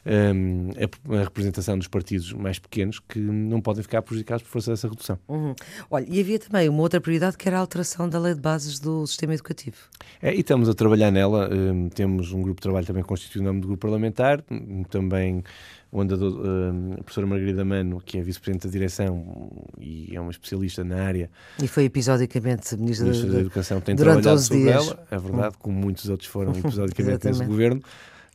um, 0.08 0.70
a, 0.72 1.18
a, 1.18 1.24
representação 1.24 1.78
dos 1.78 1.88
partidos 1.88 2.32
mais 2.32 2.58
pequenos 2.58 3.00
que 3.00 3.20
não 3.20 3.60
podem 3.60 3.84
ficar 3.84 4.02
prejudicados 4.02 4.44
por 4.44 4.50
força 4.50 4.72
dessa 4.72 4.88
redução. 4.88 5.20
Uhum. 5.28 5.54
Olha, 5.92 6.06
e 6.08 6.20
havia 6.20 6.40
também 6.40 6.70
uma 6.70 6.82
outra 6.82 7.02
prioridade 7.02 7.38
que 7.38 7.48
era 7.48 7.58
a 7.58 7.60
alteração 7.60 8.08
da 8.08 8.18
lei 8.18 8.34
de 8.34 8.40
bases 8.40 8.80
do 8.80 9.06
sistema 9.06 9.34
educativo. 9.34 9.78
É, 10.22 10.34
e 10.34 10.40
estamos 10.40 10.70
a 10.70 10.74
trabalhar 10.74 11.12
nela. 11.12 11.50
Um, 11.54 11.90
temos 11.90 12.32
um 12.32 12.42
grupo 12.42 12.62
de 12.62 12.64
trabalho 12.64 12.86
também 12.86 13.04
constituído 13.04 13.44
no 13.44 13.50
nome 13.50 13.62
do 13.62 13.68
grupo 13.68 13.82
parlamentar, 13.82 14.44
também 14.90 15.44
onde 15.92 16.14
a, 16.14 16.18
a 16.18 17.04
professora 17.04 17.28
Margarida 17.28 17.66
Mano, 17.66 18.02
que 18.04 18.18
é 18.18 18.22
vice-presidente 18.22 18.68
da 18.68 18.72
direção 18.72 19.52
e 19.80 20.16
é 20.16 20.22
uma 20.22 20.32
especialista 20.32 20.84
na 20.84 21.04
área. 21.04 21.30
E 21.62 21.68
foi 21.68 21.86
episodicamente 21.86 22.78
ministra, 22.78 23.08
ministra 23.08 23.32
da, 23.32 23.40
Educação, 23.40 23.82
tem 23.82 23.96
trabalhado 23.96 24.40
sobre 24.40 24.64
dias. 24.64 24.88
ela, 24.88 25.08
é 25.12 25.18
verdade, 25.18 25.56
hum. 25.56 25.60
como 25.60 25.78
muitos 25.78 26.10
outros 26.10 26.30
foram 26.30 26.54
episodicamente 26.58 27.26
nesse 27.28 27.44
governo. 27.44 27.82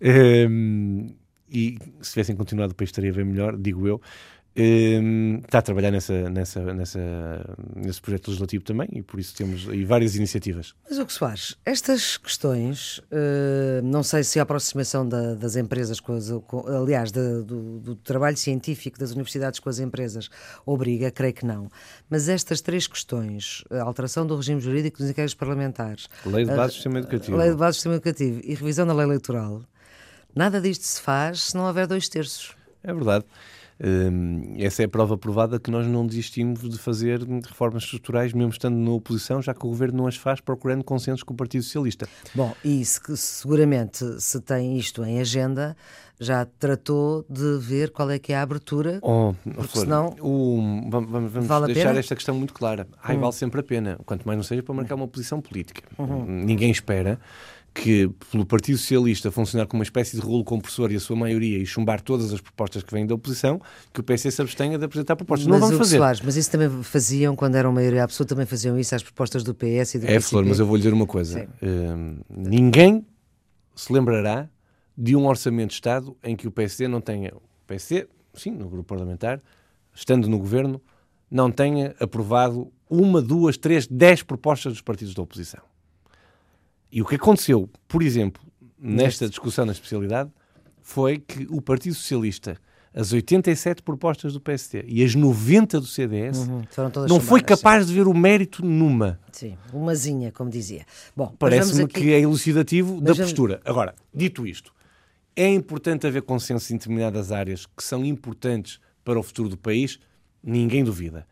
Um, 0.02 1.14
e 1.52 1.78
se 2.00 2.12
tivessem 2.12 2.34
continuado 2.34 2.72
o 2.72 2.74
país 2.74 2.88
estaria 2.88 3.12
bem 3.12 3.24
melhor, 3.24 3.56
digo 3.56 3.86
eu. 3.86 4.00
Um, 4.54 5.38
está 5.38 5.60
a 5.60 5.62
trabalhar 5.62 5.90
nessa, 5.90 6.28
nessa, 6.28 6.74
nessa, 6.74 7.56
nesse 7.74 8.02
projeto 8.02 8.28
legislativo 8.28 8.62
também 8.62 8.86
e 8.92 9.02
por 9.02 9.18
isso 9.18 9.34
temos 9.34 9.66
aí 9.66 9.82
várias 9.82 10.14
iniciativas. 10.14 10.74
Mas 10.86 10.98
o 10.98 11.06
que 11.06 11.12
Soares, 11.12 11.56
estas 11.64 12.18
questões, 12.18 12.98
uh, 12.98 13.82
não 13.82 14.02
sei 14.02 14.22
se 14.22 14.38
a 14.38 14.42
aproximação 14.42 15.08
da, 15.08 15.34
das 15.34 15.56
empresas, 15.56 16.00
com 16.00 16.12
as, 16.12 16.30
com, 16.46 16.66
aliás, 16.68 17.10
da, 17.10 17.40
do, 17.40 17.80
do, 17.80 17.96
trabalho 17.96 18.36
científico 18.36 18.98
das 18.98 19.12
universidades 19.12 19.58
com 19.58 19.70
as 19.70 19.78
empresas 19.78 20.28
obriga, 20.66 21.10
creio 21.10 21.32
que 21.32 21.46
não, 21.46 21.70
mas 22.10 22.28
estas 22.28 22.60
três 22.60 22.86
questões, 22.86 23.64
a 23.70 23.82
alteração 23.82 24.26
do 24.26 24.36
regime 24.36 24.60
jurídico 24.60 24.98
dos 24.98 25.08
inquéritos 25.08 25.34
parlamentares, 25.34 26.08
lei 26.26 26.44
de 26.44 26.54
base 26.54 26.72
do 26.72 26.74
sistema 26.74 26.98
educativo, 26.98 27.38
lei 27.38 27.50
de 27.50 27.56
base 27.56 27.70
do 27.70 27.74
sistema 27.76 27.94
educativo 27.94 28.40
e 28.44 28.54
revisão 28.54 28.86
da 28.86 28.92
lei 28.92 29.06
eleitoral, 29.06 29.62
nada 30.34 30.60
disto 30.60 30.82
se 30.82 31.00
faz 31.00 31.42
se 31.42 31.56
não 31.56 31.66
houver 31.66 31.86
dois 31.86 32.08
terços. 32.08 32.54
É 32.82 32.92
verdade. 32.92 33.24
Um, 33.84 34.54
essa 34.58 34.82
é 34.82 34.84
a 34.84 34.88
prova 34.88 35.18
provada 35.18 35.58
que 35.58 35.68
nós 35.68 35.86
não 35.88 36.06
desistimos 36.06 36.68
de 36.68 36.78
fazer 36.78 37.20
reformas 37.44 37.82
estruturais, 37.82 38.32
mesmo 38.32 38.52
estando 38.52 38.76
na 38.76 38.92
oposição, 38.92 39.42
já 39.42 39.52
que 39.52 39.66
o 39.66 39.68
governo 39.68 39.98
não 39.98 40.06
as 40.06 40.16
faz 40.16 40.40
procurando 40.40 40.84
consensos 40.84 41.24
com 41.24 41.34
o 41.34 41.36
Partido 41.36 41.64
Socialista. 41.64 42.08
Bom, 42.32 42.54
e 42.64 42.84
se, 42.84 43.00
seguramente 43.16 44.20
se 44.20 44.40
tem 44.40 44.78
isto 44.78 45.04
em 45.04 45.20
agenda, 45.20 45.76
já 46.20 46.44
tratou 46.44 47.26
de 47.28 47.58
ver 47.58 47.90
qual 47.90 48.08
é 48.08 48.20
que 48.20 48.32
é 48.32 48.36
a 48.36 48.42
abertura, 48.42 49.00
oh, 49.02 49.34
porque 49.42 49.72
Flor, 49.72 49.84
senão 49.84 50.16
o, 50.20 50.88
vamos, 50.88 51.10
vamos 51.32 51.48
vale 51.48 51.74
deixar 51.74 51.96
esta 51.96 52.14
questão 52.14 52.36
muito 52.36 52.54
clara. 52.54 52.86
Ai, 53.02 53.16
hum. 53.16 53.20
vale 53.20 53.32
sempre 53.32 53.60
a 53.60 53.64
pena, 53.64 53.98
quanto 54.06 54.24
mais 54.24 54.36
não 54.36 54.44
seja 54.44 54.62
para 54.62 54.74
marcar 54.74 54.94
uma 54.94 55.08
posição 55.08 55.40
política. 55.40 55.82
Uhum. 55.98 56.24
Ninguém 56.44 56.70
espera 56.70 57.18
que, 57.74 58.10
pelo 58.30 58.44
Partido 58.44 58.76
Socialista 58.76 59.30
funcionar 59.30 59.66
como 59.66 59.80
uma 59.80 59.84
espécie 59.84 60.16
de 60.16 60.22
rolo 60.22 60.44
compressor 60.44 60.92
e 60.92 60.96
a 60.96 61.00
sua 61.00 61.16
maioria 61.16 61.58
e 61.58 61.64
chumbar 61.64 62.00
todas 62.00 62.32
as 62.32 62.40
propostas 62.40 62.82
que 62.82 62.92
vêm 62.92 63.06
da 63.06 63.14
oposição, 63.14 63.60
que 63.92 64.00
o 64.00 64.02
PC 64.02 64.30
se 64.30 64.42
abstenha 64.42 64.78
de 64.78 64.84
apresentar 64.84 65.16
propostas. 65.16 65.46
Mas 65.46 65.60
não 65.60 65.68
vamos 65.68 65.78
fazer. 65.78 65.96
Soares, 65.96 66.20
mas 66.20 66.36
isso 66.36 66.50
também 66.50 66.68
faziam 66.82 67.34
quando 67.34 67.54
eram 67.54 67.72
maioria 67.72 68.04
absoluta, 68.04 68.34
também 68.34 68.46
faziam 68.46 68.78
isso 68.78 68.94
às 68.94 69.02
propostas 69.02 69.42
do 69.42 69.54
PS 69.54 69.94
e 69.94 69.98
do 70.00 70.06
É, 70.06 70.20
Flor, 70.20 70.44
mas 70.44 70.58
eu 70.58 70.66
vou 70.66 70.76
lhe 70.76 70.82
dizer 70.82 70.92
uma 70.92 71.06
coisa. 71.06 71.48
Uh, 71.62 72.22
ninguém 72.28 73.06
se 73.74 73.92
lembrará 73.92 74.48
de 74.96 75.16
um 75.16 75.26
orçamento 75.26 75.70
de 75.70 75.74
Estado 75.74 76.16
em 76.22 76.36
que 76.36 76.46
o 76.46 76.50
PSD 76.50 76.86
não 76.88 77.00
tenha. 77.00 77.32
O 77.34 77.42
PSD, 77.66 78.06
sim, 78.34 78.50
no 78.50 78.68
grupo 78.68 78.84
parlamentar, 78.84 79.40
estando 79.94 80.28
no 80.28 80.38
governo, 80.38 80.80
não 81.30 81.50
tenha 81.50 81.94
aprovado 81.98 82.70
uma, 82.88 83.22
duas, 83.22 83.56
três, 83.56 83.86
dez 83.86 84.22
propostas 84.22 84.74
dos 84.74 84.82
partidos 84.82 85.14
da 85.14 85.22
oposição. 85.22 85.71
E 86.92 87.00
o 87.00 87.06
que 87.06 87.14
aconteceu, 87.14 87.70
por 87.88 88.02
exemplo, 88.02 88.42
nesta 88.78 89.26
discussão 89.26 89.64
na 89.64 89.72
especialidade, 89.72 90.30
foi 90.82 91.18
que 91.18 91.46
o 91.48 91.62
Partido 91.62 91.94
Socialista, 91.94 92.58
as 92.92 93.14
87 93.14 93.82
propostas 93.82 94.34
do 94.34 94.40
PSD 94.40 94.84
e 94.86 95.02
as 95.02 95.14
90 95.14 95.80
do 95.80 95.86
CDS, 95.86 96.40
uhum, 96.40 96.62
não 97.08 97.18
foi 97.18 97.40
capaz 97.40 97.84
sim. 97.84 97.88
de 97.88 97.94
ver 97.94 98.06
o 98.06 98.12
mérito 98.12 98.62
numa. 98.62 99.18
Sim, 99.32 99.56
umazinha, 99.72 100.30
como 100.30 100.50
dizia. 100.50 100.84
Bom, 101.16 101.34
Parece-me 101.38 101.84
aqui... 101.84 102.00
que 102.02 102.12
é 102.12 102.20
elucidativo 102.20 102.96
mas 102.96 103.04
da 103.04 103.12
vamos... 103.14 103.30
postura. 103.30 103.62
Agora, 103.64 103.94
dito 104.12 104.46
isto, 104.46 104.70
é 105.34 105.48
importante 105.48 106.06
haver 106.06 106.20
consenso 106.20 106.74
em 106.74 106.76
determinadas 106.76 107.32
áreas 107.32 107.64
que 107.64 107.82
são 107.82 108.04
importantes 108.04 108.78
para 109.02 109.18
o 109.18 109.22
futuro 109.22 109.48
do 109.48 109.56
país, 109.56 109.98
ninguém 110.42 110.84
duvida. 110.84 111.26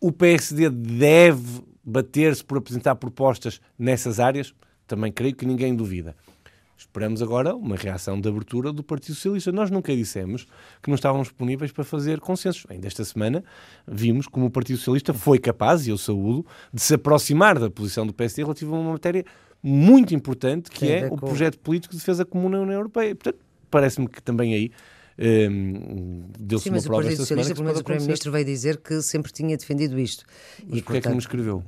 O 0.00 0.10
PSD 0.10 0.68
deve 0.68 1.62
bater-se 1.84 2.42
por 2.42 2.58
apresentar 2.58 2.96
propostas 2.96 3.60
nessas 3.78 4.18
áreas? 4.18 4.52
Também 4.86 5.12
creio 5.12 5.34
que 5.34 5.46
ninguém 5.46 5.74
duvida. 5.74 6.14
Esperamos 6.76 7.22
agora 7.22 7.54
uma 7.54 7.76
reação 7.76 8.20
de 8.20 8.28
abertura 8.28 8.72
do 8.72 8.82
Partido 8.82 9.14
Socialista. 9.14 9.52
Nós 9.52 9.70
nunca 9.70 9.94
dissemos 9.94 10.46
que 10.82 10.88
não 10.88 10.96
estávamos 10.96 11.28
disponíveis 11.28 11.70
para 11.70 11.84
fazer 11.84 12.20
consensos. 12.20 12.66
Ainda 12.68 12.86
esta 12.86 13.04
semana 13.04 13.44
vimos 13.86 14.26
como 14.26 14.46
o 14.46 14.50
Partido 14.50 14.78
Socialista 14.78 15.14
foi 15.14 15.38
capaz, 15.38 15.86
e 15.86 15.90
eu 15.90 15.98
saúdo, 15.98 16.44
de 16.72 16.82
se 16.82 16.94
aproximar 16.94 17.58
da 17.58 17.70
posição 17.70 18.06
do 18.06 18.12
PSD 18.12 18.42
relativa 18.42 18.76
a 18.76 18.78
uma 18.78 18.92
matéria 18.92 19.24
muito 19.62 20.14
importante, 20.14 20.70
que 20.70 20.90
é 20.90 21.06
o 21.06 21.16
projeto 21.16 21.58
político 21.58 21.94
de 21.94 22.00
defesa 22.00 22.24
comum 22.24 22.48
na 22.48 22.58
União 22.58 22.74
Europeia. 22.74 23.14
Portanto, 23.14 23.38
parece-me 23.70 24.08
que 24.08 24.22
também 24.22 24.52
aí 24.52 24.70
um, 25.50 26.24
deu-se 26.38 26.68
uma 26.68 26.82
prova 26.82 27.08
esta 27.08 27.24
semana. 27.24 27.48
Mas 27.48 27.78
o 27.80 27.84
Primeiro-Ministro 27.84 28.32
veio 28.32 28.44
dizer 28.44 28.78
que 28.78 29.00
sempre 29.00 29.32
tinha 29.32 29.56
defendido 29.56 29.98
isto. 29.98 30.24
Mas 30.66 30.78
e, 30.78 30.82
porquê 30.82 30.82
portanto... 30.82 30.96
é 30.96 31.00
que 31.00 31.08
não 31.08 31.18
escreveu? 31.18 31.64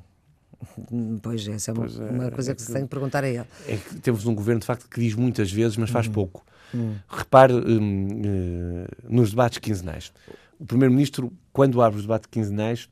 Pois, 1.23 1.47
essa 1.49 1.71
é 1.71 1.75
uma, 1.75 1.87
pois 1.87 2.01
é, 2.01 2.11
uma 2.11 2.31
coisa 2.31 2.53
é 2.53 2.55
que, 2.55 2.61
que 2.61 2.67
se 2.67 2.73
tem 2.73 2.83
que 2.83 2.89
perguntar 2.89 3.25
a 3.25 3.29
ele. 3.29 3.45
É 3.67 3.77
que 3.77 3.97
temos 4.01 4.27
um 4.27 4.35
governo, 4.35 4.61
de 4.61 4.67
facto, 4.67 4.89
que 4.89 5.01
diz 5.01 5.15
muitas 5.15 5.51
vezes, 5.51 5.77
mas 5.77 5.91
faz 5.91 6.07
hum. 6.09 6.13
pouco. 6.13 6.45
Hum. 6.75 6.95
Repare 7.09 7.55
hum, 7.55 8.09
uh, 8.09 8.87
nos 9.09 9.31
debates 9.31 9.59
quinzenais. 9.59 10.13
O 10.59 10.65
Primeiro-Ministro, 10.65 11.33
quando 11.53 11.81
abre 11.83 11.99
os 11.99 12.03
debates 12.03 12.29
quinzenais, 12.31 12.89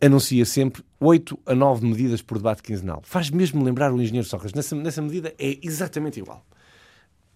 anuncia 0.00 0.44
sempre 0.44 0.82
8 0.98 1.38
a 1.46 1.54
9 1.54 1.86
medidas 1.86 2.20
por 2.20 2.38
debate 2.38 2.62
quinzenal. 2.62 3.00
Faz 3.04 3.30
mesmo 3.30 3.62
lembrar 3.62 3.92
o 3.92 4.02
engenheiro 4.02 4.26
Sócrates. 4.26 4.54
Nessa, 4.54 4.74
nessa 4.74 5.00
medida 5.00 5.32
é 5.38 5.58
exatamente 5.62 6.18
igual. 6.18 6.44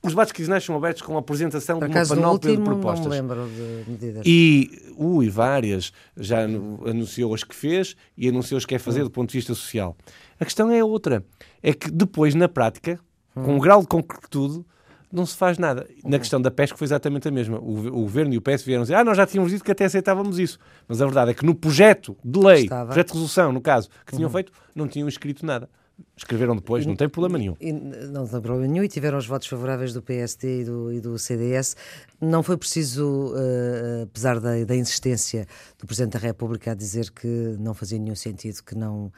Os 0.07 0.12
debates 0.12 0.33
quinzenais 0.33 0.64
são 0.64 0.77
abertos 0.77 1.03
com 1.03 1.16
a 1.16 1.19
apresentação 1.19 1.81
Por 1.81 1.88
de 1.88 1.99
uma 1.99 2.07
panóplia 2.07 2.57
de 2.57 2.62
propostas. 2.62 3.07
Não 3.07 3.11
me 3.11 3.16
lembro 3.16 3.49
de 3.49 3.90
medidas. 3.90 4.23
E, 4.25 4.71
ui, 4.97 5.29
várias. 5.29 5.92
Já 6.16 6.45
anunciou 6.45 7.35
as 7.35 7.42
que 7.42 7.55
fez 7.55 7.97
e 8.16 8.29
anunciou 8.29 8.57
as 8.57 8.64
que 8.64 8.75
quer 8.75 8.79
fazer 8.79 9.03
do 9.03 9.11
ponto 9.11 9.31
de 9.31 9.38
vista 9.38 9.53
social. 9.55 9.97
A 10.38 10.45
questão 10.45 10.71
é 10.71 10.83
outra. 10.85 11.25
É 11.61 11.73
que 11.73 11.90
depois, 11.90 12.35
na 12.35 12.49
prática, 12.49 13.01
com 13.35 13.57
um 13.57 13.59
grau 13.59 13.81
de 13.81 13.88
concretude, 13.88 14.64
não 15.12 15.27
se 15.27 15.37
faz 15.37 15.59
nada. 15.59 15.88
Na 16.05 16.19
questão 16.19 16.40
da 16.40 16.51
pesca 16.51 16.77
foi 16.77 16.85
exatamente 16.85 17.27
a 17.27 17.31
mesma. 17.31 17.59
O, 17.59 17.87
o 17.88 18.03
governo 18.03 18.35
e 18.35 18.38
o 18.38 18.40
PS 18.40 18.62
vieram 18.62 18.83
dizer 18.83 18.95
ah, 18.95 19.05
nós 19.05 19.16
já 19.16 19.27
tínhamos 19.27 19.51
dito 19.51 19.64
que 19.64 19.73
até 19.73 19.85
aceitávamos 19.85 20.38
isso. 20.38 20.59
Mas 20.87 21.01
a 21.01 21.05
verdade 21.05 21.33
é 21.33 21.35
que 21.35 21.45
no 21.45 21.55
projeto 21.55 22.16
de 22.25 22.38
lei, 22.38 22.64
Estava. 22.64 22.87
projeto 22.87 23.09
de 23.09 23.12
resolução, 23.14 23.53
no 23.53 23.61
caso, 23.61 23.88
que 24.05 24.14
tinham 24.14 24.29
uhum. 24.29 24.33
feito, 24.33 24.53
não 24.75 24.87
tinham 24.87 25.09
escrito 25.09 25.45
nada. 25.45 25.69
Escreveram 26.17 26.57
depois, 26.57 26.85
não 26.87 26.97
tem 26.97 27.09
problema 27.09 27.39
nenhum. 27.39 27.57
E, 27.61 27.73
não 27.73 28.27
tem 28.27 28.41
problema 28.41 28.67
nenhum 28.67 28.85
e 28.85 28.89
tiveram 28.89 29.19
os 29.19 29.27
votos 29.27 29.49
favoráveis 29.49 29.93
do 29.93 30.03
PSD 30.03 30.63
e 30.63 30.65
do, 30.65 30.93
e 30.93 31.01
do 31.01 31.19
CDS. 31.19 31.77
Não 32.21 32.43
foi 32.43 32.57
preciso, 32.57 33.35
uh, 33.35 34.05
apesar 34.05 34.41
da, 34.41 34.65
da, 34.65 34.77
insistência 34.77 35.47
do 35.79 35.87
Presidente 35.87 36.15
da 36.15 36.19
República 36.19 36.73
a 36.73 36.75
dizer 36.75 37.11
que 37.11 37.57
não 37.59 37.75
fazia 37.75 37.99
nenhum 37.99 38.15
sentido, 38.15 38.63
que 38.63 38.75
não. 38.75 39.13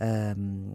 Uh, 0.00 0.74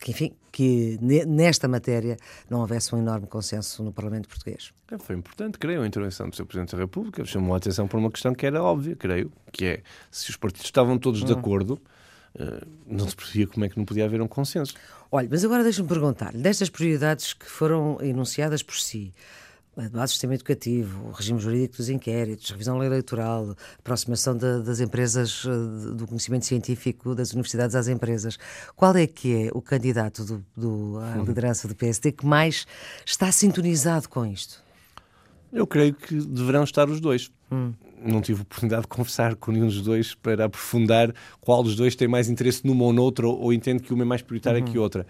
que, 0.00 0.10
enfim, 0.10 0.32
que 0.52 0.98
nesta 1.00 1.66
matéria 1.66 2.18
não 2.50 2.60
houvesse 2.60 2.94
um 2.94 2.98
enorme 2.98 3.26
consenso 3.26 3.82
no 3.82 3.90
Parlamento 3.92 4.28
português. 4.28 4.72
É, 4.90 4.98
foi 4.98 5.16
importante, 5.16 5.58
creio, 5.58 5.80
a 5.80 5.86
intervenção 5.86 6.28
do 6.28 6.36
Sr. 6.36 6.44
Presidente 6.44 6.72
da 6.72 6.82
República. 6.82 7.24
Chamou 7.24 7.54
a 7.54 7.56
atenção 7.56 7.88
para 7.88 7.98
uma 7.98 8.10
questão 8.10 8.34
que 8.34 8.44
era 8.44 8.62
óbvia, 8.62 8.94
creio, 8.96 9.32
que 9.50 9.64
é 9.64 9.82
se 10.10 10.28
os 10.28 10.36
partidos 10.36 10.66
estavam 10.66 10.98
todos 10.98 11.22
hum. 11.22 11.26
de 11.26 11.32
acordo 11.32 11.80
não 12.86 13.08
se 13.08 13.16
percebia 13.16 13.46
como 13.46 13.64
é 13.64 13.68
que 13.68 13.76
não 13.76 13.84
podia 13.84 14.04
haver 14.04 14.20
um 14.20 14.28
consenso. 14.28 14.74
Olha, 15.10 15.28
mas 15.30 15.44
agora 15.44 15.62
deixa-me 15.62 15.88
perguntar-lhe, 15.88 16.38
destas 16.38 16.68
prioridades 16.68 17.32
que 17.32 17.46
foram 17.46 17.98
enunciadas 18.00 18.62
por 18.62 18.74
si, 18.74 19.14
do 19.76 20.06
sistema 20.06 20.34
educativo, 20.34 21.08
o 21.08 21.10
regime 21.10 21.40
jurídico 21.40 21.76
dos 21.76 21.88
inquéritos, 21.88 22.50
revisão 22.50 22.82
eleitoral, 22.82 23.56
aproximação 23.78 24.36
de, 24.36 24.62
das 24.62 24.78
empresas, 24.78 25.44
eh, 25.44 25.94
do 25.94 26.06
conhecimento 26.06 26.46
científico 26.46 27.14
das 27.14 27.32
universidades 27.32 27.74
às 27.74 27.88
empresas. 27.88 28.38
Qual 28.76 28.94
é 28.96 29.06
que 29.06 29.46
é 29.46 29.50
o 29.52 29.60
candidato 29.60 30.24
do, 30.24 30.44
do, 30.56 30.98
à 31.00 31.16
uhum. 31.16 31.24
liderança 31.24 31.66
do 31.66 31.74
PSD 31.74 32.12
que 32.12 32.24
mais 32.24 32.66
está 33.04 33.32
sintonizado 33.32 34.08
com 34.08 34.24
isto? 34.24 34.62
Eu 35.52 35.66
creio 35.66 35.94
que 35.94 36.14
deverão 36.14 36.64
estar 36.64 36.88
os 36.88 37.00
dois. 37.00 37.30
Hum. 37.50 37.72
Não 38.04 38.20
tive 38.20 38.42
oportunidade 38.42 38.82
de 38.82 38.88
conversar 38.88 39.34
com 39.34 39.50
nenhum 39.50 39.66
dos 39.66 39.80
dois 39.80 40.14
para 40.14 40.44
aprofundar 40.44 41.14
qual 41.40 41.62
dos 41.62 41.74
dois 41.74 41.94
tem 41.94 42.06
mais 42.06 42.28
interesse 42.28 42.66
numa 42.66 42.84
ou 42.84 42.92
noutra, 42.92 43.26
ou, 43.26 43.40
ou 43.40 43.52
entende 43.52 43.82
que 43.82 43.94
uma 43.94 44.02
é 44.02 44.06
mais 44.06 44.22
prioritária 44.22 44.60
uhum. 44.60 44.66
que 44.66 44.78
outra. 44.78 45.06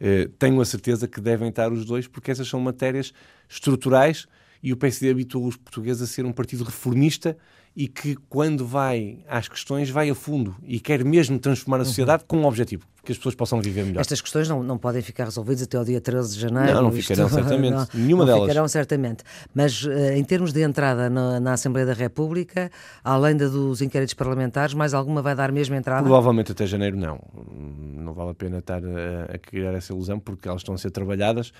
Uh, 0.00 0.28
tenho 0.38 0.60
a 0.60 0.64
certeza 0.64 1.08
que 1.08 1.20
devem 1.20 1.48
estar 1.48 1.72
os 1.72 1.84
dois, 1.84 2.06
porque 2.06 2.30
essas 2.30 2.48
são 2.48 2.60
matérias 2.60 3.12
estruturais 3.48 4.26
e 4.62 4.72
o 4.72 4.76
PSD 4.76 5.10
habituou 5.10 5.46
os 5.46 5.56
portugueses 5.56 6.02
a 6.02 6.06
ser 6.06 6.24
um 6.24 6.32
partido 6.32 6.64
reformista 6.64 7.36
e 7.76 7.88
que, 7.88 8.14
quando 8.28 8.64
vai 8.64 9.18
às 9.28 9.48
questões, 9.48 9.90
vai 9.90 10.08
a 10.08 10.14
fundo 10.14 10.54
e 10.62 10.78
quer 10.78 11.04
mesmo 11.04 11.38
transformar 11.38 11.80
a 11.80 11.84
sociedade 11.84 12.22
uhum. 12.22 12.28
com 12.28 12.36
um 12.38 12.46
objetivo, 12.46 12.86
que 13.04 13.10
as 13.10 13.18
pessoas 13.18 13.34
possam 13.34 13.60
viver 13.60 13.84
melhor. 13.84 14.00
Estas 14.00 14.20
questões 14.20 14.48
não, 14.48 14.62
não 14.62 14.78
podem 14.78 15.02
ficar 15.02 15.24
resolvidas 15.24 15.64
até 15.64 15.76
ao 15.76 15.84
dia 15.84 16.00
13 16.00 16.34
de 16.34 16.40
janeiro. 16.40 16.74
Não, 16.74 16.82
não 16.82 16.92
ficarão 16.92 17.26
isto, 17.26 17.34
certamente. 17.34 17.74
Não, 17.74 17.88
Nenhuma 17.92 18.24
não 18.24 18.32
delas. 18.32 18.48
ficarão 18.48 18.68
certamente. 18.68 19.24
Mas 19.52 19.84
uh, 19.84 19.90
em 20.14 20.22
termos 20.22 20.52
de 20.52 20.62
entrada 20.62 21.10
na, 21.10 21.40
na, 21.40 21.52
Assembleia 21.54 21.86
da 21.86 21.94
República, 21.94 22.70
além 23.02 23.36
da 23.36 23.48
dos 23.48 23.82
inquéritos 23.82 24.14
parlamentares, 24.14 24.72
mais 24.72 24.94
alguma 24.94 25.20
vai 25.20 25.34
dar 25.34 25.50
mesmo 25.50 25.74
entrada? 25.74 26.02
Provavelmente 26.02 26.52
até 26.52 26.66
janeiro 26.66 26.96
não. 26.96 27.20
Não 27.50 28.12
vale 28.12 28.30
a 28.30 28.34
pena 28.34 28.58
estar 28.58 28.82
a, 28.84 29.34
a 29.34 29.38
criar 29.38 29.74
essa 29.74 29.92
ilusão 29.92 30.20
porque 30.20 30.48
elas 30.48 30.60
estão 30.60 30.74
a 30.74 30.78
ser 30.78 30.92
trabalhadas 30.92 31.52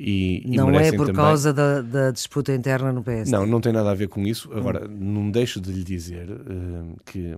e, 0.00 0.56
não 0.56 0.72
e 0.72 0.76
é 0.76 0.92
por 0.92 1.06
também... 1.06 1.14
causa 1.14 1.52
da, 1.52 1.82
da, 1.82 2.10
disputa 2.12 2.54
interna 2.54 2.92
no 2.92 3.02
PS. 3.02 3.32
Não, 3.32 3.44
não 3.44 3.60
tem 3.60 3.72
nada 3.72 3.90
a 3.90 3.94
ver 3.94 4.06
com 4.06 4.24
isso. 4.24 4.48
Agora, 4.52 4.86
hum. 4.86 4.96
não 4.96 5.30
deixo 5.30 5.60
de 5.60 5.72
lhe 5.72 5.82
dizer 5.82 6.30
uh, 6.30 6.96
que 7.04 7.36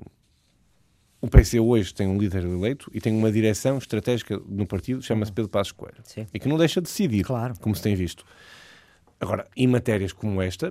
o 1.22 1.26
PC 1.26 1.58
hoje 1.58 1.94
tem 1.94 2.06
um 2.06 2.18
líder 2.18 2.44
eleito 2.44 2.90
e 2.92 3.00
tem 3.00 3.16
uma 3.16 3.32
direção 3.32 3.78
estratégica 3.78 4.38
no 4.46 4.66
partido, 4.66 5.00
chama-se 5.00 5.32
hum. 5.32 5.36
Pedro 5.36 5.50
Passos 5.50 5.72
Coelho. 5.72 6.02
Sim. 6.04 6.26
E 6.34 6.38
que 6.38 6.46
não 6.48 6.58
deixa 6.58 6.82
de 6.82 6.86
decidir, 6.86 7.24
claro. 7.24 7.54
como 7.60 7.74
se 7.74 7.80
tem 7.80 7.94
visto. 7.94 8.26
Agora, 9.18 9.46
em 9.56 9.66
matérias 9.66 10.12
como 10.12 10.42
esta, 10.42 10.70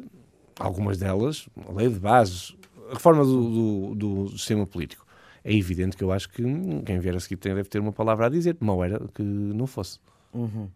algumas 0.59 0.99
delas, 0.99 1.49
a 1.67 1.71
lei 1.71 1.89
de 1.89 1.99
bases, 1.99 2.55
a 2.91 2.93
reforma 2.93 3.23
do, 3.23 3.95
do, 3.95 3.95
do 3.95 4.37
sistema 4.37 4.67
político, 4.67 5.07
é 5.43 5.55
evidente 5.55 5.97
que 5.97 6.03
eu 6.03 6.11
acho 6.11 6.29
que 6.29 6.43
quem 6.85 6.99
vier 6.99 7.15
a 7.15 7.19
seguir 7.19 7.37
deve 7.37 7.63
ter 7.63 7.79
uma 7.79 7.93
palavra 7.93 8.27
a 8.27 8.29
dizer. 8.29 8.55
Mal 8.59 8.83
era 8.83 8.99
que 9.13 9.23
não 9.23 9.65
fosse. 9.65 9.99
Uhum. 10.33 10.69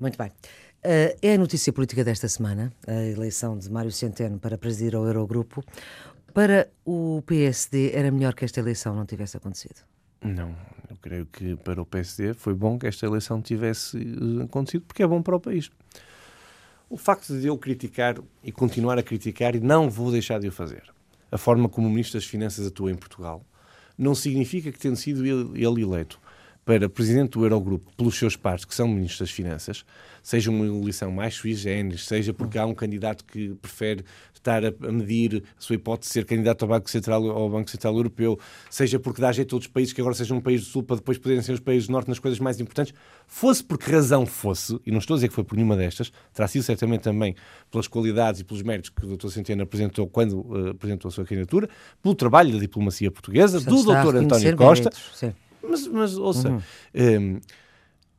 Muito 0.00 0.18
bem. 0.18 0.28
Uh, 0.28 1.16
é 1.20 1.34
a 1.34 1.38
notícia 1.38 1.72
política 1.72 2.04
desta 2.04 2.28
semana, 2.28 2.72
a 2.86 3.02
eleição 3.02 3.58
de 3.58 3.70
Mário 3.70 3.90
Centeno 3.90 4.38
para 4.38 4.56
presidir 4.56 4.94
o 4.94 5.06
Eurogrupo. 5.06 5.64
Para 6.32 6.68
o 6.84 7.22
PSD, 7.26 7.92
era 7.94 8.10
melhor 8.10 8.34
que 8.34 8.44
esta 8.44 8.60
eleição 8.60 8.94
não 8.94 9.06
tivesse 9.06 9.36
acontecido? 9.36 9.80
Não, 10.22 10.54
eu 10.90 10.96
creio 11.00 11.26
que 11.26 11.56
para 11.56 11.80
o 11.80 11.86
PSD 11.86 12.34
foi 12.34 12.54
bom 12.54 12.78
que 12.78 12.86
esta 12.86 13.06
eleição 13.06 13.40
tivesse 13.40 13.96
eh, 13.96 14.44
acontecido, 14.44 14.84
porque 14.86 15.02
é 15.02 15.06
bom 15.06 15.22
para 15.22 15.36
o 15.36 15.40
país. 15.40 15.70
O 16.90 16.96
facto 16.96 17.38
de 17.38 17.46
eu 17.46 17.56
criticar 17.56 18.16
e 18.44 18.52
continuar 18.52 18.98
a 18.98 19.02
criticar, 19.02 19.56
e 19.56 19.60
não 19.60 19.88
vou 19.88 20.12
deixar 20.12 20.38
de 20.38 20.48
o 20.48 20.52
fazer, 20.52 20.82
a 21.32 21.38
forma 21.38 21.68
como 21.68 21.86
o 21.88 21.90
Ministro 21.90 22.18
das 22.18 22.28
Finanças 22.28 22.66
atua 22.66 22.90
em 22.90 22.96
Portugal, 22.96 23.44
não 23.96 24.14
significa 24.14 24.70
que, 24.70 24.78
tendo 24.78 24.96
sido 24.96 25.24
ele 25.26 25.82
eleito 25.82 26.20
para 26.66 26.88
presidente 26.88 27.38
do 27.38 27.44
Eurogrupo 27.44 27.92
pelos 27.96 28.18
seus 28.18 28.34
pares, 28.34 28.64
que 28.64 28.74
são 28.74 28.88
ministros 28.88 29.20
das 29.20 29.30
Finanças, 29.30 29.84
seja 30.20 30.50
uma 30.50 30.66
eleição 30.66 31.12
mais 31.12 31.36
sui 31.36 31.54
generis, 31.54 32.04
seja 32.04 32.34
porque 32.34 32.58
há 32.58 32.66
um 32.66 32.74
candidato 32.74 33.24
que 33.24 33.54
prefere 33.62 34.04
estar 34.34 34.64
a, 34.64 34.72
medir 34.90 35.44
a 35.56 35.60
sua 35.60 35.76
hipótese 35.76 36.08
de 36.08 36.12
ser 36.14 36.24
candidato 36.24 36.64
ao 36.64 36.68
Banco 36.68 36.90
Central, 36.90 37.30
ao 37.30 37.48
Banco 37.48 37.70
Central 37.70 37.94
Europeu, 37.94 38.36
seja 38.68 38.98
porque 38.98 39.20
dá 39.20 39.30
jeito 39.30 39.54
a 39.54 39.56
outros 39.56 39.70
países 39.70 39.92
que 39.92 40.00
agora 40.00 40.16
sejam 40.16 40.38
um 40.38 40.40
país 40.40 40.62
do 40.62 40.66
Sul 40.66 40.82
para 40.82 40.96
depois 40.96 41.18
poderem 41.18 41.40
ser 41.40 41.52
os 41.52 41.60
países 41.60 41.86
do 41.86 41.92
Norte 41.92 42.08
nas 42.08 42.18
coisas 42.18 42.40
mais 42.40 42.58
importantes, 42.58 42.92
fosse 43.28 43.62
por 43.62 43.78
que 43.78 43.88
razão 43.88 44.26
fosse, 44.26 44.76
e 44.84 44.90
não 44.90 44.98
estou 44.98 45.14
a 45.14 45.18
dizer 45.18 45.28
que 45.28 45.34
foi 45.34 45.44
por 45.44 45.54
nenhuma 45.54 45.76
destas, 45.76 46.10
terá 46.34 46.48
sido 46.48 46.64
certamente 46.64 47.02
também 47.02 47.36
pelas 47.70 47.86
qualidades 47.86 48.40
e 48.40 48.44
pelos 48.44 48.64
méritos 48.64 48.90
que 48.90 49.06
o 49.06 49.16
Dr. 49.16 49.28
Centeno 49.28 49.62
apresentou 49.62 50.08
quando 50.08 50.40
uh, 50.40 50.70
apresentou 50.70 51.10
a 51.10 51.12
sua 51.12 51.24
candidatura, 51.24 51.68
pelo 52.02 52.16
trabalho 52.16 52.52
da 52.52 52.58
diplomacia 52.58 53.08
portuguesa, 53.08 53.60
do 53.60 53.84
Dr. 53.84 54.16
António 54.16 54.56
Costa. 54.56 54.90
Méritos, 54.90 55.45
mas, 55.62 55.86
mas 55.86 56.18
ouça, 56.18 56.50
uhum. 56.50 56.60
um, 56.94 57.40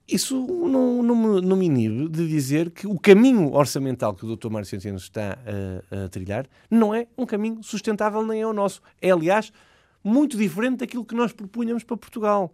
isso 0.07 0.47
não, 0.47 1.03
não, 1.03 1.15
me, 1.15 1.41
não 1.41 1.57
me 1.57 1.65
inibe 1.65 2.07
de 2.07 2.27
dizer 2.27 2.71
que 2.71 2.87
o 2.87 2.97
caminho 2.97 3.53
orçamental 3.53 4.15
que 4.15 4.25
o 4.25 4.35
Dr. 4.35 4.49
Mário 4.49 4.67
Centeno 4.67 4.97
está 4.97 5.37
a, 5.91 6.05
a, 6.05 6.09
trilhar 6.09 6.47
não 6.71 6.95
é 6.95 7.07
um 7.17 7.25
caminho 7.25 7.61
sustentável 7.61 8.25
nem 8.25 8.41
é 8.41 8.47
o 8.47 8.53
nosso. 8.53 8.81
É, 9.01 9.11
aliás, 9.11 9.51
muito 10.01 10.37
diferente 10.37 10.77
daquilo 10.77 11.03
que 11.03 11.13
nós 11.13 11.33
propunhamos 11.33 11.83
para 11.83 11.97
Portugal. 11.97 12.53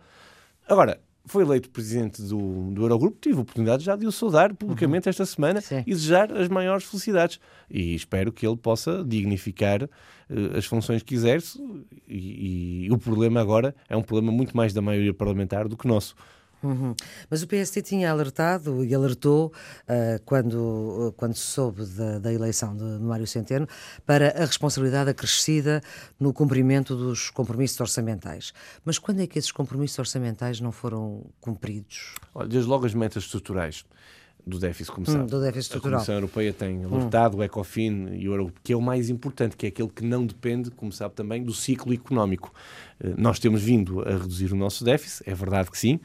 Agora, 0.68 1.00
foi 1.26 1.44
eleito 1.44 1.70
presidente 1.70 2.22
do, 2.22 2.72
do 2.72 2.84
Eurogrupo, 2.84 3.18
tive 3.20 3.38
a 3.38 3.42
oportunidade 3.42 3.84
já 3.84 3.96
de 3.96 4.06
o 4.06 4.12
saudar 4.12 4.54
publicamente 4.54 5.08
uhum. 5.08 5.10
esta 5.10 5.26
semana 5.26 5.62
Sim. 5.62 5.84
e 5.88 5.94
desejar 5.94 6.32
as 6.32 6.50
maiores 6.50 6.84
felicidades. 6.84 7.40
E 7.70 7.96
espero 7.96 8.32
que 8.32 8.46
ele 8.46 8.58
possa 8.58 9.04
dignificar 9.06 9.84
uh, 9.84 10.58
as 10.58 10.66
funções 10.66 11.02
que 11.02 11.16
exerce. 11.16 11.62
E, 12.08 12.86
e, 12.86 12.92
o 12.92 12.98
problema 12.98 13.40
agora 13.40 13.74
é 13.88 13.96
um 13.96 14.02
problema 14.02 14.32
muito 14.32 14.56
mais 14.56 14.74
da 14.74 14.82
maioria 14.82 15.14
parlamentar 15.14 15.68
do 15.68 15.78
que 15.78 15.88
nosso. 15.88 16.14
Uhum. 16.64 16.96
Mas 17.30 17.44
o 17.44 17.48
PST 17.48 17.82
tinha 17.82 18.10
alertado 18.10 18.84
e 18.84 18.96
alertou 18.96 19.52
uh, 19.84 20.22
quando, 20.26 20.56
uh, 20.56 21.14
quando 21.18 21.36
se 21.36 21.46
soube 21.46 21.86
da, 21.86 22.20
da, 22.20 22.34
eleição 22.34 22.76
de 22.76 22.84
Mário 23.04 23.28
Centeno 23.28 23.68
para 24.06 24.30
a 24.30 24.46
responsabilidade 24.46 25.10
acrescida 25.10 25.82
no 26.20 26.34
cumprimento 26.34 26.96
dos 26.96 27.30
compromissos 27.30 27.80
orçamentais. 27.80 28.54
Mas 28.86 28.98
quando 28.98 29.20
é 29.20 29.28
que 29.28 29.38
esses 29.38 29.52
compromissos 29.52 30.00
orçamentais 30.00 30.62
não 30.62 30.72
foram 30.72 31.26
cumpridos? 31.42 32.16
Olha, 32.34 32.48
desde 32.48 32.70
logo 32.70 32.86
as 32.86 32.94
metas 32.94 33.24
estruturais 33.24 33.86
do 34.46 34.60
déficit, 34.60 34.92
como 34.92 35.10
hum, 35.10 35.26
do 35.26 35.40
déficit 35.40 35.60
estrutural. 35.60 35.96
A 35.96 35.98
Comissão 36.00 36.16
Europeia 36.16 36.54
tem 36.54 36.84
alertado 36.84 37.38
hum. 37.38 37.40
o 37.40 37.44
ECOFIN 37.44 38.10
e 38.14 38.28
o 38.28 38.34
Euro, 38.34 38.54
que 38.62 38.74
é 38.74 38.76
o 38.76 38.82
mais 38.82 39.10
importante, 39.10 39.56
que 39.56 39.66
é 39.66 39.70
aquele 39.70 39.90
que 39.90 40.04
não 40.04 40.26
depende, 40.26 40.70
como 40.72 40.92
sabe 40.92 41.16
também, 41.16 41.44
do 41.44 41.54
ciclo 41.54 41.94
económico. 41.94 42.54
Uh, 43.02 43.14
nós 43.18 43.40
temos 43.40 43.62
vindo 43.62 44.02
a 44.02 44.18
reduzir 44.18 44.52
o 44.52 44.56
nosso 44.56 44.84
déficit, 44.84 45.30
é 45.30 45.34
verdade 45.34 45.72
que 45.72 45.78
sim, 45.78 46.00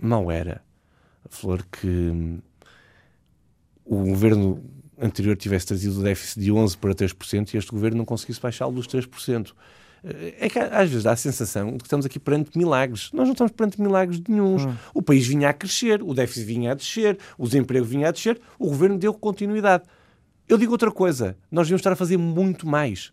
Mal 0.00 0.30
era, 0.30 0.62
Flor, 1.28 1.64
que 1.70 1.86
hum, 1.86 2.38
o 3.84 4.04
governo 4.04 4.62
anterior 5.00 5.36
tivesse 5.36 5.66
trazido 5.66 6.00
o 6.00 6.02
déficit 6.02 6.40
de 6.40 6.50
11% 6.50 6.78
para 6.78 6.94
3% 6.94 7.54
e 7.54 7.56
este 7.56 7.70
governo 7.70 7.98
não 7.98 8.04
conseguisse 8.04 8.40
baixá-lo 8.40 8.72
dos 8.72 8.86
3%. 8.86 9.52
É 10.02 10.48
que 10.48 10.58
às 10.58 10.88
vezes 10.88 11.04
dá 11.04 11.12
a 11.12 11.16
sensação 11.16 11.72
de 11.72 11.78
que 11.78 11.84
estamos 11.84 12.06
aqui 12.06 12.18
perante 12.18 12.56
milagres. 12.56 13.10
Nós 13.12 13.26
não 13.26 13.32
estamos 13.32 13.52
perante 13.52 13.80
milagres 13.80 14.22
nenhums. 14.26 14.64
Hum. 14.64 14.74
O 14.94 15.02
país 15.02 15.26
vinha 15.26 15.50
a 15.50 15.52
crescer, 15.52 16.02
o 16.02 16.14
déficit 16.14 16.46
vinha 16.46 16.72
a 16.72 16.74
descer, 16.74 17.18
o 17.36 17.44
desemprego 17.44 17.84
vinha 17.84 18.08
a 18.08 18.10
descer, 18.10 18.40
o 18.58 18.68
governo 18.68 18.98
deu 18.98 19.12
continuidade. 19.12 19.84
Eu 20.48 20.56
digo 20.56 20.72
outra 20.72 20.90
coisa, 20.90 21.36
nós 21.50 21.66
devíamos 21.66 21.80
estar 21.80 21.92
a 21.92 21.96
fazer 21.96 22.16
muito 22.16 22.66
mais. 22.66 23.12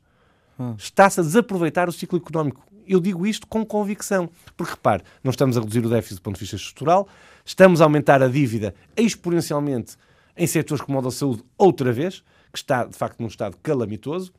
Hum. 0.59 0.75
Está-se 0.77 1.19
a 1.19 1.23
desaproveitar 1.23 1.87
o 1.87 1.91
ciclo 1.91 2.17
económico 2.17 2.67
eu 2.87 2.99
digo 2.99 3.27
isto 3.27 3.45
com 3.45 3.65
convicção. 3.65 4.29
Porque, 4.55 4.71
repare, 4.71 5.03
não 5.23 5.31
estamos 5.31 5.57
a 5.57 5.59
reduzir 5.59 5.85
o 5.85 5.89
déficit 5.89 6.15
do 6.15 6.21
ponto 6.21 6.35
de 6.35 6.41
vista 6.41 6.55
estrutural, 6.55 7.07
estamos 7.45 7.81
a 7.81 7.83
aumentar 7.83 8.23
a 8.23 8.27
dívida 8.27 8.73
exponencialmente 8.95 9.97
em 10.35 10.47
setores 10.47 10.83
como 10.83 10.97
o 10.97 11.01
da 11.01 11.11
saúde 11.11 11.43
outra 11.57 11.91
vez, 11.91 12.23
que 12.51 12.57
está, 12.57 12.85
de 12.85 12.95
facto, 12.95 13.19
num 13.19 13.27
estado 13.27 13.57
calamitoso. 13.61 14.33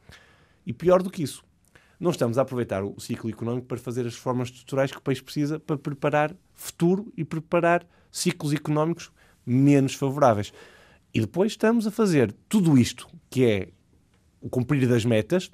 E 0.64 0.72
pior 0.72 1.02
do 1.02 1.10
que 1.10 1.22
isso, 1.22 1.44
não 2.00 2.10
estamos 2.10 2.38
a 2.38 2.42
aproveitar 2.42 2.82
o 2.82 2.98
ciclo 2.98 3.28
económico 3.28 3.66
para 3.66 3.78
fazer 3.78 4.06
as 4.06 4.14
reformas 4.14 4.48
estruturais 4.48 4.90
que 4.90 4.98
o 4.98 5.02
país 5.02 5.20
precisa 5.20 5.58
para 5.58 5.76
preparar 5.76 6.34
futuro 6.54 7.12
e 7.16 7.24
preparar 7.24 7.86
ciclos 8.10 8.52
económicos 8.52 9.10
menos 9.44 9.94
favoráveis. 9.94 10.52
E 11.12 11.20
depois 11.20 11.52
estamos 11.52 11.86
a 11.86 11.90
fazer 11.90 12.34
tudo 12.48 12.78
isto, 12.78 13.08
que 13.28 13.44
é 13.44 13.68
o 14.40 14.48
cumprir 14.48 14.86
das 14.86 15.04
metas, 15.04 15.50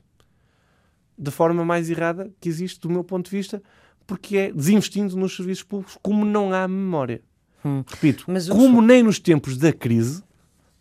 da 1.16 1.30
forma 1.30 1.64
mais 1.64 1.90
errada 1.90 2.30
que 2.40 2.48
existe 2.48 2.80
do 2.80 2.90
meu 2.90 3.04
ponto 3.04 3.30
de 3.30 3.36
vista, 3.36 3.62
porque 4.06 4.36
é 4.36 4.52
desinvestindo 4.52 5.16
nos 5.16 5.34
serviços 5.34 5.64
públicos 5.64 5.98
como 6.02 6.24
não 6.24 6.52
há 6.52 6.68
memória. 6.68 7.22
Hum. 7.64 7.82
Repito, 7.86 8.24
Mas 8.28 8.48
como 8.48 8.82
nem 8.82 9.02
nos 9.02 9.18
tempos 9.18 9.56
da 9.56 9.72
crise, 9.72 10.22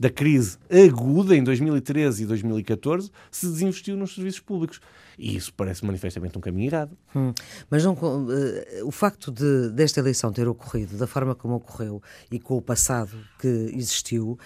da 0.04 0.10
crise 0.10 0.58
aguda 0.70 1.34
em 1.34 1.42
2013 1.42 2.24
e 2.24 2.26
2014, 2.26 3.10
se 3.32 3.48
desinvestiu 3.48 3.96
nos 3.96 4.14
serviços 4.14 4.42
públicos. 4.42 4.82
E 5.18 5.36
isso 5.38 5.54
parece 5.54 5.86
manifestamente 5.86 6.38
um 6.38 6.42
caminho 6.42 6.68
errado. 6.68 6.98
Hum. 7.16 7.32
Mas 7.70 7.86
não, 7.86 7.94
uh, 7.94 8.86
o 8.86 8.92
facto 8.92 9.32
de, 9.32 9.70
desta 9.70 10.02
eleição 10.02 10.34
ter 10.34 10.46
ocorrido 10.46 10.98
da 10.98 11.08
forma 11.08 11.34
como 11.34 11.56
ocorreu 11.56 12.02
e 12.30 12.38
com 12.38 12.58
o 12.58 12.62
passado 12.62 13.18
que 13.40 13.48
existiu, 13.48 14.38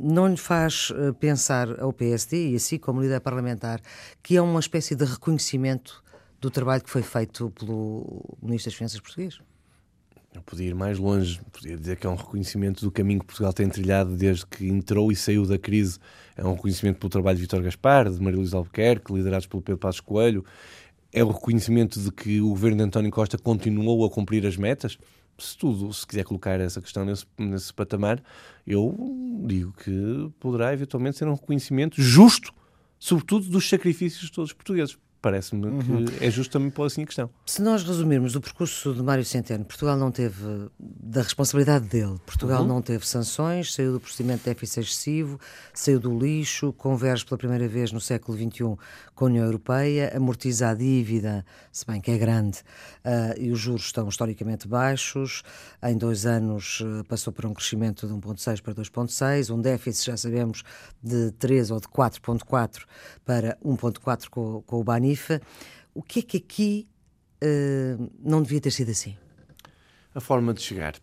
não 0.00 0.28
lhe 0.28 0.36
faz 0.36 0.90
uh, 0.90 1.12
pensar 1.14 1.80
ao 1.80 1.92
PSD, 1.92 2.50
e 2.50 2.54
assim 2.54 2.78
como 2.78 3.02
líder 3.02 3.20
parlamentar, 3.20 3.80
que 4.22 4.36
é 4.36 4.42
uma 4.42 4.60
espécie 4.60 4.94
de 4.94 5.04
reconhecimento 5.04 6.04
do 6.40 6.48
trabalho 6.48 6.84
que 6.84 6.90
foi 6.90 7.02
feito 7.02 7.50
pelo 7.50 8.36
Ministro 8.40 8.70
das 8.70 8.76
Finanças 8.76 9.00
português? 9.00 9.40
Eu 10.34 10.40
podia 10.42 10.68
ir 10.68 10.74
mais 10.74 10.98
longe, 10.98 11.40
podia 11.52 11.76
dizer 11.76 11.96
que 11.96 12.06
é 12.06 12.10
um 12.10 12.14
reconhecimento 12.14 12.82
do 12.84 12.90
caminho 12.90 13.20
que 13.20 13.26
Portugal 13.26 13.52
tem 13.52 13.68
trilhado 13.68 14.16
desde 14.16 14.46
que 14.46 14.66
entrou 14.66 15.12
e 15.12 15.16
saiu 15.16 15.44
da 15.44 15.58
crise. 15.58 15.98
É 16.34 16.42
um 16.44 16.54
reconhecimento 16.54 16.98
pelo 16.98 17.10
trabalho 17.10 17.36
de 17.36 17.42
Vítor 17.42 17.62
Gaspar, 17.62 18.10
de 18.10 18.18
Maria 18.18 18.38
Luísa 18.38 18.56
Albuquerque, 18.56 19.12
liderados 19.12 19.46
pelo 19.46 19.62
Pedro 19.62 19.78
Passos 19.78 20.00
Coelho. 20.00 20.42
É 21.12 21.22
o 21.22 21.30
reconhecimento 21.30 22.00
de 22.00 22.10
que 22.10 22.40
o 22.40 22.48
governo 22.48 22.78
de 22.78 22.84
António 22.84 23.10
Costa 23.10 23.36
continuou 23.36 24.06
a 24.06 24.10
cumprir 24.10 24.46
as 24.46 24.56
metas. 24.56 24.96
Se 25.38 25.56
tudo, 25.56 25.92
se 25.92 26.06
quiser 26.06 26.24
colocar 26.24 26.58
essa 26.60 26.80
questão 26.80 27.04
nesse, 27.04 27.26
nesse 27.38 27.72
patamar, 27.74 28.22
eu 28.66 28.96
digo 29.46 29.72
que 29.72 30.30
poderá 30.40 30.72
eventualmente 30.72 31.18
ser 31.18 31.28
um 31.28 31.34
reconhecimento 31.34 32.00
justo, 32.00 32.54
sobretudo 32.98 33.50
dos 33.50 33.68
sacrifícios 33.68 34.26
de 34.26 34.32
todos 34.32 34.50
os 34.50 34.54
portugueses. 34.54 34.96
Parece-me 35.22 35.66
uhum. 35.66 36.04
que 36.04 36.24
é 36.24 36.28
justo 36.28 36.50
também 36.50 36.68
pôr 36.68 36.84
assim 36.84 37.04
a 37.04 37.06
questão. 37.06 37.30
Se 37.46 37.62
nós 37.62 37.84
resumirmos 37.84 38.34
o 38.34 38.40
percurso 38.40 38.92
de 38.92 39.00
Mário 39.04 39.24
Centeno, 39.24 39.64
Portugal 39.64 39.96
não 39.96 40.10
teve, 40.10 40.68
da 40.80 41.22
responsabilidade 41.22 41.86
dele, 41.86 42.18
Portugal 42.26 42.62
uhum. 42.62 42.66
não 42.66 42.82
teve 42.82 43.06
sanções, 43.06 43.72
saiu 43.72 43.92
do 43.92 44.00
procedimento 44.00 44.40
de 44.40 44.46
déficit 44.46 44.80
excessivo, 44.80 45.38
saiu 45.72 46.00
do 46.00 46.18
lixo, 46.18 46.72
converge 46.72 47.24
pela 47.24 47.38
primeira 47.38 47.68
vez 47.68 47.92
no 47.92 48.00
século 48.00 48.36
XXI 48.36 48.76
com 49.14 49.26
a 49.26 49.28
União 49.28 49.44
Europeia, 49.44 50.12
amortiza 50.16 50.70
a 50.70 50.74
dívida, 50.74 51.46
se 51.70 51.86
bem 51.86 52.00
que 52.00 52.10
é 52.10 52.18
grande, 52.18 52.58
uh, 53.04 53.38
e 53.38 53.52
os 53.52 53.60
juros 53.60 53.82
estão 53.82 54.08
historicamente 54.08 54.66
baixos. 54.66 55.44
Em 55.80 55.96
dois 55.96 56.26
anos 56.26 56.80
uh, 56.80 57.04
passou 57.06 57.32
por 57.32 57.46
um 57.46 57.54
crescimento 57.54 58.08
de 58.08 58.12
1,6 58.12 58.60
para 58.60 58.74
2,6, 58.74 59.54
um 59.54 59.60
déficit, 59.60 60.06
já 60.06 60.16
sabemos, 60.16 60.64
de 61.00 61.30
3 61.38 61.70
ou 61.70 61.78
de 61.78 61.86
4,4 61.86 62.80
para 63.24 63.56
1,4 63.64 64.28
com, 64.28 64.62
com 64.62 64.80
o 64.80 64.82
Bani 64.82 65.11
o 65.94 66.02
que 66.02 66.20
é 66.20 66.22
que 66.22 66.36
aqui 66.36 66.88
uh, 67.42 68.10
não 68.22 68.42
devia 68.42 68.60
ter 68.60 68.70
sido 68.70 68.90
assim? 68.90 69.16
A 70.14 70.20
forma 70.20 70.52
de 70.52 70.60
chegar. 70.60 70.94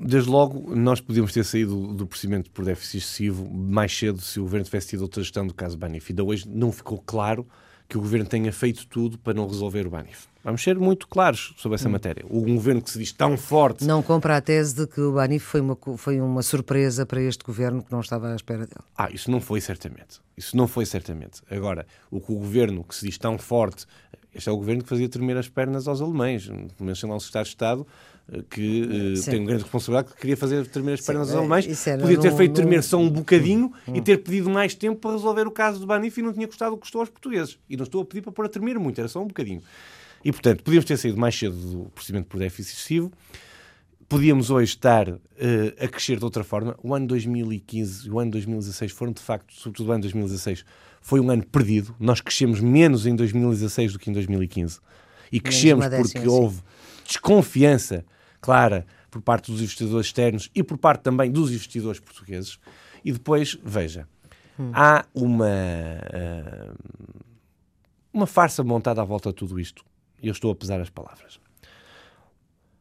Desde 0.00 0.28
logo, 0.28 0.74
nós 0.74 1.00
podíamos 1.00 1.32
ter 1.32 1.44
saído 1.44 1.94
do 1.94 2.06
procedimento 2.06 2.50
por 2.50 2.64
déficit 2.64 2.98
excessivo 2.98 3.48
mais 3.48 3.96
cedo 3.96 4.20
se 4.20 4.40
o 4.40 4.42
governo 4.42 4.64
tivesse 4.64 4.88
tido 4.88 5.02
outra 5.02 5.22
gestão 5.22 5.46
do 5.46 5.54
caso 5.54 5.78
Banif. 5.78 6.10
Ainda 6.10 6.24
hoje 6.24 6.48
não 6.48 6.72
ficou 6.72 6.98
claro 6.98 7.46
que 7.88 7.96
o 7.96 8.00
governo 8.00 8.26
tenha 8.26 8.52
feito 8.52 8.86
tudo 8.86 9.18
para 9.18 9.32
não 9.32 9.46
resolver 9.46 9.86
o 9.86 9.90
Banif. 9.90 10.26
Vamos 10.44 10.62
ser 10.62 10.78
muito 10.78 11.08
claros 11.08 11.54
sobre 11.56 11.76
essa 11.76 11.88
hum. 11.88 11.92
matéria. 11.92 12.24
Um 12.30 12.54
governo 12.54 12.82
que 12.82 12.90
se 12.90 12.98
diz 12.98 13.12
tão 13.12 13.36
forte. 13.36 13.84
Não 13.84 14.02
compra 14.02 14.36
a 14.36 14.40
tese 14.40 14.74
de 14.74 14.86
que 14.86 15.00
o 15.00 15.12
Banif 15.12 15.44
foi 15.44 15.60
uma, 15.60 15.76
foi 15.96 16.20
uma 16.20 16.42
surpresa 16.42 17.04
para 17.04 17.20
este 17.20 17.42
governo 17.44 17.82
que 17.82 17.90
não 17.90 18.00
estava 18.00 18.32
à 18.32 18.36
espera 18.36 18.66
dele. 18.66 18.84
Ah, 18.96 19.10
isso 19.10 19.30
não 19.30 19.40
foi 19.40 19.60
certamente. 19.60 20.20
Isso 20.36 20.56
não 20.56 20.68
foi 20.68 20.86
certamente. 20.86 21.42
Agora, 21.50 21.86
o 22.10 22.20
que 22.20 22.30
o 22.30 22.36
governo 22.36 22.84
que 22.84 22.94
se 22.94 23.06
diz 23.06 23.18
tão 23.18 23.38
forte. 23.38 23.86
Este 24.38 24.48
é 24.48 24.52
o 24.52 24.56
governo 24.56 24.84
que 24.84 24.88
fazia 24.88 25.08
tremer 25.08 25.36
as 25.36 25.48
pernas 25.48 25.88
aos 25.88 26.00
alemães. 26.00 26.48
Mencionar 26.78 27.16
o 27.16 27.20
Secretário 27.20 27.44
de 27.46 27.50
Estado 27.50 27.86
eh, 28.32 28.44
que 28.48 28.82
uh, 28.82 29.24
tem 29.24 29.40
uma 29.40 29.46
grande 29.46 29.62
responsabilidade, 29.64 30.14
que 30.14 30.20
queria 30.20 30.36
fazer 30.36 30.64
tremer 30.68 30.92
as 30.92 31.00
pernas 31.00 31.26
Sim, 31.26 31.34
aos 31.34 31.40
alemães. 31.40 31.66
Podia 32.00 32.20
ter 32.20 32.36
feito 32.36 32.54
tremer 32.54 32.84
só 32.84 32.98
um 32.98 33.10
bocadinho 33.10 33.72
hum. 33.88 33.96
e 33.96 34.00
ter 34.00 34.18
pedido 34.18 34.48
mais 34.48 34.76
tempo 34.76 35.00
para 35.00 35.10
resolver 35.10 35.44
o 35.48 35.50
caso 35.50 35.80
do 35.80 35.86
Banif 35.86 36.16
e 36.18 36.22
não 36.22 36.32
tinha 36.32 36.46
custado 36.46 36.74
o 36.74 36.76
que 36.76 36.82
custou 36.82 37.00
aos 37.00 37.10
portugueses. 37.10 37.58
E 37.68 37.76
não 37.76 37.82
estou 37.82 38.00
a 38.00 38.04
pedir 38.04 38.22
para 38.22 38.30
pôr 38.30 38.46
a 38.46 38.48
tremer 38.48 38.78
muito, 38.78 39.00
era 39.00 39.08
só 39.08 39.20
um 39.20 39.26
bocadinho. 39.26 39.60
E, 40.24 40.30
portanto, 40.30 40.62
podíamos 40.62 40.84
ter 40.84 40.96
saído 40.96 41.18
mais 41.18 41.36
cedo 41.36 41.56
do 41.56 41.90
procedimento 41.90 42.28
por 42.28 42.38
déficit 42.38 42.76
excessivo, 42.76 43.12
podíamos 44.08 44.50
hoje 44.50 44.70
estar 44.70 45.08
uh, 45.08 45.18
a 45.80 45.88
crescer 45.88 46.16
de 46.16 46.24
outra 46.24 46.44
forma. 46.44 46.76
O 46.80 46.94
ano 46.94 47.08
2015 47.08 48.06
e 48.06 48.10
o 48.10 48.20
ano 48.20 48.30
2016 48.30 48.92
foram, 48.92 49.12
de 49.12 49.20
facto, 49.20 49.52
sobretudo 49.52 49.88
o 49.88 49.92
ano 49.92 50.02
2016, 50.02 50.64
foi 51.00 51.20
um 51.20 51.30
ano 51.30 51.46
perdido. 51.46 51.94
Nós 51.98 52.20
crescemos 52.20 52.60
menos 52.60 53.06
em 53.06 53.14
2016 53.14 53.92
do 53.92 53.98
que 53.98 54.10
em 54.10 54.12
2015. 54.12 54.80
E 55.30 55.40
crescemos 55.40 55.86
porque 55.88 56.26
houve 56.26 56.62
desconfiança 57.04 58.04
clara 58.40 58.86
por 59.10 59.22
parte 59.22 59.50
dos 59.50 59.60
investidores 59.60 60.06
externos 60.06 60.50
e 60.54 60.62
por 60.62 60.78
parte 60.78 61.02
também 61.02 61.30
dos 61.30 61.50
investidores 61.50 62.00
portugueses. 62.00 62.58
E 63.04 63.12
depois, 63.12 63.58
veja, 63.62 64.08
hum. 64.58 64.70
há 64.74 65.04
uma, 65.14 65.46
uh, 65.46 66.74
uma 68.12 68.26
farsa 68.26 68.62
montada 68.62 69.00
à 69.00 69.04
volta 69.04 69.30
de 69.30 69.36
tudo 69.36 69.58
isto. 69.58 69.84
E 70.22 70.28
eu 70.28 70.32
estou 70.32 70.50
a 70.50 70.54
pesar 70.54 70.80
as 70.80 70.90
palavras. 70.90 71.40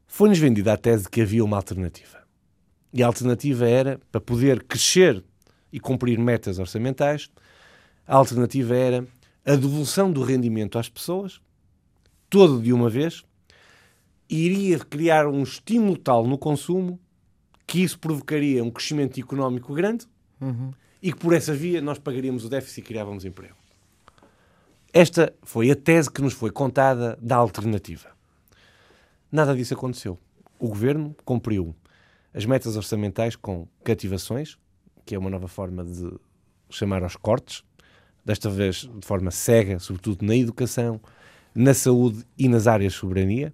Foi-nos 0.07 0.39
vendida 0.39 0.73
a 0.73 0.77
tese 0.77 1.03
de 1.03 1.09
que 1.09 1.21
havia 1.21 1.43
uma 1.43 1.57
alternativa. 1.57 2.17
E 2.91 3.03
a 3.03 3.07
alternativa 3.07 3.67
era, 3.67 3.99
para 4.11 4.19
poder 4.19 4.63
crescer 4.63 5.23
e 5.71 5.79
cumprir 5.79 6.17
metas 6.17 6.57
orçamentais, 6.57 7.29
a 8.07 8.15
alternativa 8.15 8.75
era 8.75 9.07
a 9.45 9.55
devolução 9.55 10.11
do 10.11 10.23
rendimento 10.23 10.79
às 10.79 10.89
pessoas, 10.89 11.41
todo 12.29 12.61
de 12.61 12.71
uma 12.71 12.89
vez, 12.89 13.23
iria 14.29 14.79
criar 14.79 15.27
um 15.27 15.43
estímulo 15.43 15.97
tal 15.97 16.25
no 16.25 16.37
consumo 16.37 16.99
que 17.65 17.83
isso 17.83 17.99
provocaria 17.99 18.63
um 18.63 18.71
crescimento 18.71 19.19
económico 19.19 19.73
grande 19.73 20.05
uhum. 20.39 20.71
e 21.01 21.11
que 21.11 21.19
por 21.19 21.33
essa 21.33 21.53
via 21.53 21.81
nós 21.81 21.99
pagaríamos 21.99 22.45
o 22.45 22.49
déficit 22.49 22.79
e 22.79 22.83
criávamos 22.83 23.25
emprego. 23.25 23.55
Esta 24.93 25.33
foi 25.43 25.69
a 25.69 25.75
tese 25.75 26.09
que 26.09 26.21
nos 26.21 26.33
foi 26.33 26.49
contada 26.49 27.17
da 27.21 27.35
alternativa. 27.35 28.09
Nada 29.31 29.53
disso 29.53 29.73
aconteceu. 29.73 30.17
O 30.57 30.69
governo 30.69 31.15
cumpriu 31.25 31.75
as 32.33 32.45
metas 32.45 32.75
orçamentais 32.77 33.35
com 33.35 33.67
cativações, 33.83 34.57
que 35.05 35.13
é 35.13 35.19
uma 35.19 35.29
nova 35.29 35.47
forma 35.47 35.83
de 35.83 36.09
chamar 36.69 37.03
aos 37.03 37.15
cortes, 37.15 37.63
desta 38.27 38.49
vez 38.49 38.89
de 38.93 39.07
forma 39.07 39.31
cega, 39.31 39.79
sobretudo 39.79 40.25
na 40.25 40.35
educação, 40.35 40.99
na 41.55 41.73
saúde 41.73 42.25
e 42.37 42.49
nas 42.49 42.67
áreas 42.67 42.91
de 42.91 42.99
soberania, 42.99 43.53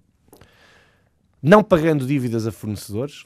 não 1.40 1.62
pagando 1.62 2.04
dívidas 2.04 2.44
a 2.44 2.50
fornecedores, 2.50 3.24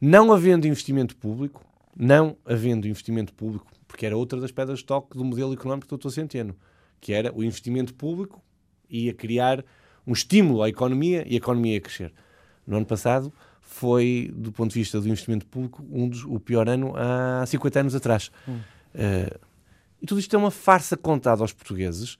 não 0.00 0.32
havendo 0.32 0.68
investimento 0.68 1.16
público, 1.16 1.66
não 1.96 2.36
havendo 2.46 2.86
investimento 2.86 3.34
público, 3.34 3.66
porque 3.88 4.06
era 4.06 4.16
outra 4.16 4.40
das 4.40 4.52
pedras 4.52 4.78
de 4.78 4.84
toque 4.84 5.18
do 5.18 5.24
modelo 5.24 5.52
económico 5.52 5.88
do 5.88 5.98
Dr. 5.98 6.10
Centeno, 6.10 6.54
que 7.00 7.12
era 7.12 7.32
o 7.34 7.42
investimento 7.42 7.92
público 7.92 8.40
ia 8.88 9.12
criar 9.12 9.64
um 10.06 10.12
estímulo 10.12 10.62
à 10.62 10.68
economia 10.68 11.24
e 11.26 11.34
a 11.34 11.38
economia 11.38 11.74
ia 11.74 11.80
crescer. 11.80 12.12
No 12.64 12.76
ano 12.76 12.86
passado 12.86 13.32
foi, 13.60 14.32
do 14.36 14.52
ponto 14.52 14.72
de 14.72 14.78
vista 14.78 15.00
do 15.00 15.08
investimento 15.08 15.46
público, 15.46 15.84
um 15.90 16.08
dos, 16.08 16.22
o 16.24 16.38
pior 16.38 16.68
ano 16.68 16.94
há 16.96 17.44
50 17.44 17.80
anos 17.80 17.94
atrás. 17.96 18.30
Hum. 18.48 18.60
Uh, 18.94 19.49
e 20.00 20.06
tudo 20.06 20.18
isto 20.18 20.34
é 20.34 20.38
uma 20.38 20.50
farsa 20.50 20.96
contada 20.96 21.42
aos 21.42 21.52
portugueses 21.52 22.16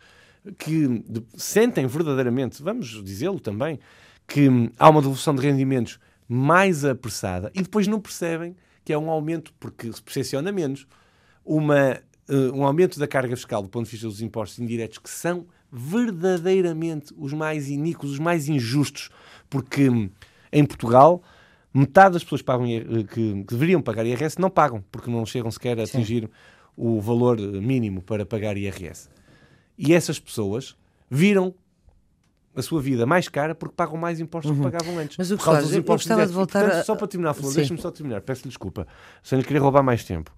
que 0.59 1.05
sentem 1.37 1.87
verdadeiramente, 1.87 2.62
vamos 2.62 3.03
dizê-lo 3.05 3.41
também, 3.41 3.78
que 4.26 4.49
há 4.78 4.89
uma 4.89 5.01
devolução 5.01 5.35
de 5.35 5.43
rendimentos 5.43 5.99
mais 6.28 6.85
apressada 6.85 7.51
e 7.55 7.62
depois 7.62 7.87
não 7.87 8.01
percebem 8.01 8.57
que 8.85 8.93
é 8.93 8.99
um 8.99 9.11
aumento, 9.11 9.53
porque 9.59 9.93
se 9.93 10.03
percepciona 10.03 10.51
menos, 10.51 10.87
uma, 11.45 12.01
uh, 12.28 12.57
um 12.57 12.64
aumento 12.64 12.99
da 12.99 13.07
carga 13.07 13.37
fiscal 13.37 13.62
do 13.62 13.68
ponto 13.68 13.85
de 13.87 13.91
vista 13.91 14.07
dos 14.07 14.22
impostos 14.22 14.59
indiretos 14.59 14.99
que 14.99 15.11
são 15.11 15.47
verdadeiramente 15.70 17.14
os 17.16 17.33
mais 17.33 17.68
iníquos, 17.68 18.12
os 18.12 18.18
mais 18.18 18.49
injustos, 18.49 19.11
porque 19.49 19.89
hum, 19.89 20.11
em 20.53 20.64
Portugal 20.64 21.22
metade 21.72 22.14
das 22.14 22.24
pessoas 22.24 22.41
que, 22.41 22.47
pagam, 22.47 22.66
que, 22.66 23.05
que, 23.45 23.45
deveriam 23.49 23.81
pagar 23.81 24.05
IRS 24.05 24.41
não 24.41 24.51
pagam, 24.51 24.85
porque 24.91 25.11
não 25.11 25.24
chegam 25.24 25.51
sequer 25.51 25.78
a 25.78 25.85
atingir 25.85 26.22
Sim. 26.22 26.28
O 26.77 27.01
valor 27.01 27.39
mínimo 27.39 28.03
para 28.03 28.25
pagar 28.25 28.57
IRS. 28.57 29.09
E 29.77 29.95
essas 29.95 30.18
pessoas 30.18 30.77
viram 31.11 31.55
a 32.55 32.62
sua 32.62 32.81
vida 32.81 33.07
mais 33.07 33.29
cara 33.29 33.55
porque 33.55 33.75
pagam 33.75 33.97
mais 33.97 34.21
impostos 34.21 34.51
uhum. 34.51 34.64
que 34.64 34.71
pagavam 34.71 34.99
antes. 34.99 35.16
Mas 35.16 35.31
o 35.31 35.39
que 35.39 35.45
faz, 35.45 35.73
eu 35.73 35.83
gostava 35.83 36.27
de 36.27 36.33
voltar 36.33 36.61
portanto, 36.61 36.81
a... 36.81 36.85
Só 36.85 36.97
para 36.97 37.07
terminar, 37.07 37.35
deixa-me 37.35 37.81
só 37.81 37.91
terminar, 37.91 38.21
peço 38.23 38.47
desculpa, 38.47 38.87
sem 39.23 39.39
lhe 39.39 39.45
querer 39.45 39.61
roubar 39.61 39.83
mais 39.83 40.05
tempo. 40.05 40.35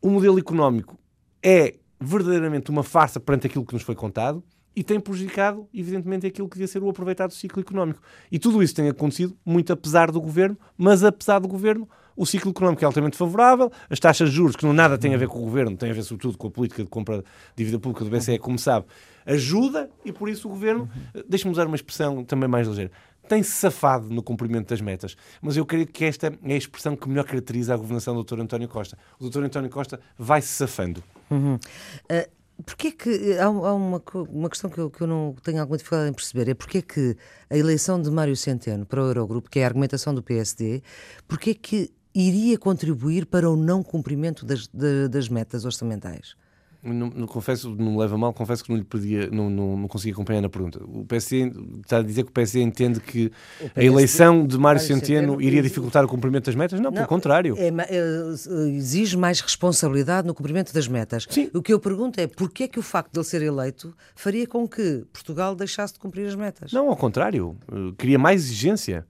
O 0.00 0.10
modelo 0.10 0.38
económico 0.38 0.98
é 1.42 1.74
verdadeiramente 2.00 2.70
uma 2.70 2.82
farsa 2.82 3.20
perante 3.20 3.46
aquilo 3.46 3.64
que 3.64 3.74
nos 3.74 3.82
foi 3.82 3.94
contado 3.94 4.42
e 4.74 4.82
tem 4.82 5.00
prejudicado, 5.00 5.68
evidentemente, 5.74 6.26
aquilo 6.26 6.48
que 6.48 6.54
devia 6.54 6.68
ser 6.68 6.82
o 6.82 6.88
aproveitado 6.88 7.32
ciclo 7.32 7.60
económico. 7.60 8.00
E 8.30 8.38
tudo 8.38 8.62
isso 8.62 8.74
tem 8.74 8.88
acontecido 8.88 9.36
muito 9.44 9.72
apesar 9.72 10.10
do 10.10 10.20
governo, 10.20 10.56
mas 10.76 11.02
apesar 11.02 11.38
do 11.40 11.48
governo, 11.48 11.88
o 12.20 12.26
ciclo 12.26 12.50
económico 12.50 12.84
é 12.84 12.86
altamente 12.86 13.16
favorável, 13.16 13.72
as 13.88 13.98
taxas 13.98 14.28
de 14.28 14.36
juros, 14.36 14.54
que 14.54 14.66
não 14.66 14.74
nada 14.74 14.98
têm 14.98 15.14
a 15.14 15.16
ver 15.16 15.26
com 15.26 15.38
o 15.38 15.40
governo, 15.40 15.74
têm 15.74 15.90
a 15.90 15.94
ver 15.94 16.02
sobretudo 16.02 16.36
com 16.36 16.48
a 16.48 16.50
política 16.50 16.82
de 16.82 16.88
compra 16.90 17.16
de 17.16 17.24
dívida 17.56 17.78
pública 17.78 18.04
do 18.04 18.10
BCE, 18.10 18.38
como 18.38 18.58
sabe, 18.58 18.84
ajuda 19.24 19.88
e 20.04 20.12
por 20.12 20.28
isso 20.28 20.46
o 20.46 20.50
governo, 20.50 20.82
uhum. 21.14 21.22
deixe-me 21.26 21.50
usar 21.50 21.66
uma 21.66 21.76
expressão 21.76 22.22
também 22.22 22.46
mais 22.46 22.68
ligeira, 22.68 22.90
tem-se 23.26 23.52
safado 23.52 24.10
no 24.10 24.22
cumprimento 24.22 24.68
das 24.68 24.82
metas. 24.82 25.16
Mas 25.40 25.56
eu 25.56 25.64
creio 25.64 25.86
que 25.86 26.04
esta 26.04 26.26
é 26.26 26.52
a 26.52 26.56
expressão 26.56 26.94
que 26.94 27.08
melhor 27.08 27.24
caracteriza 27.24 27.72
a 27.72 27.76
governação 27.78 28.14
do 28.14 28.22
Dr. 28.22 28.40
António 28.40 28.68
Costa. 28.68 28.98
O 29.18 29.30
Dr. 29.30 29.44
António 29.44 29.70
Costa 29.70 29.98
vai-se 30.18 30.48
safando. 30.48 31.02
Uhum. 31.30 31.54
Uh... 31.54 32.40
Porquê 32.66 32.92
que 32.92 33.38
há, 33.38 33.48
uma, 33.48 34.02
uma 34.28 34.50
questão 34.50 34.68
que 34.68 34.78
eu, 34.78 34.90
que 34.90 35.00
eu 35.00 35.06
não 35.06 35.34
tenho 35.42 35.60
alguma 35.60 35.78
dificuldade 35.78 36.10
em 36.10 36.12
perceber 36.12 36.50
é 36.50 36.52
porque 36.52 36.82
que 36.82 37.16
a 37.48 37.56
eleição 37.56 38.00
de 38.00 38.10
Mário 38.10 38.36
Centeno 38.36 38.84
para 38.84 39.02
o 39.02 39.06
Eurogrupo, 39.06 39.48
que 39.48 39.60
é 39.60 39.64
a 39.64 39.66
argumentação 39.66 40.14
do 40.14 40.22
PSD, 40.22 40.82
porque 41.26 41.54
que 41.54 41.90
iria 42.14 42.58
contribuir 42.58 43.26
para 43.26 43.48
o 43.48 43.56
não 43.56 43.82
cumprimento 43.82 44.44
das, 44.44 44.66
de, 44.66 45.08
das 45.08 45.28
metas 45.28 45.64
orçamentais? 45.64 46.34
Não, 46.82 47.10
não, 47.10 47.26
confesso, 47.26 47.74
não 47.76 47.98
leva 47.98 48.16
mal, 48.16 48.32
confesso 48.32 48.64
que 48.64 48.70
não 48.70 48.78
lhe 48.78 48.84
podia, 48.84 49.28
não, 49.30 49.50
não, 49.50 49.76
não 49.76 49.88
consegui 49.88 50.12
acompanhar 50.12 50.40
na 50.40 50.48
pergunta. 50.48 50.80
O 50.82 51.04
PSD 51.04 51.52
está 51.82 51.98
a 51.98 52.02
dizer 52.02 52.24
que 52.24 52.30
o 52.30 52.32
PSD 52.32 52.62
entende 52.62 53.00
que 53.00 53.30
PSD, 53.58 53.80
a 53.80 53.84
eleição 53.84 54.46
de 54.46 54.56
Mário 54.56 54.80
Centeno 54.80 55.42
iria 55.42 55.62
dificultar 55.62 56.02
o 56.06 56.08
cumprimento 56.08 56.46
das 56.46 56.54
metas? 56.54 56.80
Não, 56.80 56.86
não 56.86 56.94
pelo 56.94 57.06
contrário. 57.06 57.54
É, 57.58 57.68
é, 57.68 58.68
exige 58.70 59.14
mais 59.14 59.40
responsabilidade 59.40 60.26
no 60.26 60.32
cumprimento 60.32 60.72
das 60.72 60.88
metas. 60.88 61.26
Sim. 61.28 61.50
O 61.52 61.60
que 61.60 61.70
eu 61.70 61.78
pergunto 61.78 62.18
é 62.18 62.26
porquê 62.26 62.64
é 62.64 62.68
que 62.68 62.78
o 62.78 62.82
facto 62.82 63.12
de 63.12 63.18
ele 63.18 63.26
ser 63.26 63.42
eleito 63.42 63.94
faria 64.14 64.46
com 64.46 64.66
que 64.66 65.04
Portugal 65.12 65.54
deixasse 65.54 65.92
de 65.92 65.98
cumprir 65.98 66.26
as 66.26 66.34
metas? 66.34 66.72
Não, 66.72 66.88
ao 66.88 66.96
contrário. 66.96 67.58
Cria 67.98 68.18
mais 68.18 68.44
exigência 68.44 69.06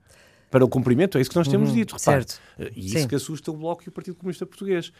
para 0.51 0.65
o 0.65 0.67
cumprimento, 0.67 1.17
é 1.17 1.21
isso 1.21 1.29
que 1.29 1.35
nós 1.37 1.47
temos 1.47 1.69
uhum, 1.69 1.75
dito. 1.75 1.95
Repare. 1.95 2.25
Certo. 2.25 2.41
E 2.75 2.85
isso 2.85 2.99
Sim. 2.99 3.07
que 3.07 3.15
assusta 3.15 3.49
o 3.49 3.55
Bloco 3.55 3.83
e 3.85 3.89
o 3.89 3.91
Partido 3.91 4.15
Comunista 4.15 4.45
Português. 4.45 4.91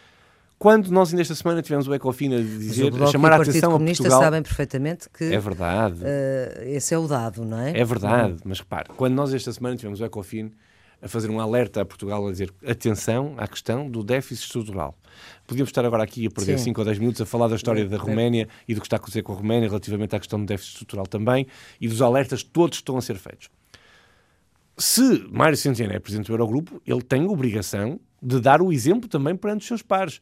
Quando 0.58 0.90
nós 0.92 1.10
ainda 1.10 1.22
esta 1.22 1.36
semana 1.36 1.62
tivemos 1.62 1.88
o 1.88 1.94
Ecofin 1.94 2.36
a 2.36 2.38
dizer, 2.38 2.94
a 3.04 3.08
chamar 3.08 3.34
a 3.34 3.36
atenção 3.38 3.76
a 3.76 3.80
Portugal... 3.80 4.22
sabem 4.22 4.42
perfeitamente 4.44 5.10
que... 5.10 5.26
É 5.26 5.40
verdade. 5.40 5.96
Uh, 5.96 6.64
esse 6.68 6.94
é 6.94 6.98
o 6.98 7.08
dado, 7.08 7.44
não 7.44 7.60
é? 7.60 7.78
É 7.78 7.84
verdade, 7.84 8.38
mas 8.46 8.60
repare, 8.60 8.90
quando 8.96 9.14
nós 9.14 9.34
esta 9.34 9.52
semana 9.52 9.76
tivemos 9.76 10.00
o 10.00 10.06
Ecofin 10.06 10.52
a 11.02 11.08
fazer 11.08 11.32
um 11.32 11.40
alerta 11.40 11.82
a 11.82 11.86
Portugal 11.86 12.28
a 12.28 12.32
dizer 12.32 12.54
atenção 12.66 13.34
à 13.38 13.48
questão 13.48 13.90
do 13.90 14.04
déficit 14.04 14.46
estrutural. 14.46 14.96
Podíamos 15.48 15.70
estar 15.70 15.84
agora 15.84 16.04
aqui 16.04 16.28
a 16.28 16.30
perder 16.30 16.60
5 16.60 16.80
ou 16.80 16.86
10 16.86 17.00
minutos 17.00 17.22
a 17.22 17.26
falar 17.26 17.48
da 17.48 17.56
história 17.56 17.84
da 17.88 17.98
Roménia 17.98 18.48
e 18.68 18.76
do 18.76 18.82
que 18.82 18.86
está 18.86 18.98
a 18.98 19.00
acontecer 19.00 19.24
com 19.24 19.34
a 19.34 19.36
Roménia 19.36 19.68
relativamente 19.68 20.16
à 20.16 20.20
questão 20.20 20.40
do 20.40 20.46
déficit 20.46 20.74
estrutural 20.74 21.08
também 21.08 21.48
e 21.80 21.88
dos 21.88 22.02
alertas 22.04 22.44
todos 22.44 22.78
que 22.78 22.84
estão 22.84 22.98
a 22.98 23.02
ser 23.02 23.18
feitos. 23.18 23.50
Se 24.78 25.28
Mário 25.32 25.58
Centeno 25.58 25.94
é 25.94 26.00
presidente 26.00 26.28
do 26.28 26.34
Eurogrupo, 26.34 26.82
ele 26.86 27.02
tem 27.02 27.28
obrigação 27.28 28.00
de 28.22 28.40
dar 28.40 28.62
o 28.62 28.72
exemplo 28.72 29.10
também 29.10 29.36
perante 29.36 29.62
os 29.62 29.68
seus 29.68 29.82
pares. 29.82 30.22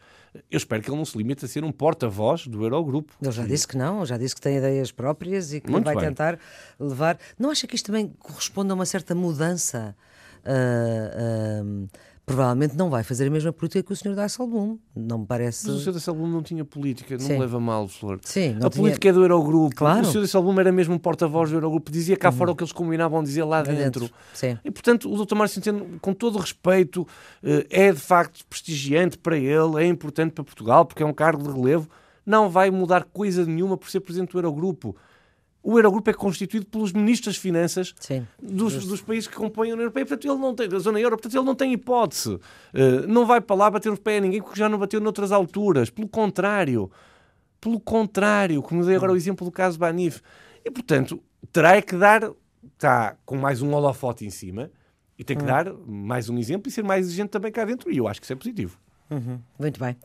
Eu 0.50 0.58
espero 0.58 0.82
que 0.82 0.90
ele 0.90 0.98
não 0.98 1.04
se 1.04 1.18
limite 1.18 1.44
a 1.44 1.48
ser 1.48 1.64
um 1.64 1.72
porta-voz 1.72 2.48
do 2.48 2.64
Eurogrupo. 2.64 3.14
Ele 3.22 3.32
já 3.32 3.46
disse 3.46 3.68
que 3.68 3.78
não, 3.78 4.06
já 4.06 4.18
disse 4.18 4.36
que 4.36 4.42
tem 4.42 4.58
ideias 4.58 4.92
próprias 4.92 5.54
e 5.54 5.60
que 5.60 5.70
Muito 5.70 5.86
vai 5.86 5.96
bem. 5.96 6.06
tentar 6.06 6.40
levar. 6.80 7.18
Não 7.38 7.50
acha 7.50 7.68
que 7.68 7.76
isto 7.76 7.88
também 7.88 8.14
corresponde 8.20 8.72
a 8.72 8.76
uma 8.76 8.86
certa 8.86 9.14
mudança? 9.14 9.96
Uh, 10.46 11.84
uh, 11.86 11.90
provavelmente 12.30 12.78
não 12.78 12.92
vai 12.92 13.02
fazer 13.04 13.26
a 13.26 13.30
mesma 13.32 13.52
política 13.52 13.82
que 13.82 13.92
o 13.92 13.96
Sr. 13.96 14.14
Dijsselbloem. 14.14 14.80
Não 14.96 15.18
me 15.18 15.26
parece. 15.26 15.68
Mas 15.68 15.78
o 15.78 15.80
Sr. 15.80 15.94
Dijsselbloem 15.94 16.32
não 16.32 16.44
tinha 16.44 16.64
política, 16.64 17.18
não 17.18 17.26
Sim. 17.26 17.40
leva 17.40 17.60
mal, 17.60 17.88
Flor. 17.88 18.20
Sim, 18.22 18.52
a 18.58 18.60
tinha... 18.60 18.70
política 18.70 19.10
é 19.10 19.12
do 19.12 19.24
Eurogrupo. 19.24 19.76
Claro. 19.76 20.08
O 20.08 20.12
Sr. 20.12 20.22
Dijsselbloem 20.22 20.60
era 20.60 20.72
mesmo 20.72 20.94
um 20.94 21.00
porta-voz 21.00 21.50
do 21.50 21.56
Eurogrupo, 21.56 21.92
dizia 21.92 22.16
cá 22.16 22.30
uhum. 22.30 22.36
fora 22.36 22.52
o 22.52 22.56
que 22.56 22.62
eles 22.62 22.72
combinavam 22.72 23.24
dizer 23.24 23.44
lá 23.44 23.64
dentro. 23.64 24.02
dentro. 24.02 24.16
Sim. 24.32 24.60
E 24.64 24.70
portanto, 24.70 25.12
o 25.12 25.26
Dr. 25.26 25.34
Mário 25.34 25.52
Centeno, 25.52 26.00
com 26.00 26.14
todo 26.14 26.36
o 26.36 26.40
respeito, 26.40 27.08
eh, 27.44 27.66
é 27.72 27.92
de 27.92 28.00
facto 28.00 28.46
prestigiante 28.46 29.18
para 29.18 29.36
ele, 29.36 29.84
é 29.84 29.88
importante 29.88 30.34
para 30.34 30.44
Portugal, 30.44 30.86
porque 30.86 31.02
é 31.02 31.06
um 31.08 31.14
cargo 31.14 31.42
de 31.42 31.52
relevo. 31.52 31.90
Não 32.24 32.48
vai 32.48 32.70
mudar 32.70 33.06
coisa 33.06 33.44
nenhuma 33.44 33.76
por 33.76 33.90
ser 33.90 34.02
presidente 34.02 34.34
do 34.34 34.38
Eurogrupo. 34.38 34.96
O 35.62 35.78
Eurogrupo 35.78 36.10
é 36.10 36.14
constituído 36.14 36.66
pelos 36.66 36.94
ministros 36.94 37.36
das 37.36 37.42
Finanças 37.42 37.94
dos, 38.42 38.86
dos, 38.86 39.02
países 39.02 39.28
que 39.28 39.36
compõem 39.36 39.72
a 39.72 39.74
União 39.74 39.84
Europeia, 39.84 40.06
portanto 40.06 40.32
ele 40.32 40.40
não 40.40 40.56
tem, 40.56 40.74
a 40.74 40.80
zona 40.80 41.00
euro, 41.00 41.18
portanto 41.18 41.36
ele 41.36 41.46
não 41.46 41.56
tem 41.56 41.74
hipótese. 41.74 42.34
Uh, 42.34 43.08
não 43.08 43.26
vai 43.26 43.42
para 43.42 43.56
lá 43.56 43.70
bater 43.70 43.92
o 43.92 43.98
pé 43.98 44.18
a 44.18 44.22
ninguém 44.22 44.42
porque 44.42 44.58
já 44.58 44.70
não 44.70 44.78
bateu 44.78 45.02
noutras 45.02 45.32
alturas. 45.32 45.90
Pelo 45.90 46.08
contrário, 46.08 46.90
pelo 47.60 47.80
contrário, 47.80 48.62
como 48.62 48.86
dei 48.86 48.96
agora 48.96 49.12
o 49.12 49.18
exemplo 49.18 49.46
do 49.46 49.52
caso 49.52 49.78
Banif. 49.78 50.22
E 50.64 50.72
portanto, 50.72 51.22
terá 51.52 51.82
que 51.82 51.96
dar, 51.96 52.32
está 52.74 53.18
com 53.26 53.36
mais 53.36 53.62
um 53.62 53.74
holofote 53.74 54.26
em 54.26 54.30
cima, 54.30 54.72
e 55.18 55.24
tem 55.26 55.36
que 55.36 55.44
hum. 55.44 55.48
dar 55.48 55.74
mais 55.86 56.30
um 56.30 56.38
exemplo 56.38 56.70
e 56.70 56.72
ser 56.72 56.84
mais 56.84 57.06
exigente 57.06 57.30
também 57.30 57.52
cá 57.52 57.66
dentro. 57.66 57.92
E 57.92 57.98
eu 57.98 58.08
acho 58.08 58.22
que 58.22 58.26
isso 58.26 58.34
é 58.34 58.36
positivo. 58.38 58.80
Uhum. 59.10 59.40
Muito 59.58 59.80
bem. 59.80 59.98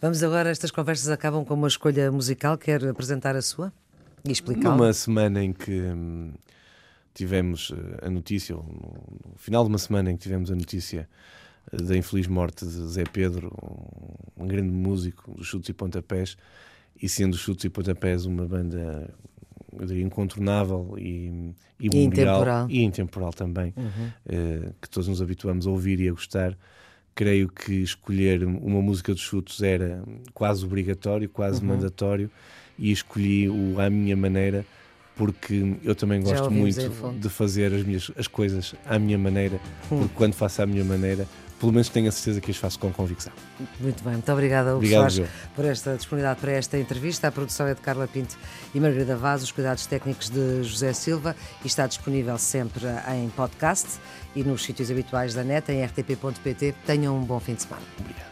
Vamos 0.00 0.22
agora, 0.22 0.50
estas 0.50 0.70
conversas 0.70 1.08
acabam 1.08 1.44
com 1.44 1.54
uma 1.54 1.66
escolha 1.66 2.12
musical. 2.12 2.56
Quer 2.56 2.86
apresentar 2.86 3.34
a 3.34 3.42
sua? 3.42 3.72
E. 4.24 4.56
Numa 4.56 4.92
semana 4.92 5.42
em 5.42 5.52
que 5.52 5.72
hum, 5.72 6.32
tivemos 7.14 7.72
eh, 7.74 8.06
a 8.06 8.10
notícia, 8.10 8.54
no, 8.54 8.62
no, 8.62 9.36
final 9.36 9.64
de 9.64 9.68
uma 9.68 9.78
semana 9.78 10.10
em 10.10 10.16
que 10.16 10.22
tivemos 10.22 10.50
a 10.50 10.54
notícia 10.54 11.08
eh, 11.72 11.76
da 11.76 11.96
infeliz 11.96 12.26
morte 12.26 12.64
de 12.64 12.70
Zé 12.70 13.04
Pedro, 13.04 13.52
um, 14.36 14.44
um 14.44 14.46
grande 14.46 14.70
músico 14.70 15.32
dos 15.34 15.46
chutes 15.46 15.68
e 15.68 15.72
pontapés, 15.72 16.36
e 17.00 17.08
sendo 17.08 17.34
os 17.34 17.40
chutes 17.40 17.64
e 17.64 17.70
pontapés 17.70 18.26
uma 18.26 18.46
banda 18.46 19.12
eu 19.78 19.86
diria, 19.86 20.02
incontornável 20.02 20.94
e, 20.98 21.54
e, 21.78 21.88
e 21.92 22.04
intemporal. 22.04 22.66
e 22.68 22.82
intemporal 22.82 23.32
também, 23.32 23.72
uhum. 23.76 24.08
uh, 24.26 24.74
que 24.80 24.88
todos 24.88 25.08
nos 25.08 25.22
habituamos 25.22 25.66
a 25.66 25.70
ouvir 25.70 26.00
e 26.00 26.08
a 26.08 26.12
gostar. 26.12 26.56
Creio 27.14 27.48
que 27.48 27.74
escolher 27.74 28.44
uma 28.44 28.80
música 28.80 29.12
dos 29.12 29.20
chutes 29.20 29.60
era 29.62 30.02
quase 30.32 30.64
obrigatório, 30.64 31.28
quase 31.28 31.60
uhum. 31.60 31.68
mandatório 31.68 32.30
e 32.80 32.90
escolhi 32.90 33.48
o 33.48 33.80
à 33.80 33.88
minha 33.88 34.16
maneira 34.16 34.64
porque 35.14 35.76
eu 35.84 35.94
também 35.94 36.22
gosto 36.22 36.50
muito 36.50 36.80
de 37.18 37.28
fazer 37.28 37.74
as, 37.74 37.82
minhas, 37.82 38.10
as 38.16 38.26
coisas 38.26 38.74
à 38.86 38.98
minha 38.98 39.18
maneira, 39.18 39.60
hum. 39.92 39.98
porque 39.98 40.14
quando 40.14 40.32
faço 40.32 40.62
à 40.62 40.66
minha 40.66 40.82
maneira, 40.82 41.28
pelo 41.60 41.72
menos 41.72 41.90
tenho 41.90 42.08
a 42.08 42.10
certeza 42.10 42.40
que 42.40 42.50
as 42.50 42.56
faço 42.56 42.78
com 42.78 42.90
convicção. 42.90 43.30
Muito 43.78 44.02
bem, 44.02 44.14
muito 44.14 44.32
obrigada, 44.32 44.74
Obrigado, 44.74 45.10
Soares, 45.10 45.30
por 45.54 45.66
esta 45.66 45.94
disponibilidade 45.94 46.40
para 46.40 46.52
esta 46.52 46.78
entrevista. 46.78 47.28
A 47.28 47.32
produção 47.32 47.66
é 47.66 47.74
de 47.74 47.82
Carla 47.82 48.08
Pinto 48.08 48.34
e 48.74 48.80
Margarida 48.80 49.14
Vaz, 49.14 49.42
os 49.42 49.52
cuidados 49.52 49.84
técnicos 49.84 50.30
de 50.30 50.62
José 50.62 50.94
Silva 50.94 51.36
e 51.62 51.66
está 51.66 51.86
disponível 51.86 52.38
sempre 52.38 52.86
em 53.14 53.28
podcast 53.28 54.00
e 54.34 54.42
nos 54.42 54.64
sítios 54.64 54.90
habituais 54.90 55.34
da 55.34 55.44
net, 55.44 55.70
em 55.70 55.84
rtp.pt. 55.84 56.74
Tenham 56.86 57.14
um 57.14 57.22
bom 57.22 57.38
fim 57.38 57.52
de 57.52 57.62
semana. 57.62 57.84
Obrigado. 57.98 58.29